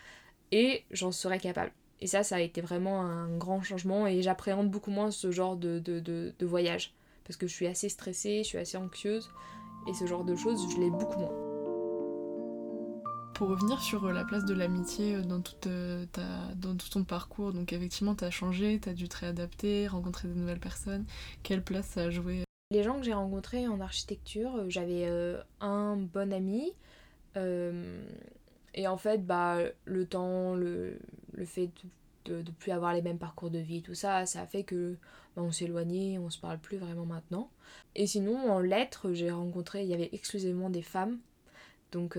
et 0.52 0.84
j'en 0.92 1.12
serais 1.12 1.40
capable. 1.40 1.72
Et 2.02 2.08
ça, 2.08 2.24
ça 2.24 2.36
a 2.36 2.40
été 2.40 2.62
vraiment 2.62 3.02
un 3.02 3.36
grand 3.38 3.62
changement 3.62 4.06
et 4.06 4.22
j'appréhende 4.22 4.70
beaucoup 4.70 4.92
moins 4.92 5.12
ce 5.12 5.32
genre 5.32 5.56
de, 5.56 5.80
de, 5.80 6.00
de, 6.00 6.46
voyage. 6.46 6.94
Parce 7.24 7.38
que 7.38 7.48
je 7.48 7.54
suis 7.54 7.68
assez 7.68 7.90
stressée, 7.90 8.44
je 8.44 8.50
suis 8.50 8.58
assez 8.58 8.78
anxieuse 8.78 9.32
et 9.88 9.94
ce 9.94 10.06
genre 10.06 10.24
de 10.24 10.36
choses, 10.36 10.62
je 10.74 10.80
l'ai 10.80 10.90
beaucoup 10.90 11.20
moins. 11.20 11.34
Pour 13.34 13.50
revenir 13.50 13.82
sur 13.82 14.06
euh, 14.06 14.14
la 14.14 14.24
place 14.24 14.46
de 14.46 14.54
l'amitié 14.54 15.16
euh, 15.16 15.22
dans, 15.22 15.42
toute, 15.42 15.68
euh, 15.68 16.06
ta, 16.12 16.22
dans 16.56 16.76
tout 16.76 16.90
ton 16.90 17.04
parcours, 17.04 17.52
donc 17.52 17.74
effectivement, 17.74 18.16
tu 18.16 18.24
as 18.24 18.32
changé, 18.32 18.80
tu 18.82 18.90
as 18.90 18.94
dû 18.94 19.10
te 19.10 19.18
réadapter, 19.18 19.88
rencontrer 19.88 20.28
de 20.28 20.34
nouvelles 20.34 20.60
personnes. 20.60 21.06
Quelle 21.44 21.64
place 21.64 21.88
ça 21.88 22.04
a 22.04 22.10
joué? 22.10 22.44
Les 22.72 22.84
gens 22.84 22.98
que 22.98 23.04
j'ai 23.04 23.14
rencontrés 23.14 23.68
en 23.68 23.80
architecture, 23.82 24.70
j'avais 24.70 25.08
un 25.60 25.98
bon 25.98 26.34
ami. 26.34 26.74
Et 28.76 28.88
en 28.88 28.98
fait, 28.98 29.26
bah, 29.26 29.58
le 29.86 30.06
temps, 30.06 30.54
le, 30.54 31.00
le 31.34 31.46
fait 31.46 31.72
de 32.26 32.38
ne 32.38 32.52
plus 32.52 32.72
avoir 32.72 32.94
les 32.94 33.02
mêmes 33.02 33.18
parcours 33.18 33.50
de 33.50 33.60
vie, 33.60 33.82
tout 33.82 33.96
ça, 33.96 34.26
ça 34.28 34.42
a 34.42 34.46
fait 34.46 34.64
que 34.64 34.98
bah, 35.36 35.42
on 35.42 35.50
éloigné, 35.52 36.20
on 36.20 36.30
se 36.30 36.40
parle 36.40 36.60
plus 36.60 36.78
vraiment 36.78 37.06
maintenant. 37.06 37.50
Et 37.96 38.06
sinon, 38.06 38.38
en 38.52 38.60
lettres, 38.60 39.14
j'ai 39.14 39.32
rencontré, 39.32 39.84
il 39.84 39.90
y 39.90 39.94
avait 39.94 40.10
exclusivement 40.14 40.70
des 40.70 40.84
femmes. 40.84 41.20
Donc, 41.92 42.18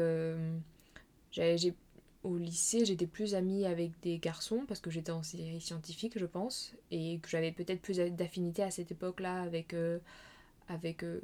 j'ai, 1.31 1.75
au 2.27 2.37
lycée, 2.37 2.85
j'étais 2.85 3.07
plus 3.07 3.35
amie 3.35 3.67
avec 3.67 3.93
des 4.03 4.19
garçons 4.19 4.65
parce 4.67 4.81
que 4.81 4.91
j'étais 4.91 5.13
en 5.13 5.23
série 5.23 5.61
scientifique, 5.61 6.19
je 6.19 6.27
pense, 6.27 6.75
et 6.91 7.19
que 7.21 7.29
j'avais 7.29 7.53
peut-être 7.53 7.81
plus 7.81 7.99
d'affinité 7.99 8.63
à 8.63 8.71
cette 8.71 8.91
époque-là 8.91 9.43
avec, 9.43 9.73
euh, 9.73 9.99
avec 10.69 11.05
euh, 11.05 11.21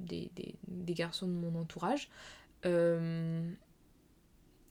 des, 0.00 0.30
des, 0.36 0.54
des, 0.68 0.94
garçons 0.94 1.26
de 1.26 1.32
mon 1.32 1.58
entourage. 1.58 2.10
Euh, 2.66 3.50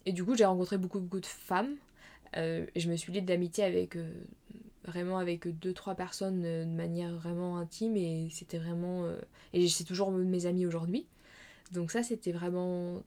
et 0.06 0.13
du 0.13 0.24
coup, 0.24 0.36
j'ai 0.36 0.46
rencontré 0.46 0.78
beaucoup, 0.78 1.00
beaucoup 1.00 1.20
de 1.20 1.26
femmes. 1.26 1.76
et 2.36 2.68
je 2.76 2.89
me 2.89 2.96
suis 2.96 3.13
liée 3.13 3.22
d'amitié 3.22 3.63
avec 3.63 3.98
vraiment 4.86 5.18
avec 5.18 5.48
deux, 5.60 5.74
trois 5.74 5.96
personnes 5.96 6.42
de 6.42 6.66
manière 6.66 7.16
vraiment 7.16 7.58
intime, 7.58 7.96
et 7.96 8.28
c'était 8.32 8.58
vraiment. 8.60 9.08
et 9.54 9.68
c'est 9.70 9.84
toujours 9.86 10.12
mes 10.12 10.46
amis 10.46 10.66
aujourd'hui. 10.66 11.06
Donc, 11.72 11.92
ça, 11.92 12.04
c'était 12.04 12.32
vraiment 12.32 13.02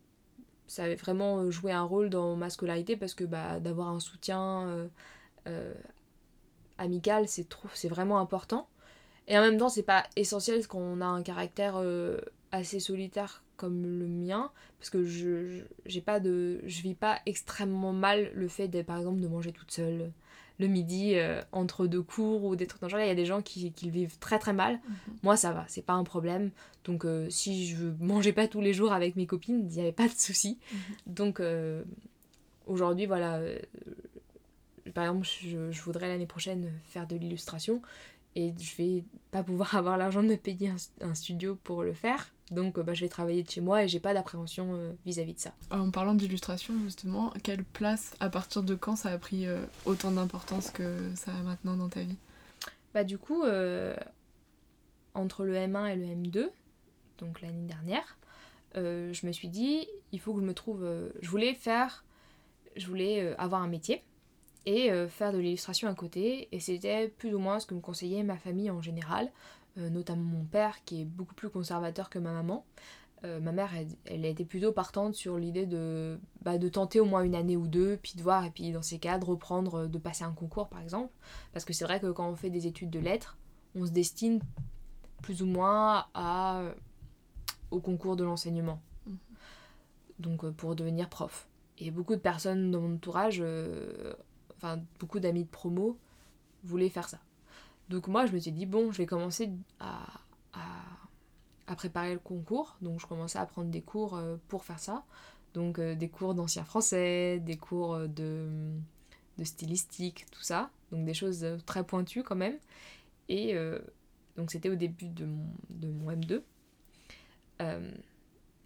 ça 0.67 0.85
avait 0.85 0.97
vraiment 0.97 1.39
euh, 1.39 1.51
joué 1.51 1.73
un 1.73 1.83
rôle 1.83 2.11
dans 2.11 2.37
ma 2.37 2.51
scolarité 2.51 2.97
parce 2.97 3.15
que 3.15 3.25
bah, 3.25 3.61
d'avoir 3.61 3.89
un 3.89 4.01
soutien 4.01 4.69
euh, 4.69 4.89
euh, 5.47 5.75
amical, 6.79 7.29
c'est, 7.29 7.47
c'est 7.75 7.89
vraiment 7.89 8.19
important. 8.19 8.69
Et 9.29 9.39
en 9.39 9.41
même 9.41 9.59
temps, 9.59 9.69
c'est 9.69 9.83
pas 9.83 10.05
essentiel 10.17 10.67
quand 10.67 10.79
on 10.79 11.01
a 11.01 11.07
un 11.07 11.23
caractère 11.23 11.83
assez 12.53 12.79
solitaire 12.79 13.43
comme 13.57 13.83
le 13.99 14.07
mien, 14.07 14.51
parce 14.79 14.91
que 14.91 15.05
je, 15.05 15.63
j'ai 15.87 16.01
pas 16.01 16.21
de, 16.21 16.61
je 16.67 16.83
vis 16.83 16.95
pas 16.95 17.21
extrêmement 17.27 17.93
mal 17.93 18.31
le 18.35 18.49
fait, 18.49 18.69
de, 18.69 18.83
par 18.83 18.99
exemple, 18.99 19.21
de 19.21 19.29
manger 19.29 19.53
toute 19.53 19.71
seule 19.71 20.13
le 20.59 20.69
midi 20.69 21.17
euh, 21.17 21.43
entre 21.53 21.87
deux 21.87 22.03
cours 22.03 22.45
ou 22.45 22.57
des 22.57 22.67
trucs 22.67 22.81
dans 22.81 22.89
genre. 22.89 23.01
Il 23.01 23.07
y 23.07 23.11
a 23.11 23.15
des 23.15 23.27
gens 23.27 23.43
qui, 23.43 23.73
qui 23.73 23.87
le 23.87 23.93
vivent 23.93 24.19
très 24.19 24.39
très 24.39 24.55
mal. 24.55 24.75
Mhm. 24.75 25.17
Moi, 25.23 25.37
ça 25.37 25.53
va, 25.53 25.65
c'est 25.69 25.85
pas 25.85 25.93
un 25.93 26.05
problème. 26.05 26.51
Donc, 26.85 27.05
euh, 27.05 27.29
si 27.29 27.67
je 27.67 27.85
mangeais 28.01 28.33
pas 28.33 28.49
tous 28.49 28.61
les 28.63 28.73
jours 28.73 28.93
avec 28.93 29.17
mes 29.17 29.27
copines, 29.27 29.67
il 29.69 29.75
n'y 29.75 29.81
avait 29.81 29.93
pas 29.93 30.09
de 30.09 30.15
souci. 30.15 30.59
Mhm. 30.73 30.79
Donc, 31.15 31.41
euh, 31.41 31.85
aujourd'hui, 32.67 33.05
voilà. 33.05 33.41
par 34.95 35.05
exemple, 35.05 35.27
je, 35.27 35.71
je 35.71 35.83
voudrais 35.83 36.09
l'année 36.09 36.27
prochaine 36.27 36.73
faire 36.85 37.07
de 37.07 37.17
l'illustration 37.17 37.83
et 38.37 38.53
je 38.59 38.77
vais 38.77 39.05
pas 39.33 39.43
pouvoir 39.43 39.75
avoir 39.77 39.97
l'argent 39.97 40.23
de 40.23 40.29
me 40.29 40.37
payer 40.37 40.71
un, 41.01 41.15
studio 41.15 41.59
pour 41.65 41.83
le 41.83 41.93
faire. 41.93 42.33
Donc 42.51 42.79
bah, 42.79 42.95
je 42.95 43.01
vais 43.01 43.09
travailler 43.09 43.43
de 43.43 43.51
chez 43.51 43.61
moi 43.61 43.83
et 43.83 43.89
j'ai 43.89 43.99
pas 43.99 44.15
d'appréhension 44.15 44.75
euh, 44.75 44.93
vis-à-vis 45.05 45.35
de 45.35 45.41
ça. 45.41 45.53
En 45.71 45.91
parlant 45.91 46.15
d'illustration 46.15 46.75
justement, 46.85 47.33
quelle 47.43 47.65
place, 47.65 48.15
à 48.21 48.31
partir 48.31 48.63
de 48.63 48.75
quand 48.75 48.97
ça 48.97 49.11
a 49.11 49.19
pris 49.19 49.47
euh, 49.47 49.65
autant 49.85 50.13
d'importance 50.13 50.71
que 50.71 51.13
ça 51.17 51.33
a 51.33 51.43
maintenant 51.43 51.77
dans 51.77 51.89
ta 51.89 52.03
vie? 52.03 52.17
Bah 52.95 53.05
du 53.05 53.19
coup, 53.19 53.43
euh, 53.43 53.97
entre 55.15 55.45
le 55.45 55.55
M1 55.55 55.93
et 55.93 55.97
le 55.97 56.07
M2, 56.07 56.49
donc 57.19 57.41
l'année 57.41 57.67
dernière, 57.67 58.17
je 58.75 59.27
me 59.27 59.33
suis 59.33 59.49
dit, 59.49 59.89
il 60.13 60.21
faut 60.21 60.35
que 60.35 60.41
je 60.41 60.47
me 60.47 60.53
trouve... 60.53 60.87
je 61.21 61.31
voulais 61.31 61.55
faire... 61.55 62.05
Je 62.77 62.87
voulais 62.87 63.35
avoir 63.39 63.63
un 63.63 63.69
métier 63.69 64.05
et 64.67 64.91
euh, 64.91 65.09
faire 65.09 65.33
de 65.33 65.39
l'illustration 65.39 65.89
à 65.89 65.95
côté. 65.95 66.49
Et 66.53 66.61
c'était 66.61 67.09
plus 67.09 67.35
ou 67.35 67.39
moins 67.39 67.61
ce 67.61 67.67
que 67.67 67.75
me 67.75 67.81
conseillait 67.81 68.25
ma 68.25 68.37
famille 68.37 68.71
en 68.71 68.83
général, 68.83 69.27
euh, 69.27 69.31
notamment 69.77 70.25
mon 70.25 70.45
père 70.45 70.85
qui 70.85 71.03
est 71.03 71.05
beaucoup 71.05 71.35
plus 71.35 71.51
conservateur 71.51 72.11
que 72.11 72.19
ma 72.19 72.33
maman. 72.33 72.65
Euh, 73.25 73.41
ma 73.41 73.53
mère, 73.53 73.71
elle, 73.75 73.89
elle, 74.05 74.25
était 74.27 74.45
plutôt 74.45 74.73
partante 74.73 75.15
sur 75.15 75.39
l'idée 75.39 75.65
de, 75.65 76.19
bah, 76.43 76.59
de 76.59 76.69
tenter 76.69 77.01
au 77.01 77.07
moins 77.07 77.23
une 77.23 77.35
année 77.35 77.57
ou 77.57 77.67
deux, 77.67 77.99
puis 78.03 78.13
de 78.15 78.23
voir, 78.23 78.45
et 78.45 78.51
puis 78.51 78.73
dans 78.73 78.83
ces 78.83 78.99
cas, 78.99 79.19
de 79.19 79.25
reprendre, 79.25 79.87
de 79.87 79.99
passer 79.99 80.25
un 80.25 80.33
concours 80.33 80.69
par 80.69 80.81
exemple. 80.81 81.13
Parce 81.53 81.65
que 81.65 81.73
c'est 81.73 81.85
vrai 81.85 81.99
que 81.99 82.11
quand 82.11 82.29
on 82.29 82.37
fait 82.37 82.51
des 82.51 82.67
études 82.67 82.91
de 82.91 82.99
lettres, 82.99 83.39
on 83.75 83.87
se 83.87 83.91
destine 83.91 84.41
plus 85.23 85.43
ou 85.43 85.47
moins 85.47 86.07
à, 86.15 86.63
au 87.71 87.81
concours 87.81 88.17
de 88.17 88.25
l'enseignement. 88.25 88.81
Mmh. 89.07 89.15
Donc 90.19 90.51
pour 90.51 90.77
devenir 90.77 91.09
prof. 91.09 91.49
Et 91.79 91.91
beaucoup 91.91 92.15
de 92.15 92.21
personnes 92.21 92.71
dans 92.71 92.81
mon 92.81 92.95
entourage 92.95 93.43
enfin 94.57 94.81
beaucoup 94.99 95.21
d'amis 95.21 95.45
de 95.45 95.49
promo 95.49 95.99
voulaient 96.65 96.89
faire 96.89 97.09
ça. 97.09 97.19
Donc 97.89 98.09
moi 98.09 98.27
je 98.27 98.33
me 98.33 98.39
suis 98.39 98.53
dit 98.53 98.67
bon 98.67 98.91
je 98.91 98.99
vais 98.99 99.07
commencer 99.07 99.51
à, 99.81 100.07
préparer 101.77 102.15
le 102.15 102.19
concours, 102.19 102.79
donc 102.81 103.01
je 103.01 103.07
commençais 103.07 103.39
à 103.39 103.45
prendre 103.45 103.71
des 103.71 103.83
cours 103.83 104.17
euh, 104.17 104.37
pour 104.49 104.65
faire 104.65 104.79
ça. 104.79 105.05
Donc 105.53 105.79
euh, 105.79 105.95
des 105.95 106.09
cours 106.09 106.35
d'ancien 106.35 106.65
français, 106.65 107.39
des 107.41 107.59
cours 107.59 107.95
euh, 107.95 108.07
de, 108.07 109.45
stylistique, 109.45 110.25
tout 110.31 110.43
ça. 110.43 110.71
Donc 110.91 111.05
des 111.05 111.13
choses 111.13 111.47
très 111.67 111.85
pointues 111.85 112.23
quand 112.23 112.37
même. 112.37 112.57
Et 113.29 113.55
donc 114.37 114.53
c'était 114.53 114.71
au 114.71 114.77
début 114.77 115.09
de 115.09 115.27
mon, 115.27 115.49
de 115.69 115.89
mon 115.89 116.13
M2. 116.13 116.43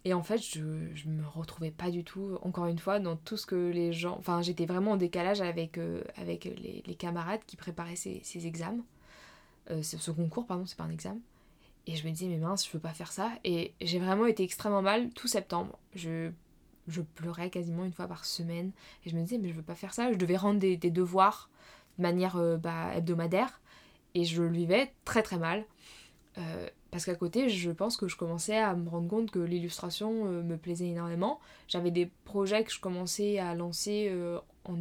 Et 0.05 0.13
en 0.13 0.23
fait, 0.23 0.37
je, 0.37 0.93
je 0.93 1.09
me 1.09 1.27
retrouvais 1.27 1.71
pas 1.71 1.91
du 1.91 2.03
tout, 2.03 2.37
encore 2.43 2.67
une 2.67 2.79
fois, 2.79 2.99
dans 2.99 3.15
tout 3.15 3.37
ce 3.37 3.45
que 3.45 3.69
les 3.69 3.91
gens. 3.91 4.17
Enfin, 4.19 4.41
j'étais 4.41 4.65
vraiment 4.65 4.91
en 4.91 4.97
décalage 4.97 5.41
avec, 5.41 5.77
les, 5.77 6.95
camarades 6.95 7.41
qui 7.45 7.57
préparaient 7.57 7.95
ces, 7.95 8.21
ces 8.23 8.47
examens. 8.47 8.85
Euh, 9.71 9.81
ce, 9.83 10.11
concours, 10.11 10.45
pardon, 10.45 10.65
c'est 10.65 10.77
pas 10.77 10.83
un 10.83 10.91
examen. 10.91 11.19
Et 11.87 11.95
je 11.95 12.05
me 12.05 12.11
disais, 12.11 12.27
mais 12.27 12.37
mince, 12.37 12.65
je 12.65 12.71
veux 12.71 12.79
pas 12.79 12.93
faire 12.93 13.11
ça. 13.11 13.31
Et 13.43 13.73
j'ai 13.81 13.99
vraiment 13.99 14.25
été 14.25 14.43
extrêmement 14.43 14.81
mal 14.81 15.09
tout 15.11 15.27
septembre. 15.27 15.77
Je, 15.95 16.31
je 16.87 17.01
pleurais 17.01 17.49
quasiment 17.49 17.85
une 17.85 17.93
fois 17.93 18.07
par 18.07 18.25
semaine. 18.25 18.71
Et 19.05 19.09
je 19.09 19.15
me 19.15 19.21
disais, 19.21 19.37
mais 19.37 19.49
je 19.49 19.53
veux 19.53 19.61
pas 19.63 19.75
faire 19.75 19.93
ça. 19.93 20.11
Je 20.11 20.17
devais 20.17 20.37
rendre 20.37 20.59
des, 20.59 20.77
devoirs 20.77 21.49
de 21.97 22.03
manière 22.03 22.37
euh, 22.37 22.57
bah, 22.57 22.95
hebdomadaire. 22.95 23.61
Et 24.13 24.25
je 24.25 24.43
le 24.43 24.49
vivais 24.51 24.93
très 25.05 25.23
très 25.23 25.37
mal. 25.37 25.65
Euh, 26.37 26.67
parce 26.91 27.05
qu'à 27.05 27.15
côté, 27.15 27.49
je 27.49 27.71
pense 27.71 27.97
que 27.97 28.07
je 28.07 28.15
commençais 28.15 28.57
à 28.57 28.75
me 28.75 28.89
rendre 28.89 29.07
compte 29.07 29.31
que 29.31 29.39
l'illustration 29.39 30.25
euh, 30.25 30.43
me 30.43 30.57
plaisait 30.57 30.89
énormément. 30.89 31.39
J'avais 31.67 31.91
des 31.91 32.11
projets 32.25 32.63
que 32.63 32.71
je 32.71 32.79
commençais 32.79 33.39
à 33.39 33.55
lancer 33.55 34.13
en. 34.65 34.75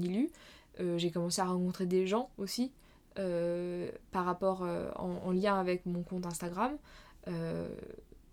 Euh, 0.80 0.98
j'ai 0.98 1.10
commencé 1.10 1.40
à 1.40 1.46
rencontrer 1.46 1.86
des 1.86 2.06
gens 2.06 2.30
aussi 2.38 2.72
par 3.14 4.24
rapport 4.24 4.66
en, 4.96 5.30
lien 5.32 5.58
avec 5.58 5.86
mon 5.86 6.02
compte 6.02 6.26
Instagram. 6.26 6.76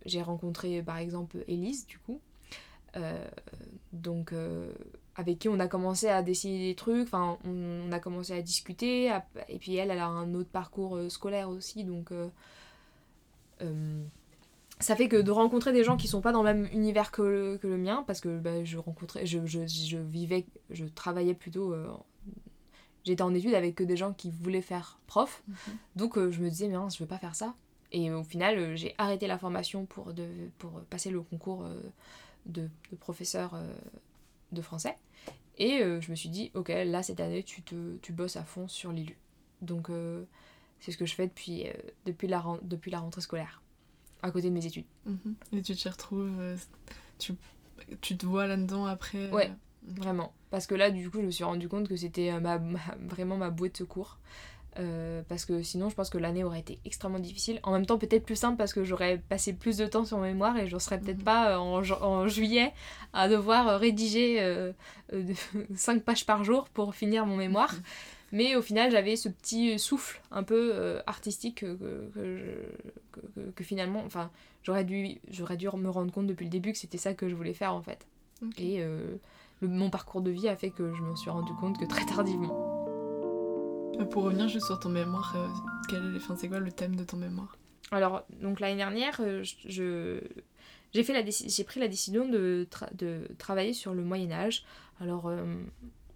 j'ai 0.06 0.22
rencontré 0.22 0.82
par 0.82 0.98
exemple 0.98 1.44
Elise 1.48 1.86
du 1.86 2.00
coup. 2.00 2.22
donc 3.94 4.34
avec 5.16 5.40
qui 5.40 5.50
on 5.50 5.60
a 5.60 5.68
commencé 5.68 6.08
à 6.08 6.22
dessiner 6.22 6.70
des 6.70 6.76
trucs, 6.76 7.08
enfin 7.08 7.38
on, 7.44 7.92
a 7.92 8.00
commencé 8.00 8.34
à 8.34 8.42
discuter, 8.42 9.12
et 9.50 9.58
puis 9.58 9.76
elle, 9.76 9.92
elle 9.92 10.00
a 10.00 10.08
un 10.08 10.34
autre 10.36 10.50
parcours 10.50 11.00
scolaire 11.10 11.50
aussi, 11.50 11.84
donc 11.84 12.12
euh, 13.62 14.04
ça 14.80 14.96
fait 14.96 15.08
que 15.08 15.18
de 15.18 15.32
rencontrer 15.32 15.74
des 15.74 15.84
gens 15.84 15.98
qui 15.98 16.08
sont 16.08 16.22
pas 16.22 16.32
dans 16.32 16.44
le 16.44 16.54
même 16.54 16.70
univers 16.72 17.12
que 17.12 17.22
le, 17.22 17.58
que 17.58 17.68
le 17.68 17.78
mien, 17.78 18.04
parce 18.06 18.22
que 18.22 18.38
bah, 18.38 18.64
je 18.64 18.78
rencontrais, 18.78 19.26
je, 19.26 19.46
je, 19.46 19.66
je, 19.66 19.98
vivais, 19.98 20.46
je 20.70 20.86
travaillais 20.86 21.34
plutôt, 21.34 21.74
euh, 21.74 21.88
j'étais 23.08 23.22
en 23.24 23.34
études 23.34 23.54
avec 23.54 23.76
que 23.76 23.84
des 23.84 23.98
gens 23.98 24.14
qui 24.14 24.32
voulaient 24.32 24.62
faire 24.62 25.00
prof, 25.08 25.44
mhm. 25.48 25.56
donc 25.96 26.18
euh, 26.18 26.32
je 26.32 26.42
me 26.42 26.50
disais, 26.50 26.68
mais 26.68 26.76
non, 26.76 26.90
je 26.90 27.00
veux 27.00 27.08
pas 27.08 27.18
faire 27.18 27.36
ça. 27.36 27.56
Et 27.92 28.12
au 28.12 28.24
final, 28.24 28.76
j'ai 28.76 28.94
arrêté 28.98 29.28
la 29.28 29.38
formation 29.38 29.86
pour, 29.86 30.14
de, 30.14 30.28
pour 30.58 30.82
passer 30.90 31.10
le 31.10 31.22
concours 31.22 31.66
de, 32.46 32.64
de, 32.92 32.96
professeur 33.00 33.58
de 34.52 34.62
français. 34.62 34.98
Et 35.58 35.80
je 35.80 36.12
me 36.12 36.16
suis 36.16 36.28
dit, 36.28 36.52
ok, 36.54 36.68
là, 36.68 37.02
cette 37.02 37.22
année, 37.22 37.44
tu, 37.44 37.62
te, 37.62 37.96
tu 38.02 38.12
bosses 38.12 38.36
à 38.36 38.44
fond 38.44 38.68
sur 38.68 38.92
l'ILU. 38.92 39.18
Donc, 39.62 39.90
c'est 40.80 40.92
ce 40.92 40.98
que 40.98 41.06
je 41.06 41.14
fais 41.14 41.28
depuis, 41.28 41.68
euh, 41.68 41.74
depuis, 42.06 42.28
la, 42.28 42.44
depuis 42.62 42.92
la 42.92 43.00
rentrée 43.00 43.22
scolaire, 43.22 43.62
à 44.22 44.32
côté 44.32 44.50
de 44.50 44.54
mes 44.54 44.66
études. 44.66 44.86
Mhm. 45.06 45.36
Et 45.54 45.62
tu 45.62 45.76
t'y 45.76 45.90
retrouves, 45.90 46.40
euh, 46.40 46.58
tu, 47.20 47.34
tu, 48.02 48.18
te 48.18 48.26
vois 48.26 48.48
là-dedans 48.48 48.86
après 48.86 49.18
euh, 49.18 49.32
Ouais, 49.32 49.52
vraiment. 49.88 50.34
Parce 50.50 50.68
que 50.68 50.76
là, 50.76 50.92
du 50.92 51.10
coup, 51.10 51.20
je 51.20 51.26
me 51.26 51.32
suis 51.32 51.44
rendu 51.44 51.68
compte 51.68 51.88
que 51.88 51.96
c'était 51.96 52.40
ma, 52.40 52.60
vraiment 53.08 53.38
ma 53.38 53.50
bouée 53.50 53.70
de 53.70 53.78
secours. 53.78 54.18
Euh, 54.80 55.24
parce 55.28 55.46
que 55.46 55.64
sinon, 55.64 55.90
je 55.90 55.96
pense 55.96 56.10
que 56.10 56.18
l'année 56.18 56.44
aurait 56.44 56.60
été 56.60 56.80
extrêmement 56.86 57.20
difficile. 57.20 57.60
En 57.64 57.72
même 57.72 57.86
temps, 57.86 57.98
peut-être 57.98 58.26
plus 58.26 58.36
simple 58.36 58.58
parce 58.58 58.74
que 58.74 58.84
j'aurais 58.84 59.18
passé 59.18 59.54
plus 59.54 59.78
de 59.78 59.88
temps 59.88 60.06
sur 60.06 60.20
mémoire 60.20 60.58
et 60.58 60.68
je 60.68 60.78
serais 60.78 61.00
peut-être 61.00 61.20
mhm. 61.20 61.24
pas 61.24 61.52
euh, 61.52 61.58
en, 61.58 61.82
en, 62.04 62.28
juillet 62.28 62.74
à 63.14 63.28
devoir 63.28 63.68
euh, 63.68 63.78
rédiger 63.78 64.72
5 65.76 66.04
pages 66.06 66.26
par 66.26 66.44
jour 66.44 66.70
pour 66.70 66.94
finir 66.94 67.26
mon 67.26 67.38
mémoire. 67.38 67.74
Mhm. 67.74 67.82
Mais 68.34 68.56
au 68.56 68.62
final, 68.62 68.92
j'avais 68.92 69.16
ce 69.16 69.30
petit 69.30 69.80
souffle 69.80 70.22
un 70.32 70.44
peu 70.44 71.00
artistique 71.08 71.60
que, 71.62 72.10
que, 72.14 73.52
que, 73.56 73.64
finalement, 73.64 74.04
enfin, 74.06 74.30
j'aurais 74.64 74.84
dû, 74.84 75.18
j'aurais 75.32 75.56
dû 75.56 75.68
me 75.74 75.90
rendre 75.90 76.12
compte 76.12 76.28
depuis 76.28 76.44
le 76.44 76.50
début 76.50 76.74
que 76.74 76.78
c'était 76.78 76.98
ça 76.98 77.14
que 77.14 77.30
je 77.30 77.36
voulais 77.36 77.54
faire 77.54 77.74
en 77.74 77.82
fait. 77.82 78.06
Et 78.58 78.84
mon 79.62 79.90
parcours 79.90 80.22
de 80.22 80.32
vie 80.32 80.48
a 80.48 80.56
fait 80.56 80.70
que 80.70 80.94
je 80.94 81.02
m'en 81.02 81.16
suis 81.16 81.30
rendu 81.30 81.52
compte 81.60 81.80
que 81.80 81.86
très 81.86 82.06
tardivement. 82.06 82.78
Euh, 84.00 84.06
pour 84.06 84.24
revenir 84.24 84.48
juste 84.48 84.68
sur 84.68 84.80
ton 84.80 84.90
mémoire, 84.90 85.34
euh, 85.36 85.48
quel 85.90 86.16
est, 86.16 86.36
c'est 86.38 86.48
quoi 86.48 86.60
le 86.60 86.72
thème 86.72 86.96
de 86.96 87.04
ton 87.04 87.18
mémoire? 87.18 87.58
Alors, 87.92 88.24
donc 88.42 88.60
l'année 88.60 88.76
dernière, 88.76 89.20
euh, 89.22 89.44
je, 89.44 90.20
j'ai, 90.94 91.04
fait 91.04 91.14
la 91.14 91.24
j'ai 91.30 91.64
pris 91.64 91.80
la 91.80 91.88
décision 91.88 92.28
de, 92.28 92.68
de 92.94 93.28
travailler 93.38 93.74
sur 93.74 93.94
le 93.94 94.04
Moyen 94.04 94.32
Âge. 94.32 94.64
Alors, 95.00 95.32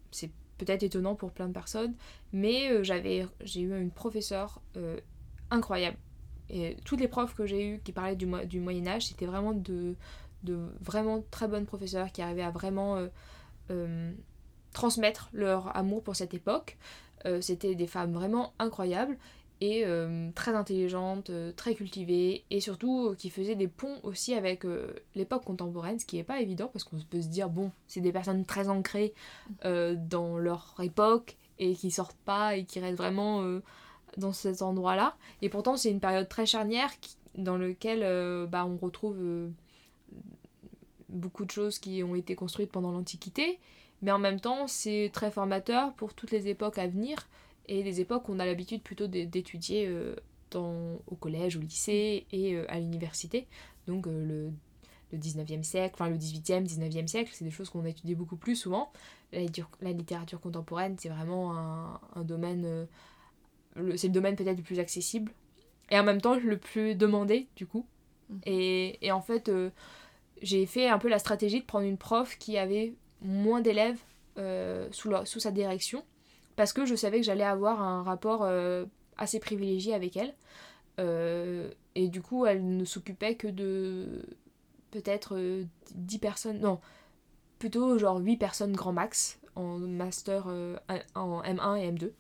c'est 0.09 0.31
peut-être 0.57 0.83
étonnant 0.83 1.15
pour 1.15 1.31
plein 1.31 1.47
de 1.47 1.53
personnes, 1.53 1.93
mais 2.33 2.83
j'avais, 2.83 3.27
j'ai 3.43 3.61
eu 3.61 3.79
une 3.79 3.91
professeure 3.91 4.59
incroyable. 5.51 5.97
Et 6.49 6.75
toutes 6.83 6.99
les 6.99 7.07
profs 7.07 7.35
que 7.35 7.45
j'ai 7.45 7.65
eues 7.65 7.79
qui 7.83 7.91
parlaient 7.91 8.15
du, 8.15 8.27
du 8.47 8.59
Moyen 8.59 8.87
Âge, 8.87 9.07
c'était 9.07 9.27
vraiment 9.27 9.53
de, 9.53 9.95
de 10.43 10.57
vraiment 10.79 11.23
très 11.31 11.47
bonnes 11.47 11.65
professeurs 11.65 12.11
qui 12.11 12.21
arrivaient 12.21 12.41
à 12.41 12.51
vraiment 12.51 12.97
transmettre 14.73 15.29
leur 15.33 15.75
amour 15.75 16.03
pour 16.03 16.15
cette 16.15 16.33
époque. 16.33 16.77
Euh, 17.25 17.41
c'était 17.41 17.75
des 17.75 17.87
femmes 17.87 18.13
vraiment 18.13 18.53
incroyables 18.59 19.17
et 19.59 19.83
euh, 19.85 20.31
très 20.33 20.55
intelligentes, 20.55 21.29
euh, 21.29 21.51
très 21.51 21.75
cultivées, 21.75 22.43
et 22.49 22.59
surtout 22.59 23.13
qui 23.15 23.29
faisaient 23.29 23.55
des 23.55 23.67
ponts 23.67 23.99
aussi 24.01 24.33
avec 24.33 24.65
l'époque 25.15 25.45
contemporaine, 25.45 25.99
ce 25.99 26.05
qui 26.05 26.15
n'est 26.15 26.23
pas 26.23 26.41
évident 26.41 26.67
parce 26.67 26.83
qu'on 26.83 26.97
peut 26.97 27.21
se 27.21 27.27
dire, 27.27 27.49
bon, 27.49 27.71
c'est 27.87 28.01
des 28.01 28.11
personnes 28.11 28.45
très 28.45 28.69
ancrées 28.69 29.13
dans 29.63 30.37
leur 30.37 30.75
époque 30.81 31.37
et 31.59 31.75
qui 31.75 31.91
sortent 31.91 32.17
pas 32.25 32.55
et 32.55 32.65
qui 32.65 32.79
restent 32.79 32.97
vraiment 32.97 33.43
dans 34.17 34.33
cet 34.33 34.63
endroit-là. 34.63 35.15
Et 35.43 35.49
pourtant, 35.49 35.77
c'est 35.77 35.91
une 35.91 35.99
période 35.99 36.27
très 36.27 36.47
charnière 36.47 36.89
dans 37.37 37.57
laquelle 37.57 38.47
bah, 38.47 38.65
on 38.65 38.77
retrouve 38.77 39.51
beaucoup 41.11 41.45
de 41.45 41.51
choses 41.51 41.79
qui 41.79 42.03
ont 42.03 42.15
été 42.15 42.35
construites 42.35 42.71
pendant 42.71 42.91
l'Antiquité 42.91 43.59
mais 44.01 44.11
en 44.11 44.19
même 44.19 44.39
temps 44.39 44.67
c'est 44.67 45.09
très 45.13 45.31
formateur 45.31 45.93
pour 45.93 46.13
toutes 46.13 46.31
les 46.31 46.47
époques 46.47 46.77
à 46.77 46.87
venir 46.87 47.27
et 47.67 47.83
les 47.83 48.01
époques 48.01 48.23
qu'on 48.23 48.39
a 48.39 48.45
l'habitude 48.45 48.81
plutôt 48.81 49.07
d'étudier 49.07 49.87
euh, 49.87 50.15
au 50.55 51.15
collège, 51.15 51.55
au 51.55 51.61
lycée 51.61 52.25
et 52.31 52.55
euh, 52.55 52.65
à 52.69 52.79
l'université. 52.79 53.47
Donc 53.87 54.07
euh, 54.07 54.25
le, 54.25 54.51
le 55.11 55.17
19e 55.17 55.63
siècle, 55.63 55.93
enfin 55.93 56.09
le 56.09 56.17
18e, 56.17 56.65
19e 56.65 57.07
siècle, 57.07 57.29
c'est 57.33 57.45
des 57.45 57.51
choses 57.51 57.69
qu'on 57.69 57.85
a 57.85 57.89
étudié 57.89 58.15
beaucoup 58.15 58.35
plus 58.35 58.55
souvent. 58.55 58.91
La, 59.31 59.41
la 59.81 59.91
littérature 59.91 60.41
contemporaine, 60.41 60.97
c'est 60.99 61.09
vraiment 61.09 61.57
un, 61.57 62.01
un 62.15 62.23
domaine, 62.23 62.87
c'est 63.95 64.07
le 64.07 64.13
domaine 64.13 64.35
peut-être 64.35 64.57
le 64.57 64.63
plus 64.63 64.79
accessible 64.79 65.31
et 65.89 65.97
en 65.97 66.03
même 66.03 66.19
temps 66.19 66.35
le 66.35 66.57
plus 66.57 66.95
demandé 66.95 67.47
du 67.55 67.65
coup. 67.67 67.85
Mmh. 68.29 68.35
Et, 68.45 69.05
et 69.05 69.11
en 69.11 69.21
fait, 69.21 69.49
j'ai 70.41 70.65
fait 70.65 70.87
un 70.87 70.97
peu 70.97 71.07
la 71.07 71.19
stratégie 71.19 71.61
de 71.61 71.65
prendre 71.65 71.85
une 71.85 71.97
prof 71.97 72.37
qui 72.37 72.57
avait 72.57 72.93
moins 73.21 73.61
d'élèves 73.61 73.99
euh, 74.37 74.87
sous, 74.91 75.11
sous 75.25 75.39
sa 75.39 75.51
direction 75.51 76.03
parce 76.55 76.73
que 76.73 76.85
je 76.85 76.95
savais 76.95 77.17
que 77.19 77.25
j'allais 77.25 77.43
avoir 77.43 77.81
un 77.81 78.03
rapport 78.03 78.43
euh, 78.43 78.85
assez 79.17 79.39
privilégié 79.39 79.93
avec 79.93 80.17
elle. 80.17 80.33
Euh, 80.99 81.69
et 81.95 82.07
du 82.07 82.21
coup, 82.21 82.45
elle 82.45 82.77
ne 82.77 82.85
s'occupait 82.85 83.35
que 83.35 83.47
de 83.47 84.23
peut-être 84.91 85.39
10 85.95 86.19
personnes, 86.19 86.59
non, 86.59 86.79
plutôt 87.59 87.97
genre 87.97 88.19
8 88.19 88.37
personnes 88.37 88.73
grand 88.73 88.93
max 88.93 89.39
en 89.55 89.77
master 89.77 90.47
en 91.15 91.41
M1 91.41 91.77
et 91.77 91.91
M2. 91.91 92.11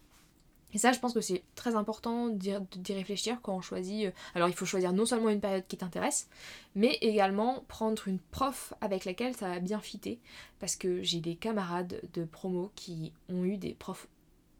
Et 0.73 0.77
ça, 0.77 0.91
je 0.91 0.99
pense 0.99 1.13
que 1.13 1.21
c'est 1.21 1.43
très 1.55 1.75
important 1.75 2.29
d'y 2.29 2.93
réfléchir 2.93 3.39
quand 3.41 3.55
on 3.55 3.61
choisit. 3.61 4.07
Euh, 4.07 4.11
alors, 4.35 4.49
il 4.49 4.55
faut 4.55 4.65
choisir 4.65 4.93
non 4.93 5.05
seulement 5.05 5.29
une 5.29 5.41
période 5.41 5.65
qui 5.67 5.77
t'intéresse, 5.77 6.29
mais 6.75 6.97
également 7.01 7.63
prendre 7.67 8.07
une 8.07 8.19
prof 8.19 8.73
avec 8.81 9.05
laquelle 9.05 9.35
ça 9.35 9.49
va 9.49 9.59
bien 9.59 9.79
fitter. 9.79 10.19
Parce 10.59 10.75
que 10.75 11.01
j'ai 11.03 11.19
des 11.19 11.35
camarades 11.35 12.01
de 12.13 12.23
promo 12.23 12.71
qui 12.75 13.11
ont 13.29 13.43
eu 13.43 13.57
des 13.57 13.73
profs. 13.73 14.07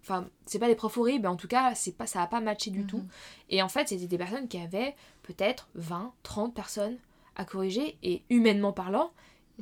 Enfin, 0.01 0.28
c'est 0.45 0.59
pas 0.59 0.68
des 0.68 0.76
profs 0.76 0.97
horribles, 0.97 1.24
mais 1.24 1.30
en 1.30 1.36
tout 1.36 1.47
cas, 1.47 1.76
c'est 1.76 1.95
pas, 1.95 2.07
ça 2.07 2.24
a 2.24 2.28
pas 2.28 2.41
matché 2.41 2.72
du 2.72 2.82
mhm. 2.82 2.88
tout. 2.88 3.03
Et 3.49 3.62
en 3.62 3.70
fait, 3.70 3.88
c'était 3.89 4.07
des 4.07 4.18
personnes 4.18 4.47
qui 4.47 4.57
avaient 4.57 4.95
peut-être 5.24 5.70
20, 5.76 6.14
30 6.24 6.53
personnes 6.53 6.97
à 7.36 7.45
corriger, 7.45 7.97
et 8.03 8.24
humainement 8.30 8.74
parlant, 8.74 9.12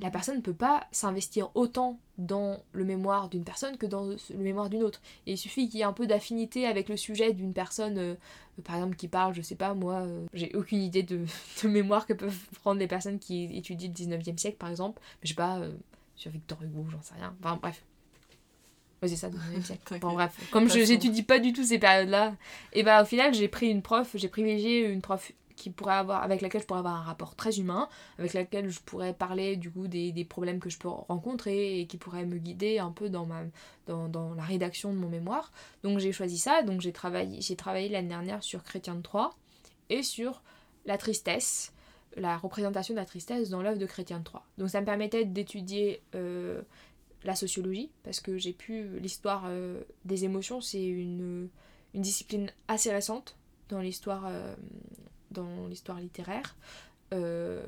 la 0.02 0.12
personne 0.12 0.38
ne 0.38 0.42
peut 0.42 0.54
pas 0.54 0.88
s'investir 0.92 1.50
autant 1.56 2.00
dans 2.18 2.60
le 2.74 2.84
mémoire 2.84 3.30
d'une 3.30 3.44
personne 3.44 3.78
que 3.78 3.86
dans 3.86 4.06
le 4.06 4.18
mémoire 4.38 4.70
d'une 4.70 4.84
autre. 4.84 5.02
Et 5.26 5.34
il 5.34 5.38
suffit 5.38 5.68
qu'il 5.68 5.80
y 5.80 5.82
ait 5.82 5.86
un 5.86 5.94
peu 5.94 6.08
d'affinité 6.08 6.66
avec 6.68 6.90
le 6.90 6.98
sujet 6.98 7.34
d'une 7.34 7.54
personne, 7.54 7.98
euh, 7.98 8.16
par 8.64 8.76
exemple, 8.76 8.96
qui 8.96 9.08
parle, 9.08 9.34
je 9.34 9.42
sais 9.42 9.56
pas, 9.56 9.74
moi, 9.74 10.02
euh, 10.02 10.26
j'ai 10.34 10.56
aucune 10.56 10.82
idée 10.82 11.04
de, 11.04 11.26
mémoire 11.64 12.06
que 12.06 12.14
peuvent 12.14 12.48
prendre 12.62 12.80
les 12.80 12.88
personnes 12.88 13.20
qui 13.20 13.46
étudient 13.58 13.90
le 13.90 14.18
19e 14.18 14.38
siècle, 14.38 14.58
par 14.58 14.70
exemple. 14.70 15.02
Mais 15.02 15.24
je 15.24 15.30
sais 15.30 15.36
pas, 15.36 15.60
euh, 15.60 15.72
sur 16.16 16.32
Victor 16.32 16.62
Hugo, 16.62 16.86
j'en 16.90 17.02
sais 17.02 17.16
rien. 17.16 17.36
Enfin, 17.42 17.58
bref. 17.62 17.84
Ouais, 19.02 19.08
c'est 19.08 19.16
ça, 19.16 19.30
19e 19.30 19.64
siècle. 19.64 19.98
Bon, 20.02 20.14
bref. 20.14 20.36
Comme 20.52 20.70
je 20.70 20.84
j'étudie 20.84 21.24
pas 21.24 21.40
du 21.40 21.54
tout 21.54 21.64
ces 21.64 21.80
périodes-là, 21.80 22.36
et 22.74 22.84
bah 22.84 23.02
au 23.02 23.06
final, 23.06 23.34
j'ai 23.34 23.48
pris 23.48 23.70
une 23.70 23.82
prof, 23.82 24.12
j'ai 24.16 24.28
privilégié 24.28 24.86
une 24.88 25.02
prof 25.02 25.32
qui 25.60 25.70
pourrait 25.70 25.96
avoir, 25.96 26.24
avec 26.24 26.42
laquelle 26.42 26.62
je 26.62 26.66
pourrais 26.66 26.80
avoir 26.80 26.96
un 26.96 27.04
rapport 27.04 27.36
très 27.36 27.60
humain, 27.60 27.90
avec 28.18 28.34
laquelle 28.34 28.70
je 28.70 28.80
pourrais 28.80 29.14
parler 29.14 29.58
du 29.58 29.70
coup 29.70 29.88
des, 29.88 30.14
des 30.14 30.24
problèmes 30.24 30.60
que 30.60 30.70
je 30.70 30.80
peux 30.80 30.88
rencontrer 30.88 31.82
et 31.82 31.86
qui 31.86 31.98
pourrait 31.98 32.26
me 32.26 32.38
guider 32.38 32.80
un 32.80 32.92
peu 32.92 33.10
dans, 33.10 33.26
ma, 33.26 33.42
dans, 33.86 34.08
dans 34.08 34.34
la 34.34 34.44
rédaction 34.44 34.94
de 34.94 34.98
mon 34.98 35.10
mémoire. 35.10 35.52
Donc 35.84 36.00
j'ai 36.00 36.14
choisi 36.14 36.38
ça, 36.38 36.64
donc 36.64 36.80
j'ai 36.80 36.94
travaillé, 36.94 37.42
j'ai 37.42 37.58
travaillé 37.58 37.90
l'année 37.90 38.08
dernière 38.08 38.42
sur 38.42 38.64
Chrétien 38.64 38.96
de 38.96 39.02
Troyes 39.02 39.32
et 39.90 40.02
sur 40.02 40.42
la 40.86 40.98
tristesse, 40.98 41.74
la 42.16 42.38
représentation 42.38 42.94
de 42.94 43.00
la 43.00 43.06
tristesse 43.06 43.50
dans 43.50 43.62
l'œuvre 43.62 43.80
de 43.80 43.86
Chrétien 43.86 44.20
de 44.20 44.24
Troyes. 44.24 44.46
Donc 44.58 44.70
ça 44.70 44.80
me 44.80 44.86
permettait 44.86 45.26
d'étudier 45.26 46.02
euh, 46.16 46.62
la 47.26 47.36
sociologie, 47.36 47.92
parce 48.04 48.22
que 48.22 48.38
j'ai 48.38 48.54
pu, 48.54 48.98
l'histoire 49.00 49.44
euh, 49.48 49.82
des 50.06 50.24
émotions, 50.24 50.62
c'est 50.62 50.86
une, 50.86 51.50
une 51.94 52.02
discipline 52.02 52.50
assez 52.70 52.92
récente 52.94 53.36
dans 53.68 53.82
l'histoire 53.82 54.24
euh, 54.26 54.56
dans 55.32 55.68
l'histoire 55.68 56.00
littéraire. 56.00 56.56
Euh, 57.14 57.62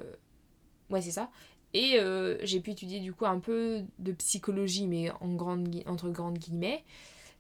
ouais, 0.90 1.02
c'est 1.02 1.12
ça. 1.12 1.30
Et 1.74 2.00
euh, 2.00 2.38
j'ai 2.44 2.60
pu 2.60 2.72
étudier 2.72 3.00
du 3.00 3.14
coup 3.14 3.26
un 3.26 3.40
peu 3.40 3.82
de 4.00 4.12
psychologie, 4.14 4.88
mais 4.88 5.10
en 5.22 5.34
grande, 5.36 5.70
entre 5.86 6.10
grandes 6.10 6.38
guillemets. 6.38 6.84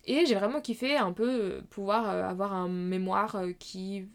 Et 0.05 0.25
j'ai 0.25 0.35
vraiment 0.35 0.61
kiffé 0.61 0.95
un 0.97 1.11
peu 1.11 1.29
euh, 1.29 1.61
pouvoir 1.69 2.09
avoir 2.09 2.53
un 2.53 2.69
mémoire 2.69 3.41
qui, 3.59 4.07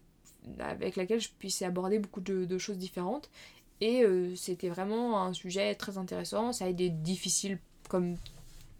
avec 0.59 0.97
laquelle 0.97 1.21
je 1.21 1.29
puisse 1.39 1.63
aborder 1.63 1.99
beaucoup 1.99 2.21
de, 2.21 2.59
choses 2.59 2.79
différentes. 2.79 3.31
Et 3.83 4.05
c'était 4.37 4.71
vraiment 4.71 5.23
un 5.23 5.35
sujet 5.35 5.75
très 5.75 5.99
intéressant. 5.99 6.51
Ça 6.55 6.65
a 6.65 6.69
été 6.69 6.89
difficile 6.89 7.59
comme 7.91 8.17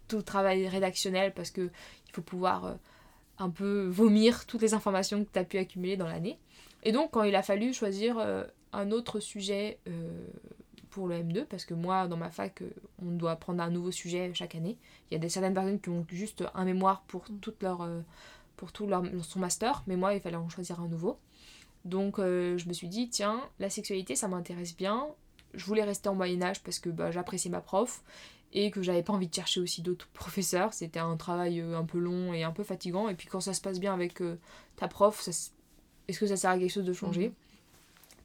tout 0.07 0.23
travail 0.23 0.67
rédactionnel 0.67 1.35
parce 1.35 1.51
que 1.51 1.69
il 2.07 2.13
faut 2.13 2.23
pouvoir 2.23 2.79
un 3.37 3.51
peu 3.51 3.85
vomir 3.85 4.47
toutes 4.47 4.63
les 4.63 4.73
informations 4.73 5.23
que 5.23 5.29
tu 5.31 5.37
as 5.37 5.43
pu 5.43 5.59
accumuler 5.59 5.97
dans 5.97 6.07
l'année. 6.07 6.39
Et 6.83 6.91
donc, 6.91 7.11
quand 7.11 7.23
il 7.23 7.35
a 7.35 7.43
fallu 7.43 7.73
choisir 7.73 8.17
euh, 8.17 8.43
un 8.73 8.91
autre 8.91 9.19
sujet 9.19 9.79
euh, 9.87 10.27
pour 10.89 11.07
le 11.07 11.15
M2, 11.15 11.45
parce 11.45 11.65
que 11.65 11.73
moi, 11.73 12.07
dans 12.07 12.17
ma 12.17 12.29
fac, 12.29 12.61
euh, 12.61 12.69
on 13.01 13.11
doit 13.11 13.35
prendre 13.35 13.61
un 13.61 13.69
nouveau 13.69 13.91
sujet 13.91 14.31
chaque 14.33 14.55
année. 14.55 14.77
Il 15.09 15.15
y 15.15 15.17
a 15.17 15.19
des, 15.19 15.29
certaines 15.29 15.53
personnes 15.53 15.79
qui 15.79 15.89
ont 15.89 16.05
juste 16.09 16.43
un 16.53 16.65
mémoire 16.65 17.01
pour, 17.07 17.23
mm. 17.29 17.39
toute 17.39 17.61
leur, 17.63 17.87
pour 18.55 18.71
tout 18.71 18.87
leur, 18.87 19.03
son 19.23 19.39
master, 19.39 19.83
mais 19.87 19.95
moi, 19.95 20.13
il 20.13 20.21
fallait 20.21 20.37
en 20.37 20.49
choisir 20.49 20.79
un 20.79 20.87
nouveau. 20.87 21.17
Donc, 21.85 22.17
je 22.17 22.67
me 22.67 22.73
suis 22.73 22.89
dit, 22.89 23.09
tiens, 23.09 23.41
la 23.59 23.69
sexualité, 23.69 24.15
ça 24.15 24.27
m'intéresse 24.27 24.75
bien. 24.75 25.07
Je 25.53 25.65
voulais 25.65 25.83
rester 25.83 26.09
en 26.09 26.15
Moyen-Âge 26.15 26.61
parce 26.61 26.79
que 26.79 26.89
bah, 26.89 27.11
j'appréciais 27.11 27.49
ma 27.49 27.61
prof 27.61 28.03
et 28.53 28.71
que 28.71 28.81
j'avais 28.81 29.03
pas 29.03 29.13
envie 29.13 29.27
de 29.27 29.33
chercher 29.33 29.61
aussi 29.61 29.81
d'autres 29.81 30.07
professeurs. 30.13 30.73
C'était 30.73 30.99
un 30.99 31.15
travail 31.15 31.61
un 31.61 31.85
peu 31.85 31.99
long 31.99 32.33
et 32.33 32.43
un 32.43 32.51
peu 32.51 32.63
fatigant. 32.63 33.07
Et 33.07 33.15
puis 33.15 33.27
quand 33.27 33.39
ça 33.39 33.53
se 33.53 33.61
passe 33.61 33.79
bien 33.79 33.93
avec 33.93 34.21
ta 34.75 34.89
prof, 34.89 35.21
ça, 35.21 35.31
est-ce 36.07 36.19
que 36.19 36.27
ça 36.27 36.37
sert 36.37 36.51
à 36.51 36.57
quelque 36.57 36.71
chose 36.71 36.85
de 36.85 36.93
changer 36.93 37.29
mhm. 37.29 37.33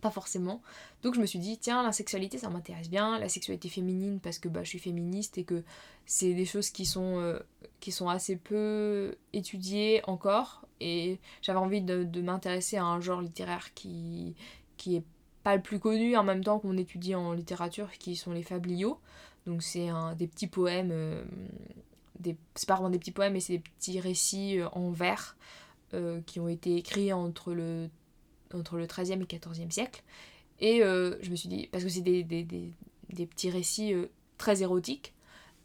Pas 0.00 0.10
forcément. 0.10 0.60
Donc 1.04 1.14
je 1.14 1.20
me 1.20 1.26
suis 1.26 1.38
dit, 1.38 1.58
tiens, 1.58 1.84
la 1.84 1.92
sexualité, 1.92 2.36
ça 2.36 2.50
m'intéresse 2.50 2.90
bien, 2.90 3.20
la 3.20 3.28
sexualité 3.28 3.68
féminine, 3.68 4.18
parce 4.20 4.40
que 4.40 4.48
bah, 4.48 4.64
je 4.64 4.68
suis 4.68 4.80
féministe 4.80 5.38
et 5.38 5.44
que 5.44 5.62
c'est 6.06 6.34
des 6.34 6.44
choses 6.44 6.70
qui 6.70 6.86
sont, 6.86 7.20
euh, 7.20 7.38
qui 7.78 7.92
sont 7.92 8.08
assez 8.08 8.34
peu 8.34 9.14
étudiées 9.32 10.00
encore. 10.08 10.66
Et 10.80 11.20
j'avais 11.40 11.60
envie 11.60 11.82
de, 11.82 12.02
de 12.02 12.20
m'intéresser 12.20 12.78
à 12.78 12.84
un 12.84 13.00
genre 13.00 13.20
littéraire 13.20 13.72
qui, 13.74 14.34
qui 14.76 14.96
est 14.96 15.04
pas 15.42 15.56
le 15.56 15.62
plus 15.62 15.78
connu 15.78 16.16
en 16.16 16.24
même 16.24 16.42
temps 16.42 16.58
qu'on 16.58 16.76
étudie 16.76 17.14
en 17.14 17.32
littérature, 17.32 17.90
qui 17.92 18.16
sont 18.16 18.32
les 18.32 18.42
fabliaux. 18.42 18.98
Donc 19.46 19.62
c'est 19.62 19.88
des 20.16 20.26
petits 20.26 20.46
poèmes, 20.46 20.90
euh, 20.92 21.24
des, 22.20 22.36
c'est 22.54 22.68
pas 22.68 22.74
vraiment 22.74 22.90
des 22.90 22.98
petits 22.98 23.12
poèmes, 23.12 23.32
mais 23.32 23.40
c'est 23.40 23.54
des 23.54 23.62
petits 23.78 24.00
récits 24.00 24.60
euh, 24.60 24.68
en 24.70 24.90
vers 24.90 25.36
qui 26.26 26.40
ont 26.40 26.48
été 26.48 26.76
écrits 26.76 27.12
entre 27.12 27.52
le, 27.52 27.88
entre 28.54 28.76
le 28.76 28.86
13e 28.86 29.22
et 29.22 29.24
14e 29.24 29.70
siècle. 29.70 30.02
Et 30.60 30.80
je 30.80 31.30
me 31.30 31.36
suis 31.36 31.48
dit, 31.48 31.68
parce 31.70 31.84
que 31.84 31.90
c'est 31.90 32.00
des, 32.00 32.24
des, 32.24 32.44
des, 32.44 32.72
des, 33.10 33.26
petits 33.26 33.50
récits 33.50 33.92
très 34.38 34.62
érotiques, 34.62 35.12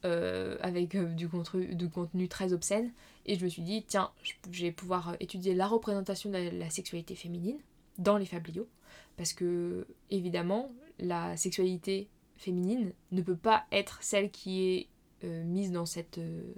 avec 0.04 0.98
du, 1.16 1.30
contenu, 1.30 1.76
du 1.76 1.90
contenu 1.90 2.28
très 2.28 2.52
obscène, 2.52 2.92
et 3.28 3.36
je 3.36 3.44
me 3.44 3.50
suis 3.50 3.62
dit, 3.62 3.84
tiens, 3.86 4.12
je 4.52 4.64
vais 4.64 4.72
pouvoir 4.72 5.16
étudier 5.20 5.54
la 5.54 5.68
représentation 5.68 6.30
de 6.30 6.38
la, 6.58 6.70
sexualité 6.70 7.14
féminine 7.14 7.58
dans 7.98 8.18
les 8.18 8.26
fabliaux. 8.26 8.68
Parce 9.18 9.34
que, 9.34 9.86
évidemment, 10.10 10.72
la 11.00 11.36
sexualité 11.36 12.08
féminine 12.38 12.94
ne 13.12 13.22
peut 13.22 13.36
pas 13.36 13.66
être 13.72 14.02
celle 14.02 14.32
qui 14.32 14.64
est 14.64 14.88
euh, 15.24 15.44
mise 15.44 15.72
dans, 15.72 15.86
cette, 15.86 16.20
euh, 16.20 16.54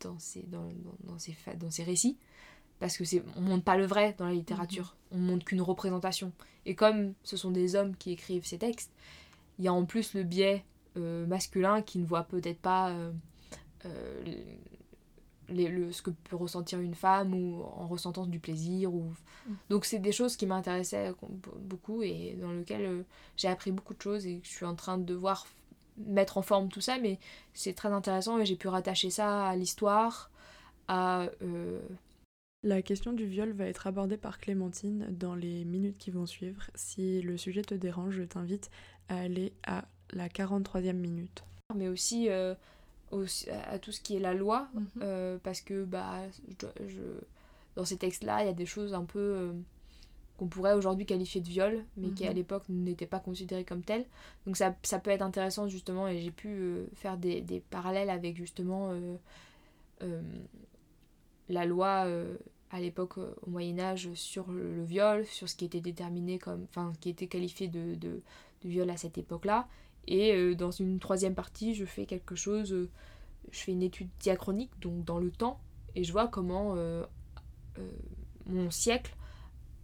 dans, 0.00 0.18
ces, 0.18 0.42
dans, 0.42 0.68
dans, 1.04 1.18
ces, 1.18 1.34
dans 1.58 1.70
ces 1.70 1.82
récits. 1.82 2.16
Parce 2.80 2.96
que 2.96 3.04
c'est 3.04 3.22
on 3.36 3.40
montre 3.40 3.64
pas 3.64 3.76
le 3.76 3.86
vrai 3.86 4.14
dans 4.18 4.26
la 4.26 4.32
littérature, 4.32 4.96
mhm. 5.10 5.18
on 5.18 5.22
montre 5.22 5.44
qu'une 5.44 5.62
représentation. 5.62 6.32
Et 6.66 6.74
comme 6.74 7.14
ce 7.22 7.36
sont 7.36 7.50
des 7.50 7.76
hommes 7.76 7.96
qui 7.96 8.12
écrivent 8.12 8.46
ces 8.46 8.58
textes, 8.58 8.92
il 9.58 9.64
y 9.64 9.68
a 9.68 9.72
en 9.72 9.84
plus 9.84 10.14
le 10.14 10.22
biais 10.22 10.64
euh, 10.96 11.26
masculin 11.26 11.82
qui 11.82 11.98
ne 11.98 12.06
voit 12.06 12.24
peut-être 12.24 12.60
pas 12.60 12.94
le, 15.50 15.92
ce 15.92 16.02
que 16.02 16.10
peut 16.10 16.36
ressentir 16.36 16.80
une 16.80 16.94
femme 16.94 17.34
ou 17.34 17.62
en 17.62 17.86
ressentant 17.86 18.26
du 18.26 18.38
plaisir. 18.38 18.92
Ou... 18.92 19.12
Mm. 19.46 19.52
Donc 19.70 19.84
c'est 19.84 19.98
des 19.98 20.12
choses 20.12 20.36
qui 20.36 20.46
m'intéressaient 20.46 21.12
beaucoup 21.58 22.02
et 22.02 22.36
dans 22.40 22.52
lesquelles 22.52 22.86
euh, 22.86 23.02
j'ai 23.36 23.48
appris 23.48 23.72
beaucoup 23.72 23.94
de 23.94 24.02
choses 24.02 24.26
et 24.26 24.40
je 24.42 24.48
suis 24.48 24.66
en 24.66 24.74
train 24.74 24.98
de 24.98 25.04
devoir 25.04 25.46
mettre 25.96 26.38
en 26.38 26.42
forme 26.42 26.68
tout 26.68 26.80
ça, 26.80 26.98
mais 26.98 27.18
c'est 27.54 27.74
très 27.74 27.88
intéressant 27.88 28.38
et 28.38 28.46
j'ai 28.46 28.56
pu 28.56 28.68
rattacher 28.68 29.10
ça 29.10 29.46
à 29.46 29.56
l'histoire, 29.56 30.30
à... 30.86 31.26
La 32.64 32.82
question 32.82 33.12
du 33.12 33.26
viol 33.26 33.52
va 33.52 33.66
être 33.66 33.86
abordée 33.86 34.16
par 34.16 34.38
Clémentine 34.38 35.06
dans 35.10 35.34
les 35.34 35.64
minutes 35.64 35.98
qui 35.98 36.10
vont 36.10 36.26
suivre. 36.26 36.62
Si 36.74 37.22
le 37.22 37.36
sujet 37.36 37.62
te 37.62 37.74
dérange, 37.74 38.14
je 38.14 38.22
t'invite 38.24 38.70
à 39.08 39.18
aller 39.18 39.52
à 39.66 39.84
la 40.10 40.28
43e 40.28 40.92
minute. 40.94 41.44
Mais 41.74 41.88
aussi... 41.88 42.28
Euh, 42.28 42.54
à 43.68 43.78
tout 43.78 43.92
ce 43.92 44.00
qui 44.00 44.16
est 44.16 44.20
la 44.20 44.34
loi, 44.34 44.68
mhm. 44.74 44.86
euh, 45.02 45.38
parce 45.42 45.60
que 45.60 45.84
bah, 45.84 46.22
je, 46.60 47.00
dans 47.76 47.84
ces 47.84 47.96
textes-là, 47.96 48.42
il 48.42 48.46
y 48.46 48.50
a 48.50 48.54
des 48.54 48.66
choses 48.66 48.94
un 48.94 49.04
peu 49.04 49.18
euh, 49.18 49.52
qu'on 50.36 50.46
pourrait 50.46 50.74
aujourd'hui 50.74 51.06
qualifier 51.06 51.40
de 51.40 51.48
viol, 51.48 51.84
mais 51.96 52.10
qui 52.10 52.26
à 52.26 52.30
mhm. 52.30 52.36
l'époque 52.36 52.64
n'étaient 52.68 53.06
pas 53.06 53.20
considérées 53.20 53.64
comme 53.64 53.82
telles. 53.82 54.04
Donc 54.46 54.56
ça, 54.56 54.74
ça, 54.82 54.98
peut 54.98 55.10
être 55.10 55.22
intéressant 55.22 55.68
justement, 55.68 56.08
et 56.08 56.20
j'ai 56.20 56.30
pu 56.30 56.48
euh, 56.48 56.86
faire 56.94 57.16
des, 57.16 57.40
des, 57.40 57.60
parallèles 57.60 58.10
avec 58.10 58.36
justement 58.36 58.92
la 61.48 61.64
loi 61.64 62.06
à 62.70 62.80
l'époque 62.80 63.18
au 63.18 63.50
Moyen 63.50 63.78
Âge 63.78 64.12
sur 64.14 64.50
le, 64.50 64.84
viol, 64.84 65.24
sur 65.26 65.48
ce 65.48 65.56
qui 65.56 65.64
était 65.64 65.80
déterminé 65.80 66.38
comme, 66.38 66.64
enfin, 66.64 66.92
qui 67.00 67.08
était 67.08 67.26
qualifié 67.26 67.68
de, 67.68 68.22
viol 68.64 68.90
à 68.90 68.96
cette 68.96 69.18
époque-là, 69.18 69.68
et 70.06 70.34
euh, 70.34 70.54
dans 70.54 70.70
une 70.70 70.98
troisième 70.98 71.34
partie, 71.34 71.74
je 71.74 71.84
fais 71.84 72.06
quelque 72.06 72.34
chose, 72.34 72.72
euh, 72.72 72.90
je 73.50 73.58
fais 73.60 73.72
une 73.72 73.82
étude 73.82 74.08
diachronique, 74.20 74.70
donc 74.80 75.04
dans 75.04 75.18
le 75.18 75.30
temps, 75.30 75.60
et 75.94 76.04
je 76.04 76.12
vois 76.12 76.28
comment 76.28 76.74
euh, 76.76 77.04
mon 78.46 78.70
siècle 78.70 79.14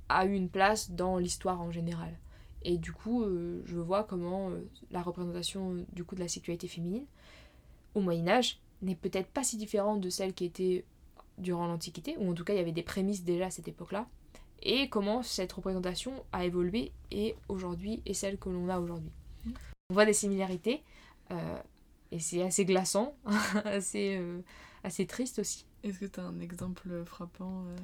a 0.09 0.27
eu 0.27 0.33
une 0.33 0.49
place 0.49 0.91
dans 0.91 1.19
l'histoire 1.19 1.61
en 1.61 1.71
général. 1.71 2.19
Et 2.63 2.79
du 2.79 2.93
coup, 2.93 3.23
je 3.67 3.79
vois 3.79 4.05
comment 4.05 4.51
la 4.91 5.03
représentation 5.03 5.85
du 5.93 6.03
coup 6.03 6.15
de 6.15 6.21
la 6.21 6.29
sexualité 6.29 6.67
féminine 6.67 7.05
au 7.95 8.01
Moyen 8.01 8.27
Âge 8.27 8.59
n'est 8.81 8.95
peut-être 8.95 9.29
pas 9.29 9.45
si 9.45 9.59
différente 9.59 10.01
de 10.01 10.09
celle 10.09 10.33
qui 10.33 10.47
était 10.47 10.87
durant 11.39 11.67
l'Antiquité, 11.67 12.17
ou 12.19 12.31
en 12.31 12.35
tout 12.35 12.45
cas 12.45 12.53
il 12.53 12.57
y 12.57 12.61
avait 12.61 12.73
des 12.73 12.83
prémices 12.83 13.25
déjà 13.25 13.47
à 13.47 13.51
cette 13.51 13.69
époque-là, 13.69 14.07
et 14.63 14.89
comment 14.89 15.23
cette 15.23 15.53
représentation 15.53 16.25
a 16.33 16.45
évolué 16.45 16.93
et 17.11 17.35
aujourd'hui 17.49 18.03
est 18.07 18.15
celle 18.15 18.39
que 18.39 18.49
l'on 18.49 18.69
a 18.69 18.79
aujourd'hui. 18.81 19.13
On 19.91 19.95
voit 19.95 20.07
des 20.07 20.15
similarités 20.15 20.83
euh, 21.31 21.59
et 22.11 22.19
c'est 22.19 22.43
assez 22.43 22.65
glaçant, 22.65 23.15
assez, 23.65 24.17
euh, 24.17 24.41
assez 24.83 25.07
triste 25.07 25.39
aussi. 25.39 25.67
Est-ce 25.83 25.99
que 25.99 26.07
tu 26.07 26.19
as 26.19 26.25
un 26.25 26.41
exemple 26.41 27.05
frappant 27.05 27.65
euh? 27.67 27.77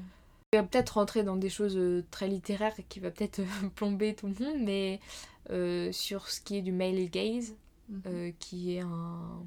Je 0.53 0.59
vais 0.59 0.67
peut-être 0.67 0.91
rentrer 0.91 1.23
dans 1.23 1.37
des 1.37 1.51
choses 1.51 1.79
très 2.11 2.27
littéraires 2.27 2.75
qui 2.89 2.99
va 2.99 3.11
peut-être 3.11 3.43
plomber 3.77 4.15
tout 4.15 4.27
le 4.27 4.45
monde, 4.45 4.63
mais 4.63 5.01
sur 5.93 6.29
ce 6.29 6.41
qui 6.41 6.57
est 6.57 6.63
du 6.63 6.73
male 6.73 7.09
gaze, 7.11 7.55
mhm. 7.89 8.33
qui 8.39 8.77
est 8.77 8.81
un 8.81 9.45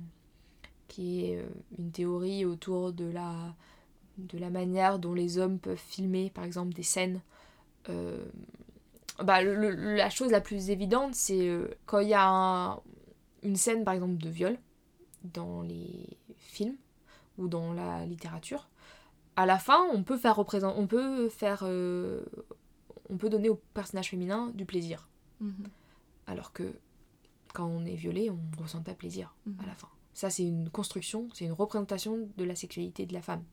qui 0.87 1.25
est 1.25 1.43
une 1.79 1.91
théorie 1.91 2.45
autour 2.45 2.93
de 2.93 3.05
la 3.05 3.55
de 4.17 4.37
la 4.37 4.49
manière 4.49 4.99
dont 4.99 5.13
les 5.13 5.37
hommes 5.37 5.59
peuvent 5.59 5.77
filmer 5.77 6.29
par 6.29 6.43
exemple 6.43 6.73
des 6.73 6.83
scènes 6.83 7.21
bah, 9.21 9.43
la 9.43 10.09
chose 10.09 10.31
la 10.31 10.41
plus 10.41 10.69
évidente, 10.69 11.13
c'est 11.15 11.47
euh, 11.47 11.67
quand 11.85 11.99
il 11.99 12.09
y 12.09 12.13
a 12.15 12.79
une 13.43 13.55
scène, 13.55 13.83
par 13.83 13.93
exemple, 13.93 14.17
de 14.17 14.29
viol 14.29 14.57
dans 15.23 15.61
les 15.61 16.17
films 16.37 16.75
ou 17.37 17.47
dans 17.47 17.73
la 17.73 18.05
littérature. 18.05 18.67
À 19.35 19.45
la 19.45 19.57
fin, 19.57 19.79
on 19.93 20.03
peut 20.03 20.17
faire 20.17 20.39
on 20.39 20.87
peut 20.87 21.29
faire, 21.29 21.61
euh, 21.63 22.23
on 23.09 23.17
peut 23.17 23.29
donner 23.29 23.49
au 23.49 23.59
personnage 23.73 24.09
féminin 24.09 24.51
du 24.53 24.65
plaisir. 24.65 25.07
Mhm. 25.39 25.67
Alors 26.27 26.53
que 26.53 26.73
quand 27.53 27.65
on 27.65 27.85
est 27.85 27.95
violé, 27.95 28.29
on 28.29 28.37
ne 28.57 28.63
ressent 28.63 28.81
pas 28.81 28.93
plaisir 28.93 29.35
à 29.45 29.49
mhm. 29.49 29.67
la 29.67 29.75
fin. 29.75 29.89
Ça, 30.13 30.29
c'est 30.29 30.43
une 30.43 30.69
construction, 30.69 31.27
c'est 31.33 31.45
une 31.45 31.53
représentation 31.53 32.29
de 32.37 32.43
la 32.43 32.55
sexualité 32.55 33.05
de 33.05 33.13
la 33.13 33.21
femme. 33.21 33.43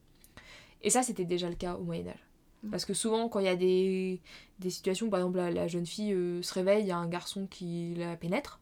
Et 0.83 0.91
ça, 0.91 1.03
c'était 1.03 1.24
déjà 1.24 1.49
le 1.49 1.57
cas 1.57 1.74
au 1.74 1.83
Moyen 1.83 2.09
Âge. 2.09 2.26
Mm. 2.62 2.70
Parce 2.70 2.85
que 2.85 2.95
souvent, 2.95 3.28
quand 3.28 3.41
il 3.41 3.47
y 3.47 3.49
a 3.49 3.57
des, 3.57 4.20
des 4.59 4.70
situations, 4.70 5.09
par 5.11 5.20
exemple, 5.20 5.39
la, 5.39 5.68
jeune 5.68 5.87
fille 5.87 6.12
euh, 6.12 6.43
se 6.43 6.55
réveille, 6.55 6.85
il 6.85 6.89
y 6.89 6.93
a 6.93 6.97
un 6.97 7.09
garçon 7.09 7.47
qui 7.47 7.95
la 7.95 8.16
pénètre, 8.16 8.61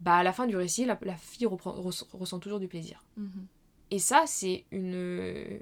bah 0.00 0.16
à 0.16 0.22
la 0.22 0.32
fin 0.32 0.46
du 0.46 0.56
récit, 0.56 0.84
la, 0.84 0.98
la 1.02 1.16
fille 1.16 1.46
ressent 1.46 2.38
toujours 2.38 2.60
du 2.60 2.68
plaisir. 2.68 3.04
Mm-hmm. 3.18 3.44
Et 3.92 3.98
ça, 3.98 4.24
c'est 4.26 4.64
une, 4.70 4.94
euh, 4.94 5.58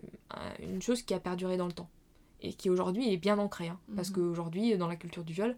une 0.61 0.81
chose 0.81 1.03
qui 1.03 1.15
a 1.15 1.21
perduré 1.21 1.57
dans 1.57 1.67
le 1.67 1.73
temps. 1.73 1.91
Et 2.43 2.55
qui 2.55 2.71
aujourd'hui 2.71 3.13
est 3.13 3.19
bien 3.19 3.39
ancrée. 3.39 3.69
Hein. 3.69 3.79
Parce 3.95 4.11
mm-hmm. 4.11 4.15
qu'aujourd'hui, 4.15 4.79
dans 4.79 4.89
la 4.89 4.97
culture 4.97 5.25
du 5.25 5.35
viol, 5.35 5.57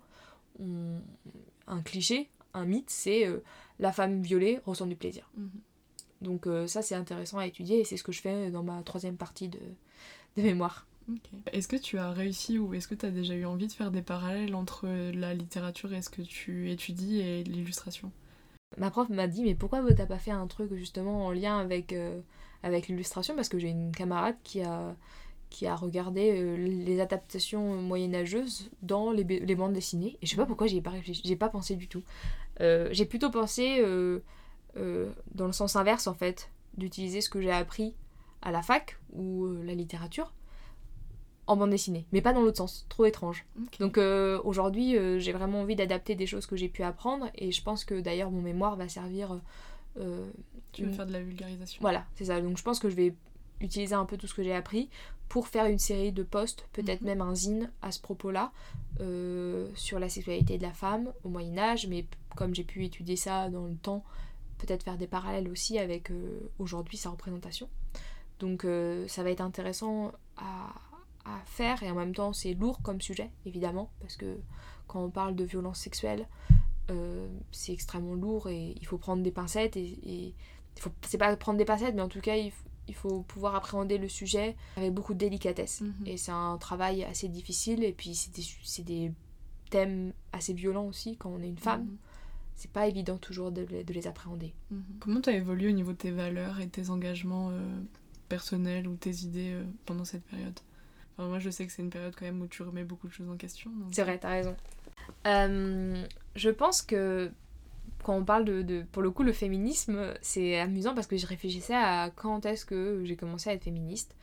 un 0.58 1.82
cliché, 1.82 2.28
un 2.54 2.64
mythe, 2.64 2.90
c'est 2.90 3.26
euh, 3.26 3.38
la 3.78 3.92
femme 3.92 4.20
violée 4.20 4.60
ressent 4.66 4.86
du 4.86 4.96
plaisir. 4.96 5.30
Mm-hmm. 5.38 6.24
Donc 6.24 6.46
ça, 6.68 6.82
c'est 6.82 6.94
intéressant 6.94 7.38
à 7.38 7.46
étudier 7.48 7.80
et 7.80 7.84
c'est 7.84 7.96
ce 7.96 8.04
que 8.04 8.12
je 8.12 8.20
fais 8.20 8.48
dans 8.52 8.62
ma 8.62 8.80
troisième 8.84 9.16
partie 9.16 9.48
de, 9.48 9.58
de 10.36 10.42
mémoire. 10.42 10.86
Est-ce 11.52 11.68
que 11.68 11.76
tu 11.76 11.98
as 11.98 12.10
réussi 12.10 12.58
ou 12.58 12.74
est-ce 12.74 12.88
que 12.88 12.94
tu 12.94 13.06
as 13.06 13.10
déjà 13.10 13.34
eu 13.34 13.44
envie 13.44 13.66
de 13.66 13.72
faire 13.72 13.90
des 13.90 14.02
parallèles 14.02 14.54
entre 14.54 14.86
la 14.86 15.34
littérature 15.34 15.92
et 15.92 16.02
ce 16.02 16.10
que 16.10 16.22
tu 16.22 16.70
étudies 16.70 17.20
et 17.20 17.44
l'illustration? 17.44 18.10
Ma 18.78 18.90
prof 18.90 19.08
m'a 19.08 19.26
dit 19.26 19.42
mais 19.42 19.54
pourquoi 19.54 19.82
t'as 19.94 20.06
pas 20.06 20.18
fait 20.18 20.30
un 20.30 20.46
truc 20.46 20.72
justement 20.74 21.26
en 21.26 21.32
lien 21.32 21.58
avec, 21.58 21.92
euh, 21.92 22.20
avec 22.62 22.88
l'illustration? 22.88 23.34
Parce 23.34 23.48
que 23.48 23.58
j'ai 23.58 23.68
une 23.68 23.92
camarade 23.92 24.36
qui 24.44 24.62
a, 24.62 24.94
qui 25.50 25.66
a 25.66 25.74
regardé 25.74 26.30
euh, 26.32 26.56
les 26.56 27.00
adaptations 27.00 27.82
moyenâgeuses 27.82 28.70
dans 28.80 29.10
les, 29.10 29.24
les, 29.24 29.54
bandes 29.54 29.74
dessinées 29.74 30.16
et 30.22 30.26
je 30.26 30.30
sais 30.30 30.36
pas 30.36 30.46
pourquoi 30.46 30.68
j'y 30.68 30.78
ai 30.78 30.82
pas 30.82 30.92
j'ai 31.02 31.36
pas 31.36 31.48
pensé 31.48 31.76
du 31.76 31.88
tout. 31.88 32.02
Euh, 32.60 32.88
j'ai 32.92 33.04
plutôt 33.04 33.30
pensé 33.30 33.82
dans 34.74 35.46
le 35.46 35.52
sens 35.52 35.76
inverse 35.76 36.06
en 36.06 36.14
fait, 36.14 36.50
d'utiliser 36.78 37.20
ce 37.20 37.28
que 37.28 37.42
j'ai 37.42 37.52
appris 37.52 37.94
à 38.42 38.50
la 38.50 38.62
fac 38.62 38.98
ou 39.12 39.46
la 39.64 39.74
littérature 39.74 40.32
en 41.46 41.56
bande 41.56 41.70
dessinée, 41.70 42.06
mais 42.12 42.22
pas 42.22 42.32
dans 42.32 42.42
l'autre 42.42 42.58
sens, 42.58 42.86
trop 42.88 43.04
étrange. 43.04 43.44
Donc 43.80 43.98
euh, 43.98 44.40
aujourd'hui, 44.44 44.96
euh, 44.96 45.18
j'ai 45.18 45.32
vraiment 45.32 45.62
envie 45.62 45.76
d'adapter 45.76 46.14
des 46.14 46.26
choses 46.26 46.46
que 46.46 46.56
j'ai 46.56 46.68
pu 46.68 46.82
apprendre, 46.82 47.30
et 47.34 47.50
je 47.52 47.62
pense 47.62 47.84
que 47.84 48.00
d'ailleurs 48.00 48.30
mon 48.30 48.40
mémoire 48.40 48.76
va 48.76 48.88
servir. 48.88 49.40
Euh, 49.98 50.30
tu 50.72 50.84
veux 50.84 50.92
faire 50.92 51.06
de 51.06 51.12
la 51.12 51.22
vulgarisation. 51.22 51.80
Voilà, 51.80 52.06
c'est 52.14 52.26
ça. 52.26 52.40
Donc 52.40 52.56
je 52.56 52.62
pense 52.62 52.78
que 52.78 52.88
je 52.88 52.96
vais 52.96 53.14
utiliser 53.60 53.94
un 53.94 54.04
peu 54.04 54.16
tout 54.16 54.26
ce 54.26 54.34
que 54.34 54.42
j'ai 54.42 54.54
appris 54.54 54.88
pour 55.28 55.48
faire 55.48 55.66
une 55.66 55.78
série 55.78 56.12
de 56.12 56.22
posts, 56.22 56.66
peut-être 56.72 57.00
mhm. 57.02 57.08
même 57.08 57.20
un 57.22 57.34
zine 57.34 57.70
à 57.80 57.90
ce 57.90 58.00
propos-là, 58.00 58.52
sur 59.74 59.98
la 59.98 60.08
sexualité 60.08 60.58
de 60.58 60.62
la 60.62 60.72
femme 60.72 61.12
au 61.24 61.28
Moyen 61.28 61.58
Âge, 61.58 61.88
mais 61.88 62.06
comme 62.36 62.54
j'ai 62.54 62.62
pu 62.62 62.84
étudier 62.84 63.16
ça 63.16 63.48
dans 63.48 63.66
le 63.66 63.74
temps, 63.74 64.04
peut-être 64.58 64.84
faire 64.84 64.96
des 64.96 65.08
parallèles 65.08 65.48
aussi 65.48 65.78
avec 65.78 66.12
aujourd'hui 66.58 66.98
sa 66.98 67.10
représentation. 67.10 67.68
Donc 68.42 68.66
ça 69.08 69.22
va 69.22 69.30
être 69.30 69.40
intéressant 69.40 70.12
à, 70.36 70.74
à 71.24 71.40
faire 71.46 71.82
et 71.82 71.90
en 71.90 71.94
même 71.94 72.14
temps 72.14 72.32
c'est 72.32 72.54
lourd 72.54 72.82
comme 72.82 73.00
sujet 73.00 73.30
évidemment 73.46 73.90
parce 74.00 74.16
que 74.16 74.38
quand 74.86 75.04
on 75.04 75.10
parle 75.10 75.36
de 75.36 75.44
violence 75.44 75.78
sexuelle 75.78 76.26
euh, 76.90 77.28
c'est 77.52 77.72
extrêmement 77.72 78.14
lourd 78.14 78.48
et 78.48 78.74
il 78.80 78.86
faut 78.86 78.98
prendre 78.98 79.22
des 79.22 79.30
pincettes 79.30 79.76
et, 79.76 80.34
c'est 81.02 81.18
pas 81.18 81.36
prendre 81.36 81.58
des 81.58 81.64
pincettes 81.64 81.94
mais 81.94 82.02
en 82.02 82.08
tout 82.08 82.20
cas 82.20 82.36
il, 82.36 82.50
il, 82.88 82.94
faut 82.94 83.22
pouvoir 83.22 83.54
appréhender 83.54 83.98
le 83.98 84.08
sujet 84.08 84.56
avec 84.76 84.92
beaucoup 84.92 85.14
de 85.14 85.18
délicatesse 85.18 85.82
mhm. 85.82 86.06
et 86.06 86.16
c'est 86.16 86.32
un 86.32 86.56
travail 86.58 87.04
assez 87.04 87.28
difficile 87.28 87.84
et 87.84 87.92
puis 87.92 88.14
c'est 88.14 88.82
des, 88.82 89.08
des, 89.08 89.12
thèmes 89.70 90.12
assez 90.32 90.54
violents 90.54 90.86
aussi 90.86 91.16
quand 91.16 91.30
on 91.30 91.40
est 91.40 91.48
une 91.48 91.58
femme 91.58 91.82
mhm. 91.82 91.96
c'est 92.56 92.70
pas 92.70 92.88
évident 92.88 93.18
toujours 93.18 93.52
de, 93.52 93.64
de 93.64 93.92
les 93.92 94.06
appréhender 94.06 94.54
mhm. 94.70 94.82
comment 94.98 95.20
tu 95.20 95.30
as 95.30 95.34
évolué 95.34 95.68
au 95.68 95.72
niveau 95.72 95.92
de 95.92 95.98
tes 95.98 96.10
valeurs 96.10 96.58
et 96.60 96.68
tes 96.68 96.90
engagements 96.90 97.50
euh, 97.50 97.80
personnels 98.32 98.88
ou 98.88 98.96
tes 98.96 99.14
idées 99.28 99.52
euh, 99.52 99.64
pendant 99.84 100.04
cette 100.04 100.24
période 100.24 100.58
moi, 101.28 101.38
je 101.38 101.50
sais 101.50 101.66
que 101.66 101.72
c'est 101.72 101.82
une 101.82 101.90
période 101.90 102.14
quand 102.18 102.24
même 102.24 102.40
où 102.40 102.46
tu 102.46 102.62
remets 102.62 102.84
beaucoup 102.84 103.08
de 103.08 103.12
choses 103.12 103.28
en 103.28 103.36
question. 103.36 103.70
C'est 103.90 104.02
vrai, 104.02 104.18
t'as 104.18 104.30
raison. 104.30 104.56
Euh, 105.26 106.04
je 106.34 106.50
pense 106.50 106.82
que 106.82 107.30
quand 108.02 108.16
on 108.16 108.24
parle 108.24 108.44
de, 108.44 108.62
de, 108.62 108.84
Pour 108.92 109.02
le 109.02 109.10
coup, 109.10 109.22
le 109.22 109.32
féminisme, 109.32 110.14
c'est 110.20 110.58
amusant 110.58 110.94
parce 110.94 111.06
que 111.06 111.16
je 111.16 111.26
réfléchissais 111.26 111.74
à 111.74 112.10
quand 112.14 112.46
est-ce 112.46 112.64
que 112.64 113.02
j'ai 113.04 113.16
commencé 113.16 113.50
à 113.50 113.52
être 113.52 113.64
féministe. 113.64 114.16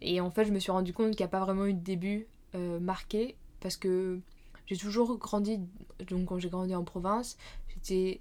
Et 0.00 0.20
en 0.20 0.30
fait, 0.30 0.44
je 0.44 0.52
me 0.52 0.58
suis 0.58 0.72
rendu 0.72 0.92
compte 0.92 1.10
qu'il 1.10 1.20
n'y 1.20 1.28
a 1.28 1.28
pas 1.28 1.40
vraiment 1.40 1.66
eu 1.66 1.74
de 1.74 1.80
début 1.80 2.26
euh, 2.54 2.80
marqué 2.80 3.36
parce 3.60 3.76
que 3.76 4.18
j'ai 4.66 4.76
toujours 4.76 5.18
grandi. 5.18 5.60
Donc, 6.08 6.26
quand 6.26 6.38
j'ai 6.38 6.48
grandi 6.48 6.74
en 6.74 6.84
province, 6.84 7.36
j'étais 7.68 8.20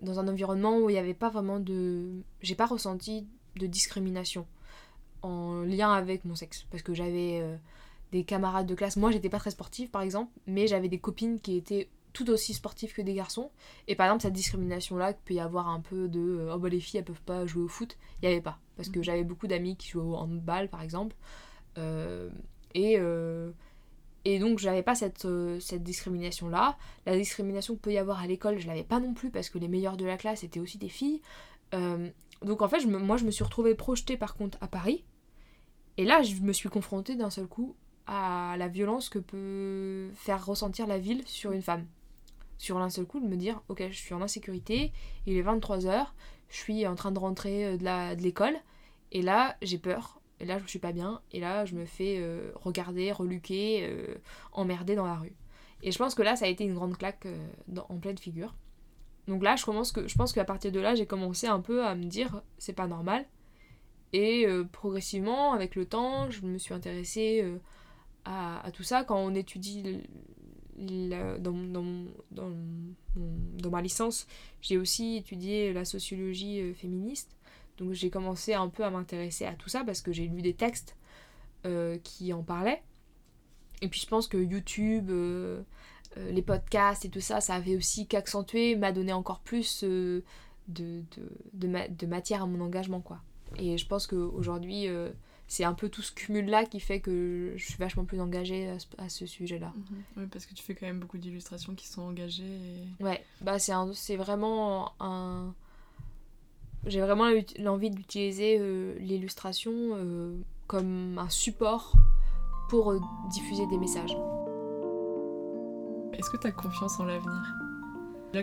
dans 0.00 0.20
un 0.20 0.28
environnement 0.28 0.78
où 0.78 0.88
il 0.88 0.94
n'y 0.94 0.98
avait 0.98 1.14
pas 1.14 1.28
vraiment 1.28 1.60
de. 1.60 2.22
J'ai 2.42 2.54
pas 2.54 2.66
ressenti 2.66 3.26
de 3.56 3.66
discrimination 3.66 4.46
en 5.26 5.62
lien 5.62 5.92
avec 5.92 6.24
mon 6.24 6.34
sexe. 6.34 6.66
Parce 6.70 6.82
que 6.82 6.94
j'avais 6.94 7.40
euh, 7.42 7.56
des 8.12 8.24
camarades 8.24 8.66
de 8.66 8.74
classe. 8.74 8.96
Moi, 8.96 9.10
j'étais 9.10 9.28
pas 9.28 9.38
très 9.38 9.50
sportive, 9.50 9.90
par 9.90 10.02
exemple, 10.02 10.32
mais 10.46 10.66
j'avais 10.66 10.88
des 10.88 10.98
copines 10.98 11.40
qui 11.40 11.56
étaient 11.56 11.88
tout 12.16 12.30
aussi 12.30 12.54
sportives 12.54 12.94
que 12.94 13.02
des 13.02 13.12
garçons. 13.12 13.50
Et 13.88 13.94
par 13.94 14.06
exemple, 14.06 14.22
cette 14.22 14.32
discrimination-là, 14.32 15.12
qu'il 15.12 15.22
peut 15.22 15.34
y 15.34 15.40
avoir 15.40 15.68
un 15.68 15.80
peu 15.80 16.08
de 16.08 16.20
euh, 16.20 16.54
oh 16.54 16.58
bah 16.58 16.70
les 16.70 16.80
filles 16.80 16.98
elles 16.98 17.04
peuvent 17.04 17.20
pas 17.20 17.44
jouer 17.44 17.64
au 17.64 17.68
foot, 17.68 17.98
il 18.22 18.26
n'y 18.26 18.32
avait 18.32 18.42
pas. 18.42 18.58
Parce 18.76 18.88
que 18.88 18.98
mhm. 18.98 19.04
j'avais 19.04 19.24
beaucoup 19.24 19.46
d'amis 19.46 19.76
qui 19.76 19.90
jouaient 19.90 20.02
au 20.02 20.16
handball 20.16 20.70
par 20.70 20.80
exemple. 20.80 21.14
Euh, 21.76 22.30
et, 22.74 22.96
euh, 22.98 23.50
et 24.24 24.38
donc 24.38 24.58
j'avais 24.58 24.82
pas 24.82 24.94
cette, 24.94 25.28
cette 25.60 25.82
discrimination-là. 25.82 26.78
La 27.04 27.18
discrimination 27.18 27.74
qu'il 27.74 27.82
peut 27.82 27.92
y 27.92 27.98
avoir 27.98 28.20
à 28.20 28.26
l'école, 28.26 28.58
je 28.58 28.66
l'avais 28.66 28.82
pas 28.82 28.98
non 28.98 29.12
plus 29.12 29.30
parce 29.30 29.50
que 29.50 29.58
les 29.58 29.68
meilleures 29.68 29.98
de 29.98 30.06
la 30.06 30.16
classe 30.16 30.42
étaient 30.42 30.60
aussi 30.60 30.78
des 30.78 30.88
filles. 30.88 31.20
donc 32.42 32.62
en 32.62 32.68
fait, 32.68 32.80
je 32.80 32.88
moi 32.88 33.18
je 33.18 33.26
me 33.26 33.30
suis 33.30 33.44
retrouvée 33.44 33.74
projetée 33.74 34.16
par 34.16 34.36
contre 34.36 34.56
à 34.62 34.68
Paris. 34.68 35.04
Et 35.98 36.04
là, 36.04 36.22
je 36.22 36.34
me 36.42 36.52
suis 36.52 36.68
confrontée 36.68 37.16
d'un 37.16 37.30
seul 37.30 37.46
coup 37.46 37.74
à 38.06 38.56
la 38.58 38.68
violence 38.68 39.08
que 39.08 39.18
peut 39.18 40.10
faire 40.14 40.44
ressentir 40.44 40.86
la 40.86 40.98
ville 40.98 41.22
sur 41.26 41.52
une 41.52 41.62
femme 41.62 41.86
sur 42.58 42.78
un 42.78 42.90
seul 42.90 43.06
coup 43.06 43.20
de 43.20 43.26
me 43.26 43.36
dire 43.36 43.60
ok 43.68 43.84
je 43.90 43.96
suis 43.96 44.14
en 44.14 44.22
insécurité, 44.22 44.92
il 45.26 45.36
est 45.36 45.42
23h, 45.42 46.06
je 46.48 46.56
suis 46.56 46.86
en 46.86 46.94
train 46.94 47.12
de 47.12 47.18
rentrer 47.18 47.66
euh, 47.66 47.76
de, 47.76 48.22
l'école 48.22 48.56
et 49.12 49.22
là 49.22 49.56
j'ai 49.62 49.78
peur, 49.78 50.20
et 50.40 50.44
là 50.44 50.58
je 50.58 50.66
suis 50.66 50.78
pas 50.78 50.92
bien, 50.92 51.20
et 51.32 51.40
là 51.40 51.64
je 51.64 51.74
me 51.74 51.84
fais 51.84 52.16
euh, 52.18 52.50
regarder, 52.54 53.12
reluquer, 53.12 53.86
euh, 53.88 54.14
emmerder 54.52 54.94
dans 54.94 55.06
la 55.06 55.16
rue. 55.16 55.34
Et 55.82 55.92
je 55.92 55.98
pense 55.98 56.14
que 56.14 56.22
là 56.22 56.36
ça 56.36 56.46
a 56.46 56.48
été 56.48 56.64
une 56.64 56.74
grande 56.74 56.96
claque 56.96 57.26
en 57.88 57.96
pleine 57.98 58.18
figure. 58.18 58.54
Donc 59.28 59.42
là 59.42 59.56
je, 59.56 59.64
commence 59.64 59.92
que, 59.92 60.08
je 60.08 60.14
pense 60.14 60.32
qu'à 60.32 60.44
partir 60.44 60.72
de 60.72 60.80
là 60.80 60.94
j'ai 60.94 61.06
commencé 61.06 61.46
un 61.46 61.60
peu 61.60 61.84
à 61.84 61.94
me 61.94 62.04
dire 62.04 62.42
c'est 62.58 62.72
pas 62.72 62.86
normal. 62.86 63.26
Et 64.12 64.46
progressivement 64.72 65.52
avec 65.52 65.74
le 65.74 65.84
temps 65.84 66.30
je 66.30 66.42
me 66.42 66.58
suis 66.58 66.72
intéressée 66.72 67.44
à, 68.24 68.64
à, 68.64 68.70
tout 68.70 68.82
ça 68.82 69.04
quand 69.04 69.18
on 69.18 69.34
étudie 69.34 70.00
dans, 70.78 71.38
dans, 71.40 72.04
dans, 72.30 72.52
dans, 73.14 73.70
ma 73.70 73.82
licence, 73.82 74.26
j'ai 74.60 74.78
aussi 74.78 75.16
étudié 75.16 75.72
la 75.72 75.84
sociologie 75.84 76.60
euh, 76.60 76.74
féministe. 76.74 77.36
Donc 77.78 77.92
j'ai 77.92 78.10
commencé 78.10 78.54
un 78.54 78.68
peu 78.68 78.84
à 78.84 78.90
m'intéresser 78.90 79.44
à 79.44 79.54
tout 79.54 79.68
ça 79.68 79.84
parce 79.84 80.00
que 80.00 80.12
j'ai 80.12 80.26
lu 80.26 80.42
des 80.42 80.54
textes 80.54 80.96
euh, 81.66 81.98
qui 82.02 82.32
en 82.32 82.42
parlaient. 82.42 82.82
Et 83.82 83.88
puis 83.88 84.00
je 84.00 84.06
pense 84.06 84.28
que 84.28 84.38
YouTube, 84.38 85.10
euh, 85.10 85.62
les 86.16 86.42
podcasts 86.42 87.04
et 87.04 87.10
tout 87.10 87.20
ça, 87.20 87.40
ça 87.40 87.54
avait 87.54 87.76
aussi 87.76 88.06
qu'accentuer, 88.06 88.76
m'a 88.76 88.92
donné 88.92 89.12
encore 89.12 89.40
plus 89.40 89.84
de, 89.84 90.24
de, 90.68 91.02
de, 91.52 91.88
de, 91.90 92.06
matière 92.06 92.42
à 92.42 92.46
mon 92.46 92.64
engagement. 92.64 93.00
quoi. 93.00 93.20
Et 93.58 93.78
je 93.78 93.86
pense 93.86 94.06
qu'aujourd'hui, 94.06 94.88
c'est 95.48 95.64
un 95.64 95.74
peu 95.74 95.88
tout 95.88 96.02
ce 96.02 96.12
cumul-là 96.12 96.64
qui 96.64 96.80
fait 96.80 97.00
que 97.00 97.52
je 97.56 97.64
suis 97.64 97.76
vachement 97.76 98.04
plus 98.04 98.20
engagée 98.20 98.68
à 98.98 99.08
ce, 99.08 99.26
sujet-là. 99.26 99.72
Mhm. 99.76 100.02
Oui, 100.16 100.26
parce 100.30 100.46
que 100.46 100.54
tu 100.54 100.62
fais 100.62 100.74
quand 100.74 100.86
même 100.86 100.98
beaucoup 100.98 101.18
d'illustrations 101.18 101.74
qui 101.74 101.86
sont 101.86 102.02
engagées. 102.02 102.58
Ouais, 103.00 103.24
bah 103.40 103.58
c'est 103.58 104.16
vraiment 104.16 104.92
un... 105.00 105.54
J'ai 106.84 107.00
vraiment 107.00 107.26
l'envie 107.58 107.90
d'utiliser 107.90 108.58
euh, 108.60 108.96
l'illustration 109.00 109.72
euh, 109.74 110.36
comme 110.68 111.18
un 111.18 111.28
support 111.28 111.94
pour 112.68 112.92
euh, 112.92 113.00
diffuser 113.30 113.66
des 113.66 113.78
messages. 113.78 114.16
Est-ce 116.12 116.30
que 116.30 116.36
tu 116.36 116.46
as 116.46 116.52
confiance 116.52 116.98
en 117.00 117.04
l'avenir? 117.04 117.65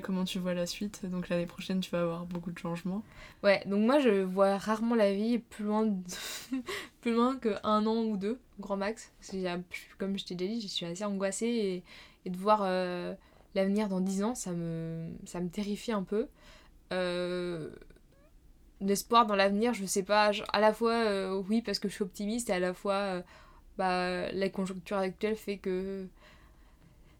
Comment 0.01 0.23
tu 0.23 0.39
vois 0.39 0.53
la 0.53 0.65
suite 0.65 1.05
Donc 1.05 1.29
l'année 1.29 1.45
prochaine, 1.45 1.79
tu 1.79 1.91
vas 1.91 2.01
avoir 2.01 2.25
beaucoup 2.25 2.51
de 2.51 2.57
changements. 2.57 3.03
Ouais, 3.43 3.61
donc 3.65 3.86
moi 3.86 3.99
je 3.99 4.21
vois 4.23 4.57
rarement 4.57 4.95
la 4.95 5.13
vie 5.13 5.39
plus 5.39 5.65
loin, 5.65 5.93
plus 7.01 7.13
loin 7.13 7.38
que 7.38 7.55
un 7.63 7.86
an 7.86 8.03
ou 8.03 8.17
deux, 8.17 8.39
grand 8.59 8.77
max. 8.77 9.11
Comme 9.97 10.17
je 10.17 10.25
t'ai 10.25 10.36
déjà 10.36 10.53
dit, 10.53 10.61
je 10.61 10.67
suis 10.67 10.86
assez 10.86 11.03
angoissée 11.03 11.47
et, 11.47 11.84
et 12.25 12.29
de 12.29 12.38
voir 12.38 12.61
euh, 12.63 13.13
l'avenir 13.55 13.89
dans 13.89 13.99
dix 13.99 14.23
ans, 14.23 14.36
ça 14.36 14.51
me, 14.51 15.09
ça 15.25 15.39
me 15.39 15.49
terrifie 15.49 15.91
un 15.91 16.03
peu. 16.03 16.27
Euh, 16.91 17.71
l'espoir 18.81 19.25
dans 19.25 19.36
l'avenir, 19.36 19.73
je 19.73 19.86
sais 19.86 20.03
pas, 20.03 20.31
à 20.51 20.59
la 20.59 20.73
fois 20.73 20.93
euh, 20.93 21.41
oui 21.49 21.61
parce 21.61 21.79
que 21.79 21.88
je 21.88 21.93
suis 21.93 22.03
optimiste 22.03 22.49
et 22.49 22.53
à 22.53 22.59
la 22.59 22.73
fois 22.73 23.23
bah, 23.77 24.31
la 24.31 24.49
conjoncture 24.49 24.97
actuelle 24.97 25.36
fait 25.36 25.57
que 25.57 26.07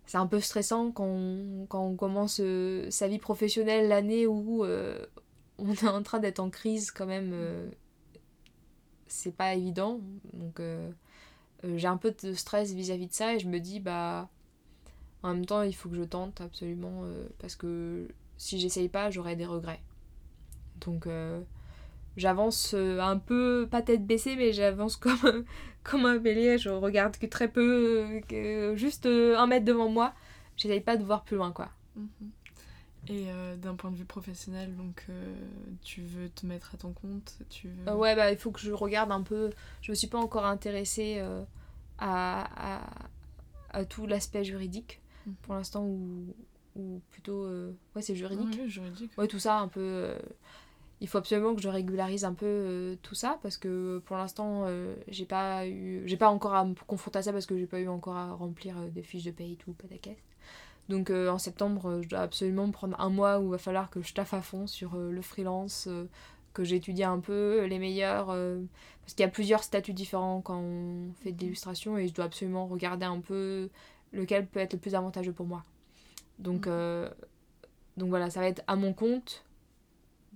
c'est 0.06 0.18
un 0.18 0.28
peu 0.28 0.39
stressant 0.39 0.91
quand 0.91 1.06
on, 1.06 1.66
quand 1.68 1.84
on 1.86 1.95
commence 1.95 2.39
euh, 2.41 2.89
sa 2.91 3.08
vie 3.08 3.20
professionnelle 3.20 3.88
l'année 3.88 4.28
où 4.28 4.64
euh, 4.66 5.06
on 5.58 5.72
est 5.72 5.88
en 5.88 6.04
train 6.04 6.20
d'être 6.20 6.39
en 6.39 6.49
crise 6.49 6.91
quand 6.91 7.06
même. 7.06 7.32
Euh, 7.34 7.70
c'est 9.08 9.36
pas 9.36 9.54
évident. 9.54 9.99
Donc 10.34 10.60
j'ai 11.64 11.88
un 11.88 11.97
peu 11.97 12.14
de 12.24 12.34
stress 12.34 12.74
vis-à-vis 12.74 13.08
de 13.08 13.14
ça 13.14 13.36
et 13.36 13.39
je 13.39 13.47
me 13.47 13.60
dis 13.60 13.80
bah 13.80 14.28
en 15.22 15.36
même 15.36 15.45
temps 15.45 15.62
il 15.62 15.74
faut 15.74 15.88
que 15.88 15.95
je 15.95 16.04
tente 16.04 16.41
absolument 16.41 17.04
parce 17.38 17.56
que 17.56 18.08
si 18.38 18.60
j'essaye 18.60 18.89
pas 18.89 19.12
j'aurai 19.12 19.36
des 19.36 19.45
regrets. 19.45 19.84
Donc 20.82 21.08
j'avance 22.18 22.74
un 22.74 23.18
peu, 23.18 23.68
pas 23.70 23.82
tête 23.82 24.05
baissée, 24.05 24.36
mais 24.36 24.53
j'avance 24.53 24.95
comme, 24.97 25.45
comme 25.84 26.05
un 26.05 26.18
bélier, 26.18 26.57
je 26.57 26.70
regarde 26.70 27.18
que 27.18 27.26
très 27.26 27.49
peu, 27.49 28.22
que 28.28 28.74
juste 28.76 29.05
euh, 29.05 29.38
un 29.38 29.47
mètre 29.47 29.66
devant 29.66 29.89
moi. 29.89 30.14
J'essaye 30.55 30.82
pas 30.82 30.97
de 30.97 31.03
voir 31.03 31.24
plus 31.24 31.36
loin, 31.36 31.51
quoi. 31.51 31.70
Mhm. 31.95 32.32
Et 33.09 33.26
euh, 33.28 33.57
d'un 33.57 33.76
point 33.76 33.91
de 33.91 33.97
vue 33.97 34.05
professionnel, 34.05 34.76
donc 34.78 35.05
euh, 35.09 35.36
tu 35.82 36.01
veux 36.01 36.30
te 36.30 36.45
mettre 36.45 36.74
à 36.74 36.78
ton 36.78 36.93
compte 36.93 37.38
tu 37.49 37.68
Ouais, 37.86 38.16
bah 38.16 38.32
il 38.32 38.38
faut 38.38 38.51
que 38.51 38.61
je 38.61 38.72
regarde 38.72 39.11
un 39.11 39.24
peu. 39.24 39.49
Je 39.82 39.91
me 39.91 39.95
suis 39.95 40.07
pas 40.07 40.20
encore 40.20 40.45
intéressée 40.45 41.20
à, 41.99 42.47
à, 42.78 42.89
à, 43.72 43.84
tout 43.84 44.07
l'aspect 44.07 44.45
juridique 44.45 45.01
mhm. 45.28 45.36
pour 45.41 45.55
l'instant, 45.55 45.84
ou, 45.84 46.34
ou 46.78 47.01
plutôt. 47.11 47.45
Ouais, 47.93 48.01
c'est 48.01 48.16
juridique. 48.16 48.57
Ouais, 48.57 48.70
juridique. 48.70 49.11
Ouais, 49.18 49.28
tout 49.28 49.39
ça, 49.39 49.59
un 49.59 49.68
peu 49.68 50.16
il 51.04 51.10
faut 51.10 51.18
absolument 51.18 51.54
que 51.54 51.62
je 51.62 51.68
régularise 51.68 52.24
un 52.24 52.34
peu 52.34 52.45
euh, 52.45 52.95
tout 53.01 53.14
ça 53.14 53.38
parce 53.43 53.58
que 53.58 54.01
pour 54.06 54.16
l'instant 54.16 54.64
euh, 54.66 54.95
j'ai 55.10 55.26
pas 55.26 55.68
eu 55.68 56.01
j'ai 56.06 56.16
pas 56.16 56.30
encore 56.30 56.56
à 56.56 56.64
me 56.64 56.74
confronter 56.88 57.20
à 57.20 57.22
ça 57.22 57.34
parce 57.34 57.45
que 57.45 57.58
j'ai 57.58 57.68
pas 57.68 57.80
eu 57.80 57.89
encore 57.89 58.16
à 58.16 58.32
remplir 58.32 58.78
euh, 58.78 58.88
des 58.88 59.04
fiches 59.04 59.26
de 59.26 59.32
paye 59.32 59.54
et 59.54 59.56
tout 59.58 59.74
pas 59.74 59.93
caisse 59.97 60.24
donc 60.88 61.12
en 61.12 61.38
septembre 61.38 62.01
je 62.01 62.10
dois 62.10 62.20
absolument 62.20 62.70
prendre 62.72 62.99
un 62.99 63.10
mois 63.10 63.39
où 63.39 63.47
il 63.47 63.51
va 63.51 63.58
falloir 63.58 63.89
que 63.89 64.01
je 64.01 64.14
taffe 64.14 64.34
à 64.34 64.41
fond 64.41 64.68
sur 64.68 64.97
le 64.97 65.22
freelance 65.22 65.88
que 66.54 66.66
j'étudie 66.66 67.06
un 67.06 67.20
peu 67.20 67.64
les 67.64 67.80
meilleurs 67.80 68.28
parce 68.28 69.14
qu'il 69.14 69.22
y 69.22 69.24
a 69.24 69.30
plusieurs 69.30 69.64
statuts 69.64 69.93
différents 69.93 70.41
quand 70.41 70.60
on 70.60 71.14
fait 71.24 71.32
de 71.32 71.39
l'illustration 71.39 71.97
et 71.97 72.10
je 72.10 72.14
dois 72.14 72.26
absolument 72.26 72.68
regarder 72.68 73.06
un 73.06 73.22
peu 73.22 73.70
lequel 74.12 74.45
peut 74.45 74.60
être 74.60 74.74
le 74.74 74.80
plus 74.80 74.93
avantageux 74.93 75.32
pour 75.32 75.45
moi. 75.45 75.64
Donc 76.39 76.68
mmh. 76.68 77.10
donc 77.95 78.10
voilà 78.10 78.30
ça 78.30 78.41
va 78.41 78.47
être 78.47 78.62
à 78.68 78.76
mon 78.76 78.91
compte 78.91 79.45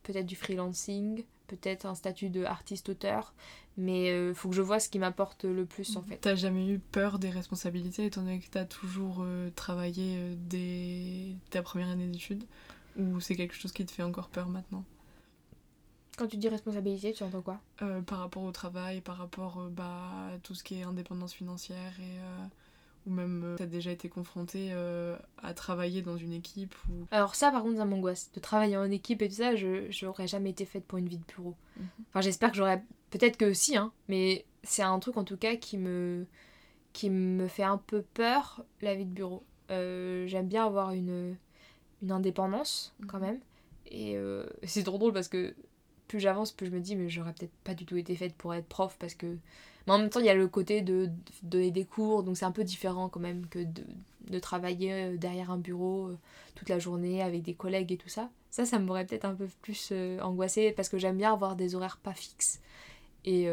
peut-être 0.04 0.26
du 0.26 0.36
freelancing, 0.36 1.24
peut-être 1.48 1.86
un 1.86 1.96
statut 1.96 2.30
de 2.30 2.44
artiste-auteur, 2.44 3.34
mais 3.78 4.08
il 4.08 4.12
euh, 4.12 4.34
faut 4.34 4.50
que 4.50 4.56
je 4.56 4.62
vois 4.62 4.80
ce 4.80 4.90
qui 4.90 5.00
m'apporte 5.00 5.46
le 5.46 5.66
plus 5.66 5.96
en 5.96 6.02
fait. 6.02 6.18
T'as 6.18 6.36
jamais 6.36 6.68
eu 6.68 6.80
peur 6.80 7.20
des 7.20 7.30
responsabilités 7.30 8.06
étant 8.06 8.22
donné 8.22 8.40
que 8.40 8.50
t'as 8.50 8.66
toujours 8.66 9.20
euh, 9.22 9.50
travaillé 9.56 10.18
euh, 10.18 10.36
dès 10.38 11.36
ta 11.50 11.62
première 11.62 11.90
année 11.90 12.08
d'études? 12.08 12.44
Ou 12.98 13.20
c'est 13.20 13.36
quelque 13.36 13.56
chose 13.56 13.72
qui 13.72 13.86
te 13.86 13.92
fait 13.92 14.04
encore 14.04 14.30
peur 14.30 14.50
maintenant? 14.50 14.84
Quand 16.18 16.26
tu 16.26 16.38
dis 16.38 16.50
responsabilité, 16.50 17.14
tu 17.14 17.24
entends 17.24 17.44
quoi? 17.44 17.62
Par 18.08 18.18
rapport 18.18 18.42
au 18.42 18.52
travail, 18.52 19.02
par 19.02 19.18
rapport 19.18 19.70
bah, 19.70 20.32
à 20.34 20.40
tout 20.40 20.56
ce 20.56 20.64
qui 20.64 20.80
est 20.80 20.84
indépendance 20.84 21.32
financière 21.32 21.94
et 22.00 22.18
ou 23.08 23.12
même 23.12 23.44
euh, 23.44 23.56
tu 23.56 23.64
as 23.64 23.68
déjà 23.68 23.92
été 23.92 24.10
confronté 24.10 24.70
euh, 24.72 25.18
à 25.42 25.54
travailler 25.54 26.02
dans 26.02 26.18
une 26.18 26.34
équipe 26.34 26.76
ou... 26.90 27.06
Alors 27.12 27.36
ça 27.36 27.52
par 27.52 27.64
contre 27.64 27.78
ça 27.78 27.86
m'angoisse. 27.86 28.32
De 28.34 28.40
travailler 28.40 28.78
en 28.78 28.92
équipe 28.92 29.22
et 29.22 29.30
tout 29.30 29.36
ça, 29.36 29.56
je 29.56 29.90
j'aurais 29.90 30.28
jamais 30.28 30.50
été 30.50 30.66
faite 30.66 30.86
pour 30.86 30.98
une 30.98 31.08
vie 31.08 31.18
de 31.18 31.24
bureau. 31.24 31.56
Mhm. 31.78 31.88
Enfin 32.10 32.22
j'espère 32.22 32.52
que 32.52 32.58
j'aurais... 32.58 32.84
Peut-être 33.10 33.38
que 33.38 33.54
si, 33.54 33.78
hein, 33.78 33.94
mais 34.10 34.46
c'est 34.64 34.84
un 34.84 35.00
truc 35.00 35.16
en 35.18 35.24
tout 35.24 35.38
cas 35.38 35.56
qui 35.56 35.78
me, 35.78 36.26
qui 36.92 37.10
me 37.10 37.48
fait 37.48 37.64
un 37.64 37.78
peu 37.78 38.02
peur, 38.14 38.66
la 38.82 38.94
vie 38.94 39.06
de 39.06 39.14
bureau. 39.14 39.44
Euh, 39.72 40.28
j'aime 40.28 40.48
bien 40.48 40.66
avoir 40.66 40.92
une, 40.92 41.38
une 42.02 42.12
indépendance 42.12 42.94
quand 43.08 43.20
mhm. 43.20 43.26
même. 43.26 43.40
Et 43.90 44.18
c'est 44.64 44.84
trop 44.84 44.98
drôle 44.98 45.14
parce 45.14 45.30
que 45.30 45.56
plus 46.10 46.20
j'avance, 46.20 46.52
plus 46.52 46.66
je 46.66 46.72
me 46.72 46.82
dis 46.82 46.98
mais 46.98 47.08
j'aurais 47.08 47.32
peut-être 47.32 47.56
pas 47.64 47.74
du 47.74 47.86
tout 47.86 47.96
été 47.96 48.18
faite 48.18 48.36
pour 48.36 48.54
être 48.54 48.68
prof 48.68 48.98
parce 49.00 49.14
que 49.14 49.38
Mais 49.88 49.94
en 49.94 50.00
même 50.00 50.10
temps, 50.10 50.20
il 50.20 50.26
y 50.26 50.30
a 50.30 50.36
le 50.36 50.48
côté 50.48 50.82
de, 50.82 51.10
donner 51.44 51.72
des 51.72 51.86
cours, 51.86 52.24
donc 52.24 52.38
c'est 52.38 52.46
un 52.46 52.52
peu 52.52 52.66
différent 52.66 53.08
quand 53.08 53.22
même 53.22 53.48
que 53.48 53.60
de, 53.60 53.84
de 54.30 54.40
travailler 54.40 54.92
euh, 54.92 55.18
derrière 55.18 55.50
un 55.50 55.58
bureau 55.58 56.08
euh, 56.08 56.18
toute 56.56 56.68
la 56.70 56.78
journée 56.78 57.22
avec 57.22 57.42
des 57.42 57.54
collègues 57.54 57.92
et 57.94 57.98
tout 57.98 58.10
ça. 58.10 58.30
Ça, 58.52 58.66
ça 58.66 58.80
m'aurait 58.80 59.06
peut-être 59.06 59.26
un 59.26 59.34
peu 59.34 59.48
plus 59.62 59.90
euh, 59.92 60.20
angoissé 60.20 60.72
parce 60.72 60.90
que 60.90 60.98
j'aime 60.98 61.18
bien 61.18 61.32
avoir 61.32 61.56
des 61.56 61.76
horaires 61.76 61.98
pas 61.98 62.14
fixes. 62.14 62.60
Et 63.24 63.48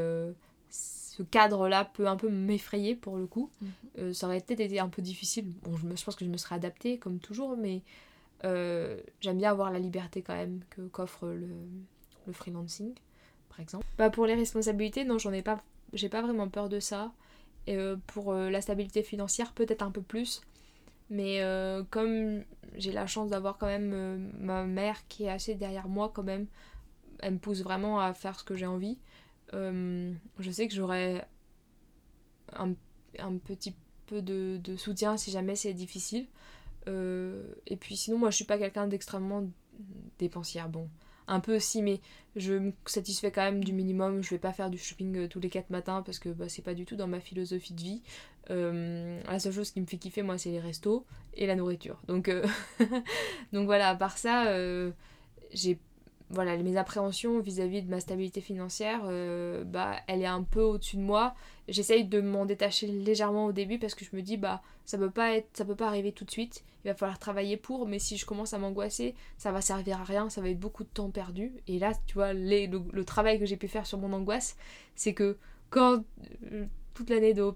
ce 0.70 1.22
cadre-là 1.24 1.84
peut 1.84 2.06
un 2.06 2.14
peu 2.14 2.28
m'effrayer 2.28 2.94
pour 2.94 3.16
le 3.16 3.26
coup. 3.26 3.50
Mhm. 3.96 4.12
ça 4.12 4.28
aurait 4.28 4.40
peut-être 4.40 4.60
été 4.60 4.78
un 4.78 4.88
peu 4.88 5.02
difficile. 5.02 5.46
Bon, 5.64 5.76
je, 5.76 5.84
me, 5.84 5.96
je 5.96 6.04
pense 6.04 6.14
que 6.14 6.24
je 6.24 6.30
me 6.30 6.36
serais 6.36 6.54
adaptée 6.54 6.96
comme 6.98 7.18
toujours, 7.18 7.56
mais 7.56 7.82
j'aime 8.44 9.38
bien 9.38 9.50
avoir 9.50 9.72
la 9.72 9.80
liberté 9.80 10.22
quand 10.22 10.36
même 10.36 10.60
que 10.70 10.82
qu'offre 10.82 11.26
le, 11.26 11.48
le 12.28 12.32
freelancing, 12.32 12.94
par 13.48 13.58
exemple. 13.58 13.84
Bah, 13.98 14.10
pour 14.10 14.26
les 14.26 14.34
responsabilités, 14.34 15.04
non, 15.04 15.18
j'en 15.18 15.32
ai 15.32 15.42
pas, 15.42 15.60
j'ai 15.94 16.08
pas 16.08 16.22
vraiment 16.22 16.48
peur 16.48 16.68
de 16.68 16.80
ça. 16.80 17.12
Et 17.66 17.78
pour 18.08 18.34
la 18.34 18.60
stabilité 18.60 19.02
financière, 19.02 19.52
peut-être 19.52 19.82
un 19.82 19.90
peu 19.90 20.02
plus. 20.02 20.42
Mais 21.10 21.42
euh, 21.42 21.84
comme 21.90 22.44
j'ai 22.76 22.92
la 22.92 23.06
chance 23.06 23.30
d'avoir 23.30 23.58
quand 23.58 23.66
même 23.66 23.92
euh, 23.92 24.16
ma 24.38 24.64
mère 24.64 25.06
qui 25.08 25.24
est 25.24 25.30
assez 25.30 25.54
derrière 25.54 25.88
moi 25.88 26.10
quand 26.14 26.22
même, 26.22 26.46
elle 27.20 27.34
me 27.34 27.38
pousse 27.38 27.62
vraiment 27.62 28.00
à 28.00 28.14
faire 28.14 28.38
ce 28.38 28.44
que 28.44 28.56
j'ai 28.56 28.66
envie. 28.66 28.98
Euh, 29.52 30.12
je 30.38 30.50
sais 30.50 30.66
que 30.66 30.74
j'aurai 30.74 31.22
un, 32.54 32.74
un, 33.18 33.36
petit 33.36 33.74
peu 34.06 34.22
de, 34.22 34.58
de, 34.62 34.76
soutien 34.76 35.16
si 35.16 35.30
jamais 35.30 35.56
c'est 35.56 35.74
difficile. 35.74 36.26
et 36.86 37.76
puis 37.76 37.96
sinon, 37.96 38.18
moi 38.18 38.30
je 38.30 38.36
suis 38.36 38.44
pas 38.44 38.58
quelqu'un 38.58 38.86
d'extrêmement 38.86 39.44
dépensière. 40.18 40.68
Bon, 40.68 40.88
un 41.26 41.40
peu 41.40 41.56
aussi, 41.56 41.82
mais 41.82 42.00
je 42.36 42.54
me 42.54 42.72
satisfais 42.86 43.30
quand 43.30 43.42
même 43.42 43.62
du 43.62 43.72
minimum. 43.72 44.22
Je 44.22 44.30
vais 44.30 44.38
pas 44.38 44.52
faire 44.52 44.70
du 44.70 44.78
shopping 44.78 45.16
euh, 45.16 45.28
tous 45.28 45.40
les 45.40 45.50
4 45.50 45.70
matins 45.70 46.02
parce 46.02 46.18
que 46.18 46.28
bah, 46.28 46.48
c'est 46.48 46.62
pas 46.62 46.74
du 46.74 46.84
tout 46.84 46.96
dans 46.96 47.06
ma 47.06 47.20
philosophie 47.20 47.74
de 47.74 47.80
vie. 47.80 48.02
Euh, 48.50 49.20
la 49.26 49.38
seule 49.38 49.52
chose 49.52 49.70
qui 49.70 49.80
me 49.80 49.86
fait 49.86 49.96
kiffer, 49.96 50.22
moi, 50.22 50.38
c'est 50.38 50.50
les 50.50 50.60
restos 50.60 51.04
et 51.34 51.46
la 51.46 51.56
nourriture. 51.56 52.00
Donc, 52.08 52.28
euh, 52.28 52.44
Donc 53.52 53.66
voilà, 53.66 53.88
à 53.88 53.94
part 53.96 54.18
ça, 54.18 54.46
j'ai 55.52 55.78
voilà, 56.34 56.56
mes 56.56 56.76
appréhensions 56.76 57.40
vis-à-vis 57.40 57.82
de 57.82 57.90
ma 57.90 58.00
stabilité 58.00 58.40
financière, 58.40 59.02
bah, 59.66 59.96
elle 60.06 60.22
est 60.22 60.26
un 60.26 60.42
peu 60.42 60.60
au-dessus 60.60 60.96
de 60.96 61.02
moi. 61.02 61.34
J'essaye 61.68 62.04
de 62.04 62.20
m'en 62.20 62.44
détacher 62.44 62.86
légèrement 62.86 63.46
au 63.46 63.52
début 63.52 63.78
parce 63.78 63.94
que 63.94 64.04
je 64.04 64.14
me 64.14 64.22
dis, 64.22 64.36
bah, 64.36 64.62
ça 64.84 64.98
peut 64.98 65.10
pas 65.10 65.36
être, 65.36 65.48
ça 65.54 65.64
peut 65.64 65.76
pas 65.76 65.86
arriver 65.86 66.12
tout 66.12 66.24
de 66.24 66.30
suite 66.30 66.64
il 66.84 66.88
va 66.88 66.94
falloir 66.94 67.18
travailler 67.18 67.56
pour, 67.56 67.86
mais 67.86 67.98
si 67.98 68.18
je 68.18 68.26
commence 68.26 68.52
à 68.52 68.58
m'angoisser, 68.58 69.14
ça 69.38 69.52
va 69.52 69.62
servir 69.62 70.00
à 70.00 70.04
rien, 70.04 70.28
ça 70.28 70.42
va 70.42 70.50
être 70.50 70.60
beaucoup 70.60 70.84
de 70.84 70.88
temps 70.88 71.10
perdu. 71.10 71.52
Et 71.66 71.78
là, 71.78 71.92
tu 72.06 72.14
vois, 72.14 72.34
le, 72.34 73.04
travail 73.04 73.38
que 73.38 73.46
j'ai 73.46 73.56
pu 73.56 73.68
faire 73.68 73.86
sur 73.86 73.98
mon 73.98 74.12
angoisse, 74.12 74.56
c'est 74.94 75.14
que 75.14 75.38
quand 75.70 76.04
euh, 76.52 76.66
toute 76.92 77.08
l'année 77.08 77.32
de 77.32 77.40
au 77.40 77.54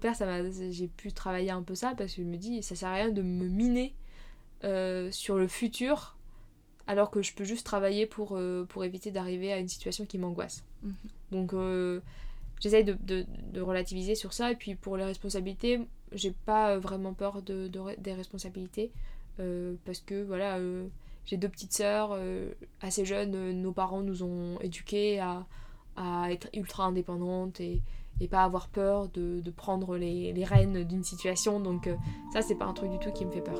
j'ai 0.71 0.87
pu 0.87 1.11
travailler 1.13 1.51
un 1.51 1.61
peu 1.61 1.75
ça, 1.75 1.93
parce 1.95 2.15
que 2.15 2.23
je 2.23 2.27
me 2.27 2.37
dis, 2.37 2.63
ça 2.63 2.75
sert 2.75 2.89
à 2.89 2.93
rien 2.93 3.09
de 3.09 3.21
me 3.21 3.47
miner 3.47 3.93
euh, 4.63 5.11
sur 5.11 5.37
le 5.37 5.47
futur, 5.47 6.17
alors 6.89 7.09
que 7.09 7.21
je 7.21 7.33
peux 7.33 7.45
juste 7.45 7.65
travailler 7.65 8.05
pour, 8.05 8.35
euh, 8.35 8.65
pour 8.67 8.83
éviter 8.83 9.11
d'arriver 9.11 9.53
à 9.53 9.59
une 9.59 9.69
situation 9.69 10.05
qui 10.05 10.17
m'angoisse. 10.17 10.65
Mhm. 10.83 10.93
Donc, 11.31 11.53
j'essaye 12.59 12.83
de, 12.83 13.61
relativiser 13.61 14.15
sur 14.15 14.33
ça, 14.33 14.51
et 14.51 14.55
puis 14.55 14.75
pour 14.75 14.97
les 14.97 15.05
responsabilités, 15.05 15.79
j'ai 16.11 16.31
pas 16.31 16.77
vraiment 16.77 17.13
peur 17.13 17.41
de, 17.41 17.69
des 17.97 18.13
responsabilités. 18.13 18.91
Euh, 19.39 19.75
parce 19.85 19.99
que 19.99 20.23
voilà, 20.23 20.57
euh, 20.57 20.87
j'ai 21.25 21.37
deux 21.37 21.47
petites 21.47 21.73
sœurs 21.73 22.09
euh, 22.13 22.51
assez 22.81 23.05
jeunes, 23.05 23.51
nos 23.61 23.71
parents 23.71 24.01
nous 24.01 24.23
ont 24.23 24.59
éduqués 24.59 25.19
à, 25.19 25.45
à 25.95 26.31
être 26.31 26.49
ultra 26.53 26.85
indépendantes 26.85 27.61
et, 27.61 27.81
et, 28.19 28.27
pas 28.27 28.43
avoir 28.43 28.67
peur 28.67 29.07
de, 29.09 29.39
de 29.39 29.51
prendre 29.51 29.97
les, 29.97 30.33
les 30.33 30.43
rênes 30.43 30.83
d'une 30.83 31.03
situation. 31.03 31.59
Donc 31.59 31.89
ça, 32.33 32.41
c'est 32.41 32.55
pas 32.55 32.65
un 32.65 32.73
truc 32.73 32.91
du 32.91 32.99
tout 32.99 33.11
qui 33.11 33.25
me 33.25 33.31
fait 33.31 33.41
peur. 33.41 33.59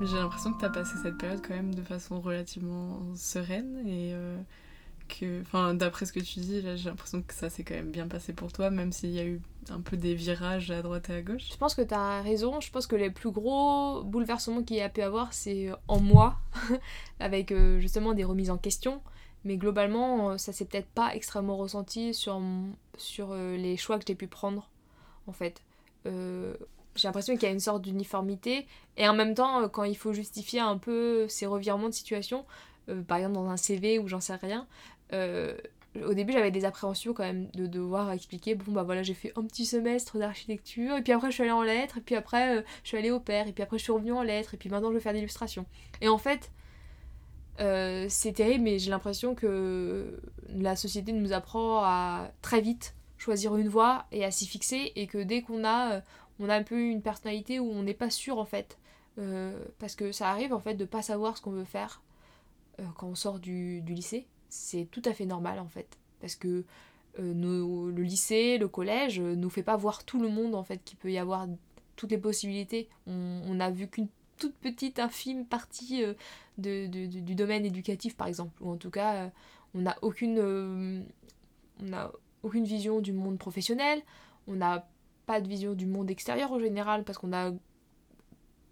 J'ai 0.00 0.16
l'impression 0.16 0.52
que 0.52 0.60
tu 0.60 0.64
as 0.64 0.70
passé 0.70 0.96
cette 1.02 1.18
période 1.18 1.40
quand 1.46 1.54
même 1.54 1.74
de 1.74 1.82
façon 1.82 2.20
relativement 2.20 3.00
sereine 3.16 3.86
et 3.86 4.14
que, 5.08 5.40
enfin, 5.40 5.74
d'après 5.74 6.06
ce 6.06 6.12
que 6.12 6.20
tu 6.20 6.40
dis, 6.40 6.60
j'ai 6.60 6.88
l'impression 6.88 7.22
que 7.22 7.34
ça 7.34 7.50
s'est 7.50 7.64
quand 7.64 7.74
même 7.74 7.90
bien 7.90 8.06
passé 8.06 8.32
pour 8.32 8.52
toi, 8.52 8.70
même 8.70 8.92
s'il 8.92 9.10
y 9.10 9.18
a 9.18 9.24
eu 9.24 9.40
un 9.70 9.80
peu 9.80 9.96
des 9.96 10.14
virages 10.14 10.70
à 10.70 10.82
droite 10.82 11.10
et 11.10 11.14
à 11.14 11.22
gauche. 11.22 11.48
Je 11.50 11.56
pense 11.56 11.74
que 11.74 11.82
tu 11.82 11.94
as 11.94 12.22
raison. 12.22 12.60
Je 12.60 12.70
pense 12.70 12.86
que 12.86 12.96
les 12.96 13.10
plus 13.10 13.30
gros 13.30 14.02
bouleversements 14.04 14.62
qu'il 14.62 14.76
y 14.76 14.80
a 14.80 14.88
pu 14.88 15.02
avoir, 15.02 15.32
c'est 15.32 15.68
euh, 15.68 15.76
en 15.88 16.00
moi, 16.00 16.36
avec 17.20 17.50
euh, 17.50 17.80
justement 17.80 18.14
des 18.14 18.24
remises 18.24 18.50
en 18.50 18.58
question. 18.58 19.02
Mais 19.44 19.56
globalement, 19.56 20.30
euh, 20.30 20.38
ça 20.38 20.52
s'est 20.52 20.64
peut-être 20.64 20.88
pas 20.88 21.14
extrêmement 21.14 21.56
ressenti 21.56 22.14
sur, 22.14 22.40
sur 22.96 23.34
les 23.34 23.76
choix 23.76 23.98
que 23.98 24.04
j'ai 24.06 24.14
pu 24.14 24.26
prendre, 24.26 24.68
en 25.26 25.32
fait. 25.32 25.62
J'ai 26.98 27.08
l'impression 27.08 27.34
qu'il 27.34 27.44
y 27.44 27.46
a 27.46 27.52
une 27.52 27.60
sorte 27.60 27.82
d'uniformité. 27.82 28.66
Et 28.96 29.08
en 29.08 29.14
même 29.14 29.34
temps, 29.34 29.68
quand 29.68 29.84
il 29.84 29.96
faut 29.96 30.12
justifier 30.12 30.60
un 30.60 30.78
peu 30.78 31.26
ces 31.28 31.46
revirements 31.46 31.88
de 31.88 31.94
situation, 31.94 32.44
par 33.06 33.18
exemple 33.18 33.34
dans 33.34 33.48
un 33.48 33.56
CV 33.56 33.98
ou 33.98 34.08
j'en 34.08 34.20
sais 34.20 34.34
rien, 34.36 34.66
euh, 35.12 35.56
au 36.06 36.14
début 36.14 36.32
j'avais 36.32 36.50
des 36.50 36.64
appréhensions 36.64 37.14
quand 37.14 37.22
même 37.22 37.48
de 37.54 37.66
devoir 37.66 38.12
expliquer 38.12 38.54
bon 38.54 38.72
bah 38.72 38.82
voilà 38.82 39.02
j'ai 39.02 39.14
fait 39.14 39.32
un 39.36 39.44
petit 39.44 39.64
semestre 39.64 40.18
d'architecture 40.18 40.96
et 40.96 41.02
puis 41.02 41.12
après 41.12 41.28
je 41.28 41.34
suis 41.34 41.42
allée 41.42 41.52
en 41.52 41.62
lettres 41.62 41.98
et 41.98 42.00
puis 42.00 42.14
après 42.14 42.58
euh, 42.58 42.62
je 42.82 42.88
suis 42.88 42.98
allée 42.98 43.10
au 43.10 43.20
père 43.20 43.48
et 43.48 43.52
puis 43.52 43.62
après 43.62 43.78
je 43.78 43.84
suis 43.84 43.92
revenue 43.92 44.12
en 44.12 44.22
lettres 44.22 44.54
et 44.54 44.56
puis 44.58 44.68
maintenant 44.68 44.90
je 44.90 44.94
vais 44.94 45.00
faire 45.00 45.12
de 45.12 45.16
l'illustration 45.16 45.64
et 46.00 46.08
en 46.08 46.18
fait 46.18 46.50
euh, 47.60 48.06
c'est 48.08 48.32
terrible 48.32 48.64
mais 48.64 48.78
j'ai 48.78 48.90
l'impression 48.90 49.34
que 49.34 50.20
la 50.48 50.76
société 50.76 51.12
nous 51.12 51.32
apprend 51.32 51.82
à 51.82 52.30
très 52.42 52.60
vite 52.60 52.94
choisir 53.16 53.56
une 53.56 53.68
voie 53.68 54.04
et 54.12 54.24
à 54.24 54.30
s'y 54.30 54.46
fixer 54.46 54.92
et 54.94 55.06
que 55.06 55.18
dès 55.18 55.42
qu'on 55.42 55.64
a 55.64 56.02
on 56.40 56.48
a 56.48 56.54
un 56.54 56.62
peu 56.62 56.80
une 56.80 57.02
personnalité 57.02 57.60
où 57.60 57.70
on 57.70 57.82
n'est 57.82 57.94
pas 57.94 58.10
sûr 58.10 58.38
en 58.38 58.44
fait 58.44 58.78
parce 59.80 59.96
que 59.96 60.12
ça 60.12 60.30
arrive 60.30 60.52
en 60.52 60.60
fait 60.60 60.74
de 60.74 60.84
pas 60.84 61.02
savoir 61.02 61.36
ce 61.36 61.42
qu'on 61.42 61.50
veut 61.50 61.64
faire 61.64 62.02
quand 62.94 63.08
on 63.08 63.16
sort 63.16 63.40
du 63.40 63.80
lycée 63.80 64.28
c'est 64.48 64.88
tout 64.90 65.02
à 65.04 65.12
fait 65.12 65.26
normal 65.26 65.58
en 65.58 65.68
fait. 65.68 65.98
Parce 66.20 66.34
que 66.34 66.64
euh, 67.18 67.90
le 67.90 68.02
lycée, 68.02 68.58
le 68.58 68.68
collège 68.68 69.20
euh, 69.20 69.34
nous 69.34 69.50
fait 69.50 69.62
pas 69.62 69.76
voir 69.76 70.04
tout 70.04 70.20
le 70.20 70.28
monde 70.28 70.54
en 70.54 70.64
fait, 70.64 70.82
qu'il 70.84 70.98
peut 70.98 71.12
y 71.12 71.18
avoir 71.18 71.46
toutes 71.96 72.10
les 72.10 72.18
possibilités. 72.18 72.88
On, 73.06 73.54
n'a 73.54 73.70
vu 73.70 73.88
qu'une 73.88 74.08
toute 74.36 74.54
petite, 74.54 74.98
infime 74.98 75.46
partie 75.46 76.04
euh, 76.04 76.14
du 76.58 77.34
domaine 77.34 77.64
éducatif 77.64 78.16
par 78.16 78.26
exemple. 78.26 78.54
Ou 78.62 78.70
en 78.70 78.76
tout 78.76 78.90
cas, 78.90 79.30
on 79.74 79.80
n'a 79.80 79.96
aucune, 80.02 81.04
on 81.80 82.10
aucune 82.42 82.64
vision 82.64 83.00
du 83.00 83.12
monde 83.12 83.38
professionnel, 83.38 84.00
on 84.46 84.56
n'a 84.56 84.88
pas 85.28 85.42
de 85.42 85.48
vision 85.48 85.74
du 85.74 85.84
monde 85.84 86.10
extérieur 86.10 86.50
en 86.52 86.58
général 86.58 87.04
parce 87.04 87.18
qu'on 87.18 87.34
a 87.34 87.52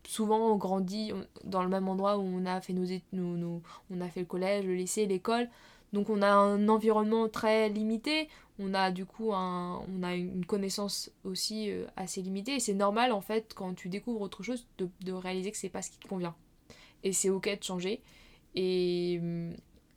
souvent 0.08 0.56
grandi 0.56 1.12
dans 1.44 1.62
le 1.62 1.68
même 1.68 1.86
endroit 1.86 2.16
où 2.16 2.22
on 2.22 2.46
a 2.46 2.62
fait 2.62 2.72
nos, 2.72 2.86
nos, 3.12 3.62
on 3.90 4.00
a 4.00 4.08
fait 4.08 4.20
le 4.20 4.26
collège, 4.26 4.64
le 4.64 4.74
lycée, 4.74 5.04
l'école. 5.04 5.50
Donc 5.92 6.08
on 6.08 6.22
a 6.22 6.30
un 6.30 6.66
environnement 6.68 7.28
très 7.28 7.68
limité, 7.68 8.28
on 8.58 8.72
a 8.72 8.90
du 8.90 9.04
coup 9.04 9.34
un, 9.34 9.84
on 9.94 10.02
a 10.02 10.14
une 10.14 10.46
connaissance 10.46 11.10
aussi 11.24 11.70
euh, 11.70 11.84
assez 11.94 12.22
limitée 12.22 12.54
et 12.54 12.60
c'est 12.60 12.74
normal 12.74 13.12
en 13.12 13.20
fait 13.20 13.52
quand 13.54 13.74
tu 13.74 13.90
découvres 13.90 14.22
autre 14.22 14.42
chose 14.42 14.66
de, 14.78 14.88
de 15.04 15.12
réaliser 15.12 15.50
que 15.50 15.58
c'est 15.58 15.68
pas 15.68 15.82
ce 15.82 15.90
qui 15.90 15.98
te 15.98 16.08
convient. 16.08 16.34
Et 17.04 17.12
c'est 17.12 17.28
ok 17.28 17.58
de 17.58 17.62
changer. 17.62 18.00
Et, 18.54 19.20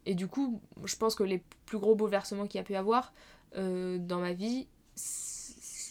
et 0.05 0.14
du 0.14 0.28
coup, 0.28 0.60
je 0.84 0.95
pense 0.97 1.16
que 1.16 1.24
les 1.24 1.41
plus 1.66 1.80
gros 1.80 1.95
bouleversements 1.95 2.47
qu'il 2.47 2.57
y 2.57 2.62
a 2.62 2.66
pu 2.66 2.76
avoir 2.76 3.14
euh, 3.55 3.97
dans 3.97 4.20
ma 4.20 4.34
vie, 4.34 4.68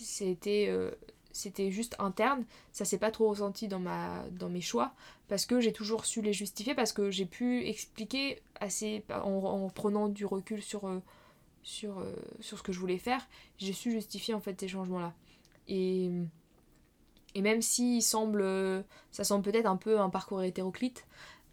c'était 0.05 0.67
euh, 0.69 0.91
c'était 1.33 1.71
juste 1.71 1.95
interne, 1.99 2.45
ça 2.73 2.85
s'est 2.85 2.99
pas 2.99 3.11
trop 3.11 3.29
ressenti 3.29 3.69
dans, 3.69 3.79
ma, 3.79 4.25
dans 4.33 4.49
mes 4.49 4.61
choix, 4.61 4.93
parce 5.29 5.47
que 5.47 5.61
j'ai 5.61 5.73
toujours 5.73 6.05
su 6.05 6.21
les 6.21 6.33
justifier, 6.33 6.75
parce 6.75 6.93
que 6.93 7.11
j'ai 7.11 7.27
pu 7.27 7.65
expliquer 7.67 8.43
assez, 8.61 9.05
en, 9.11 9.69
prenant 9.69 10.09
du 10.09 10.27
recul 10.27 10.63
sur, 10.63 10.89
euh, 10.89 11.01
sur, 11.63 12.01
euh, 12.01 12.13
sur 12.41 12.59
ce 12.59 12.63
que 12.63 12.73
je 12.73 12.81
voulais 12.81 12.99
faire, 12.99 13.25
j'ai 13.59 13.73
su 13.73 13.93
justifier 13.93 14.35
en 14.35 14.41
fait 14.41 14.59
ces 14.59 14.69
changements-là. 14.69 15.15
Et, 15.69 16.11
et 17.35 17.43
même 17.43 17.63
si 17.63 18.03
semble, 18.03 18.85
ça 19.13 19.23
semble 19.23 19.45
peut-être 19.45 19.67
un 19.67 19.77
peu 19.77 20.01
un 20.01 20.11
parcours 20.11 20.43
hétéroclite, 20.43 21.07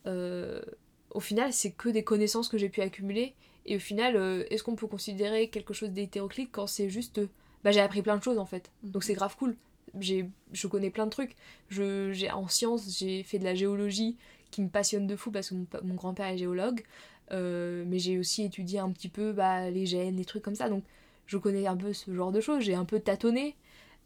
au 0.06 1.20
final 1.20 1.54
c'est 1.54 1.72
que 1.72 1.90
des 1.90 2.04
connaissances 2.04 2.48
que 2.48 2.58
j'ai 2.58 2.70
pu 2.70 2.82
accumuler, 2.82 3.36
et 3.68 3.76
au 3.76 3.80
final, 3.80 4.16
est-ce 4.50 4.64
qu'on 4.64 4.76
peut 4.76 4.88
considérer 4.88 5.50
quelque 5.50 5.74
chose 5.74 5.90
d'hétéroclite 5.90 6.50
quand 6.52 6.68
c'est 6.68 6.90
juste 6.90 7.20
bah, 7.66 7.72
j'ai 7.72 7.82
appris 7.82 8.02
plein 8.02 8.16
de 8.16 8.24
choses 8.24 8.38
en 8.38 8.46
fait. 8.46 8.72
Donc 8.84 9.04
c'est 9.04 9.16
grave 9.16 9.36
cool 9.36 9.58
je 10.02 10.68
connais 10.68 10.90
plein 10.90 11.06
de 11.06 11.12
trucs. 11.12 11.36
Je, 11.70 12.32
en 12.32 12.48
sciences, 12.48 12.98
j'ai 12.98 13.24
fait 13.24 13.40
de 13.40 13.44
la 13.44 13.56
géologie 13.56 14.18
qui 14.52 14.62
me 14.62 14.70
passionne 14.70 15.08
de 15.08 15.16
fou 15.16 15.32
parce 15.32 15.50
que 15.50 15.56
mon, 15.84 15.96
grand-père 15.96 16.28
est 16.28 16.38
géologue. 16.38 16.84
Euh, 17.32 17.84
mais 17.88 17.98
j'ai 17.98 18.20
aussi 18.20 18.44
étudié 18.44 18.80
un 18.80 18.92
petit 18.92 19.10
peu 19.10 19.32
bah, 19.32 19.70
les 19.70 19.86
gènes, 19.86 20.18
les 20.18 20.26
trucs 20.26 20.44
comme 20.44 20.56
ça. 20.56 20.70
Donc 20.70 20.84
je 21.26 21.38
connais 21.38 21.68
un 21.68 21.78
peu 21.78 21.94
ce 21.94 22.14
genre 22.14 22.32
de 22.32 22.42
choses. 22.42 22.64
J'ai 22.64 22.76
un 22.76 22.86
peu 22.86 23.00
tâtonné. 23.00 23.56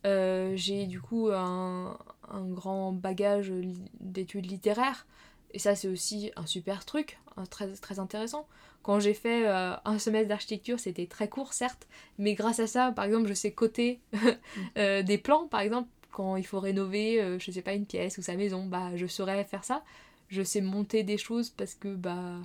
Euh, 0.05 0.53
j'ai 0.55 0.85
du 0.87 1.01
coup 1.01 1.29
un, 1.31 1.97
grand 2.31 2.91
bagage 2.91 3.51
d'études 3.99 4.49
littéraires. 4.49 5.05
Et 5.51 5.59
ça, 5.59 5.75
c'est 5.75 5.87
aussi 5.87 6.31
un 6.35 6.45
super 6.45 6.85
truc, 6.85 7.19
très, 7.49 7.73
très 7.73 7.99
intéressant. 7.99 8.47
Quand 8.83 8.99
j'ai 8.99 9.13
fait 9.13 9.47
euh, 9.47 9.75
un 9.85 9.99
semestre 9.99 10.29
d'architecture, 10.29 10.79
c'était 10.79 11.05
très 11.05 11.27
court, 11.27 11.53
certes, 11.53 11.87
mais 12.17 12.33
grâce 12.33 12.59
à 12.59 12.67
ça, 12.67 12.91
par 12.91 13.05
exemple, 13.05 13.27
je 13.27 13.33
sais 13.33 13.51
coter 13.51 13.99
euh, 14.77 15.03
des 15.03 15.17
plans, 15.17 15.47
par 15.47 15.59
exemple, 15.59 15.89
quand 16.11 16.37
il 16.37 16.45
faut 16.45 16.59
rénover, 16.59 17.21
euh, 17.21 17.37
je 17.39 17.51
sais 17.51 17.61
pas, 17.61 17.73
une 17.73 17.85
pièce 17.85 18.17
ou 18.17 18.21
sa 18.21 18.35
maison, 18.35 18.65
bah, 18.65 18.95
je 18.95 19.05
saurais 19.05 19.43
faire 19.43 19.63
ça. 19.63 19.83
Je 20.29 20.41
sais 20.43 20.61
monter 20.61 21.03
des 21.03 21.17
choses 21.17 21.49
parce 21.49 21.75
que, 21.75 21.93
bah, 21.93 22.35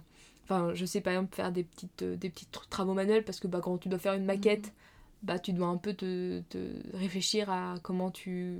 enfin, 0.44 0.72
je 0.74 0.84
sais 0.84 1.00
par 1.00 1.12
exemple 1.12 1.34
faire 1.34 1.52
des 1.52 1.64
petites, 1.64 2.02
des 2.02 2.30
petits 2.30 2.46
travaux 2.70 2.94
manuels 2.94 3.24
parce 3.24 3.40
que, 3.40 3.46
bah, 3.46 3.60
quand 3.62 3.78
tu 3.78 3.88
dois 3.88 3.98
faire 3.98 4.14
une 4.14 4.24
maquette, 4.24 4.66
mhm. 4.66 4.72
bah, 5.22 5.38
tu 5.38 5.52
dois 5.52 5.68
un 5.68 5.76
peu 5.76 5.94
te, 5.94 6.40
te 6.50 6.58
réfléchir 6.94 7.50
à 7.50 7.76
comment 7.82 8.10
tu 8.10 8.58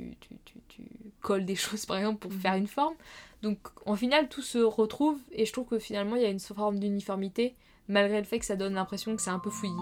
tu, 0.00 0.16
tu, 0.20 0.36
tu, 0.44 0.58
tu, 0.68 0.82
colles 1.20 1.44
des 1.44 1.56
choses 1.56 1.86
par 1.86 1.98
exemple 1.98 2.18
pour 2.18 2.32
faire 2.32 2.54
mhm. 2.54 2.60
une 2.60 2.66
forme. 2.66 2.94
Donc 3.42 3.58
en 3.86 3.96
final 3.96 4.28
tout 4.28 4.42
se 4.42 4.58
retrouve 4.58 5.18
et 5.32 5.46
je 5.46 5.52
trouve 5.52 5.66
que 5.66 5.78
finalement 5.78 6.16
il 6.16 6.22
y 6.22 6.26
a 6.26 6.30
une 6.30 6.40
forme 6.40 6.78
d'uniformité 6.78 7.54
malgré 7.88 8.18
le 8.18 8.24
fait 8.24 8.38
que 8.38 8.44
ça 8.44 8.56
donne 8.56 8.74
l'impression 8.74 9.16
que 9.16 9.22
c'est 9.22 9.30
un 9.30 9.38
peu 9.38 9.50
fouillis. 9.50 9.72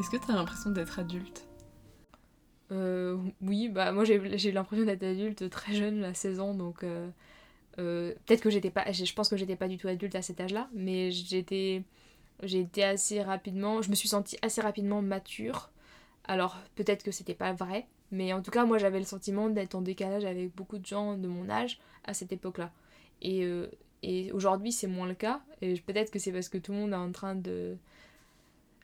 Est-ce 0.00 0.10
que 0.10 0.16
tu 0.16 0.30
as 0.32 0.34
l'impression 0.34 0.70
d'être 0.70 0.98
adulte? 0.98 1.46
Euh, 2.72 3.18
Oui, 3.42 3.68
bah 3.68 3.92
moi 3.92 4.04
j'ai 4.04 4.52
l'impression 4.52 4.86
d'être 4.86 5.02
adulte 5.02 5.50
très 5.50 5.74
jeune, 5.74 6.02
à 6.04 6.14
16 6.14 6.40
ans, 6.40 6.54
donc 6.54 6.82
euh, 6.82 7.08
euh, 7.78 8.14
peut-être 8.24 8.40
que 8.40 8.50
j'étais 8.50 8.70
pas, 8.70 8.90
je 8.90 9.12
pense 9.12 9.28
que 9.28 9.36
j'étais 9.36 9.56
pas 9.56 9.68
du 9.68 9.76
tout 9.76 9.88
adulte 9.88 10.14
à 10.14 10.22
cet 10.22 10.40
âge-là, 10.40 10.68
mais 10.72 11.10
j'étais, 11.10 11.82
j'ai 12.42 12.60
été 12.60 12.84
assez 12.84 13.22
rapidement, 13.22 13.82
je 13.82 13.90
me 13.90 13.94
suis 13.94 14.08
sentie 14.08 14.38
assez 14.42 14.60
rapidement 14.60 15.02
mature 15.02 15.71
alors 16.24 16.58
peut-être 16.74 17.02
que 17.02 17.10
c'était 17.10 17.34
pas 17.34 17.52
vrai, 17.52 17.86
mais 18.10 18.32
en 18.32 18.42
tout 18.42 18.50
cas 18.50 18.64
moi 18.64 18.78
j'avais 18.78 18.98
le 18.98 19.04
sentiment 19.04 19.48
d'être 19.48 19.74
en 19.74 19.82
décalage 19.82 20.24
avec 20.24 20.54
beaucoup 20.54 20.78
de 20.78 20.86
gens 20.86 21.16
de 21.16 21.26
mon 21.26 21.48
âge 21.48 21.80
à 22.04 22.14
cette 22.14 22.32
époque-là. 22.32 22.72
Et, 23.20 23.44
euh, 23.44 23.68
et 24.02 24.32
aujourd'hui 24.32 24.72
c'est 24.72 24.86
moins 24.86 25.08
le 25.08 25.14
cas, 25.14 25.42
et 25.60 25.74
peut-être 25.80 26.10
que 26.10 26.18
c'est 26.18 26.32
parce 26.32 26.48
que 26.48 26.58
tout 26.58 26.72
le 26.72 26.78
monde 26.78 26.92
est 26.92 26.96
en 26.96 27.12
train 27.12 27.34
de... 27.34 27.76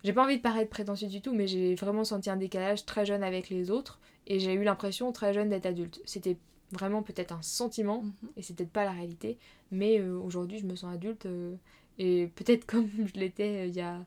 J'ai 0.05 0.13
pas 0.13 0.23
envie 0.25 0.37
de 0.37 0.43
paraître 0.43 0.71
prétentieux 0.71 1.09
du 1.09 1.21
tout, 1.21 1.35
mais 1.35 1.49
j'ai 1.49 1.75
vraiment 1.75 2.05
senti 2.05 2.31
un 2.31 2.37
décalage 2.37 2.85
très 2.87 3.05
jeune 3.05 3.25
avec 3.25 3.51
les 3.51 3.71
autres, 3.71 3.99
et 4.27 4.39
j'ai 4.39 4.53
eu 4.55 4.63
l'impression 4.63 5.11
très 5.13 5.35
jeune 5.35 5.49
d'être 5.49 5.67
adulte. 5.67 6.01
C'était 6.05 6.37
vraiment 6.71 7.03
peut-être 7.03 7.33
un 7.33 7.43
sentiment, 7.43 8.03
mhm. 8.03 8.13
et 8.37 8.43
c'était 8.43 8.65
peut-être 8.65 8.73
pas 8.73 8.85
la 8.85 8.93
réalité, 8.93 9.39
mais 9.71 9.99
euh, 10.01 10.19
aujourd'hui 10.19 10.59
je 10.59 10.67
me 10.67 10.77
sens 10.77 10.95
adulte, 10.95 11.27
euh, 11.27 11.57
et 11.99 12.29
peut-être 12.35 12.65
comme 12.67 12.89
je 13.07 13.19
l'étais 13.19 13.69
il 13.69 13.75
y 13.75 13.81
a, 13.81 14.05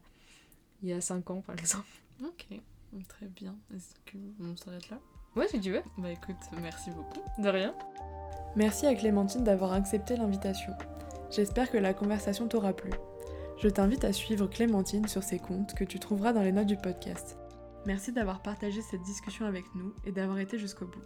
il 0.83 0.89
y 0.89 0.93
a 0.93 1.01
5 1.01 1.29
ans 1.29 1.41
par 1.41 1.57
exemple. 1.57 1.87
Ok. 2.23 2.59
Très 3.07 3.27
bien. 3.27 3.55
Est-ce 3.75 3.93
qu'on 4.11 4.55
s'arrête 4.55 4.89
là? 4.89 4.99
Ouais, 5.35 5.47
si 5.47 5.59
tu 5.61 5.71
veux. 5.71 5.81
Bah 5.97 6.11
écoute, 6.11 6.35
merci 6.61 6.91
beaucoup. 6.91 7.21
De 7.41 7.47
rien. 7.47 7.73
Merci 8.55 8.85
à 8.85 8.95
Clémentine 8.95 9.43
d'avoir 9.43 9.71
accepté 9.71 10.17
l'invitation. 10.17 10.73
J'espère 11.29 11.71
que 11.71 11.77
la 11.77 11.93
conversation 11.93 12.47
t'aura 12.47 12.73
plu. 12.73 12.91
Je 13.57 13.69
t'invite 13.69 14.03
à 14.03 14.11
suivre 14.11 14.47
Clémentine 14.47 15.07
sur 15.07 15.23
ses 15.23 15.39
comptes 15.39 15.73
que 15.73 15.85
tu 15.85 15.99
trouveras 15.99 16.33
dans 16.33 16.41
les 16.41 16.51
notes 16.51 16.67
du 16.67 16.75
podcast. 16.75 17.37
Merci 17.85 18.11
d'avoir 18.11 18.41
partagé 18.41 18.81
cette 18.81 19.03
discussion 19.03 19.45
avec 19.45 19.63
nous 19.75 19.93
et 20.03 20.11
d'avoir 20.11 20.39
été 20.39 20.59
jusqu'au 20.59 20.85
bout. 20.85 21.03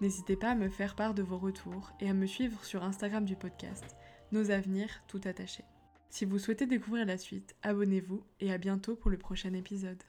N'hésitez 0.00 0.36
pas 0.36 0.50
à 0.50 0.54
me 0.54 0.68
faire 0.68 0.96
part 0.96 1.12
de 1.12 1.22
vos 1.22 1.38
retours 1.38 1.92
et 2.00 2.08
à 2.08 2.14
me 2.14 2.26
suivre 2.26 2.64
sur 2.64 2.82
Instagram 2.82 3.24
du 3.24 3.36
podcast, 3.36 3.84
Nos 4.32 4.50
Avenirs 4.50 5.02
tout 5.06 5.20
attachés. 5.24 5.64
Si 6.08 6.24
vous 6.24 6.38
souhaitez 6.38 6.66
découvrir 6.66 7.06
la 7.06 7.18
suite, 7.18 7.54
abonnez-vous 7.62 8.24
et 8.40 8.52
à 8.52 8.58
bientôt 8.58 8.96
pour 8.96 9.10
le 9.10 9.18
prochain 9.18 9.52
épisode. 9.52 10.02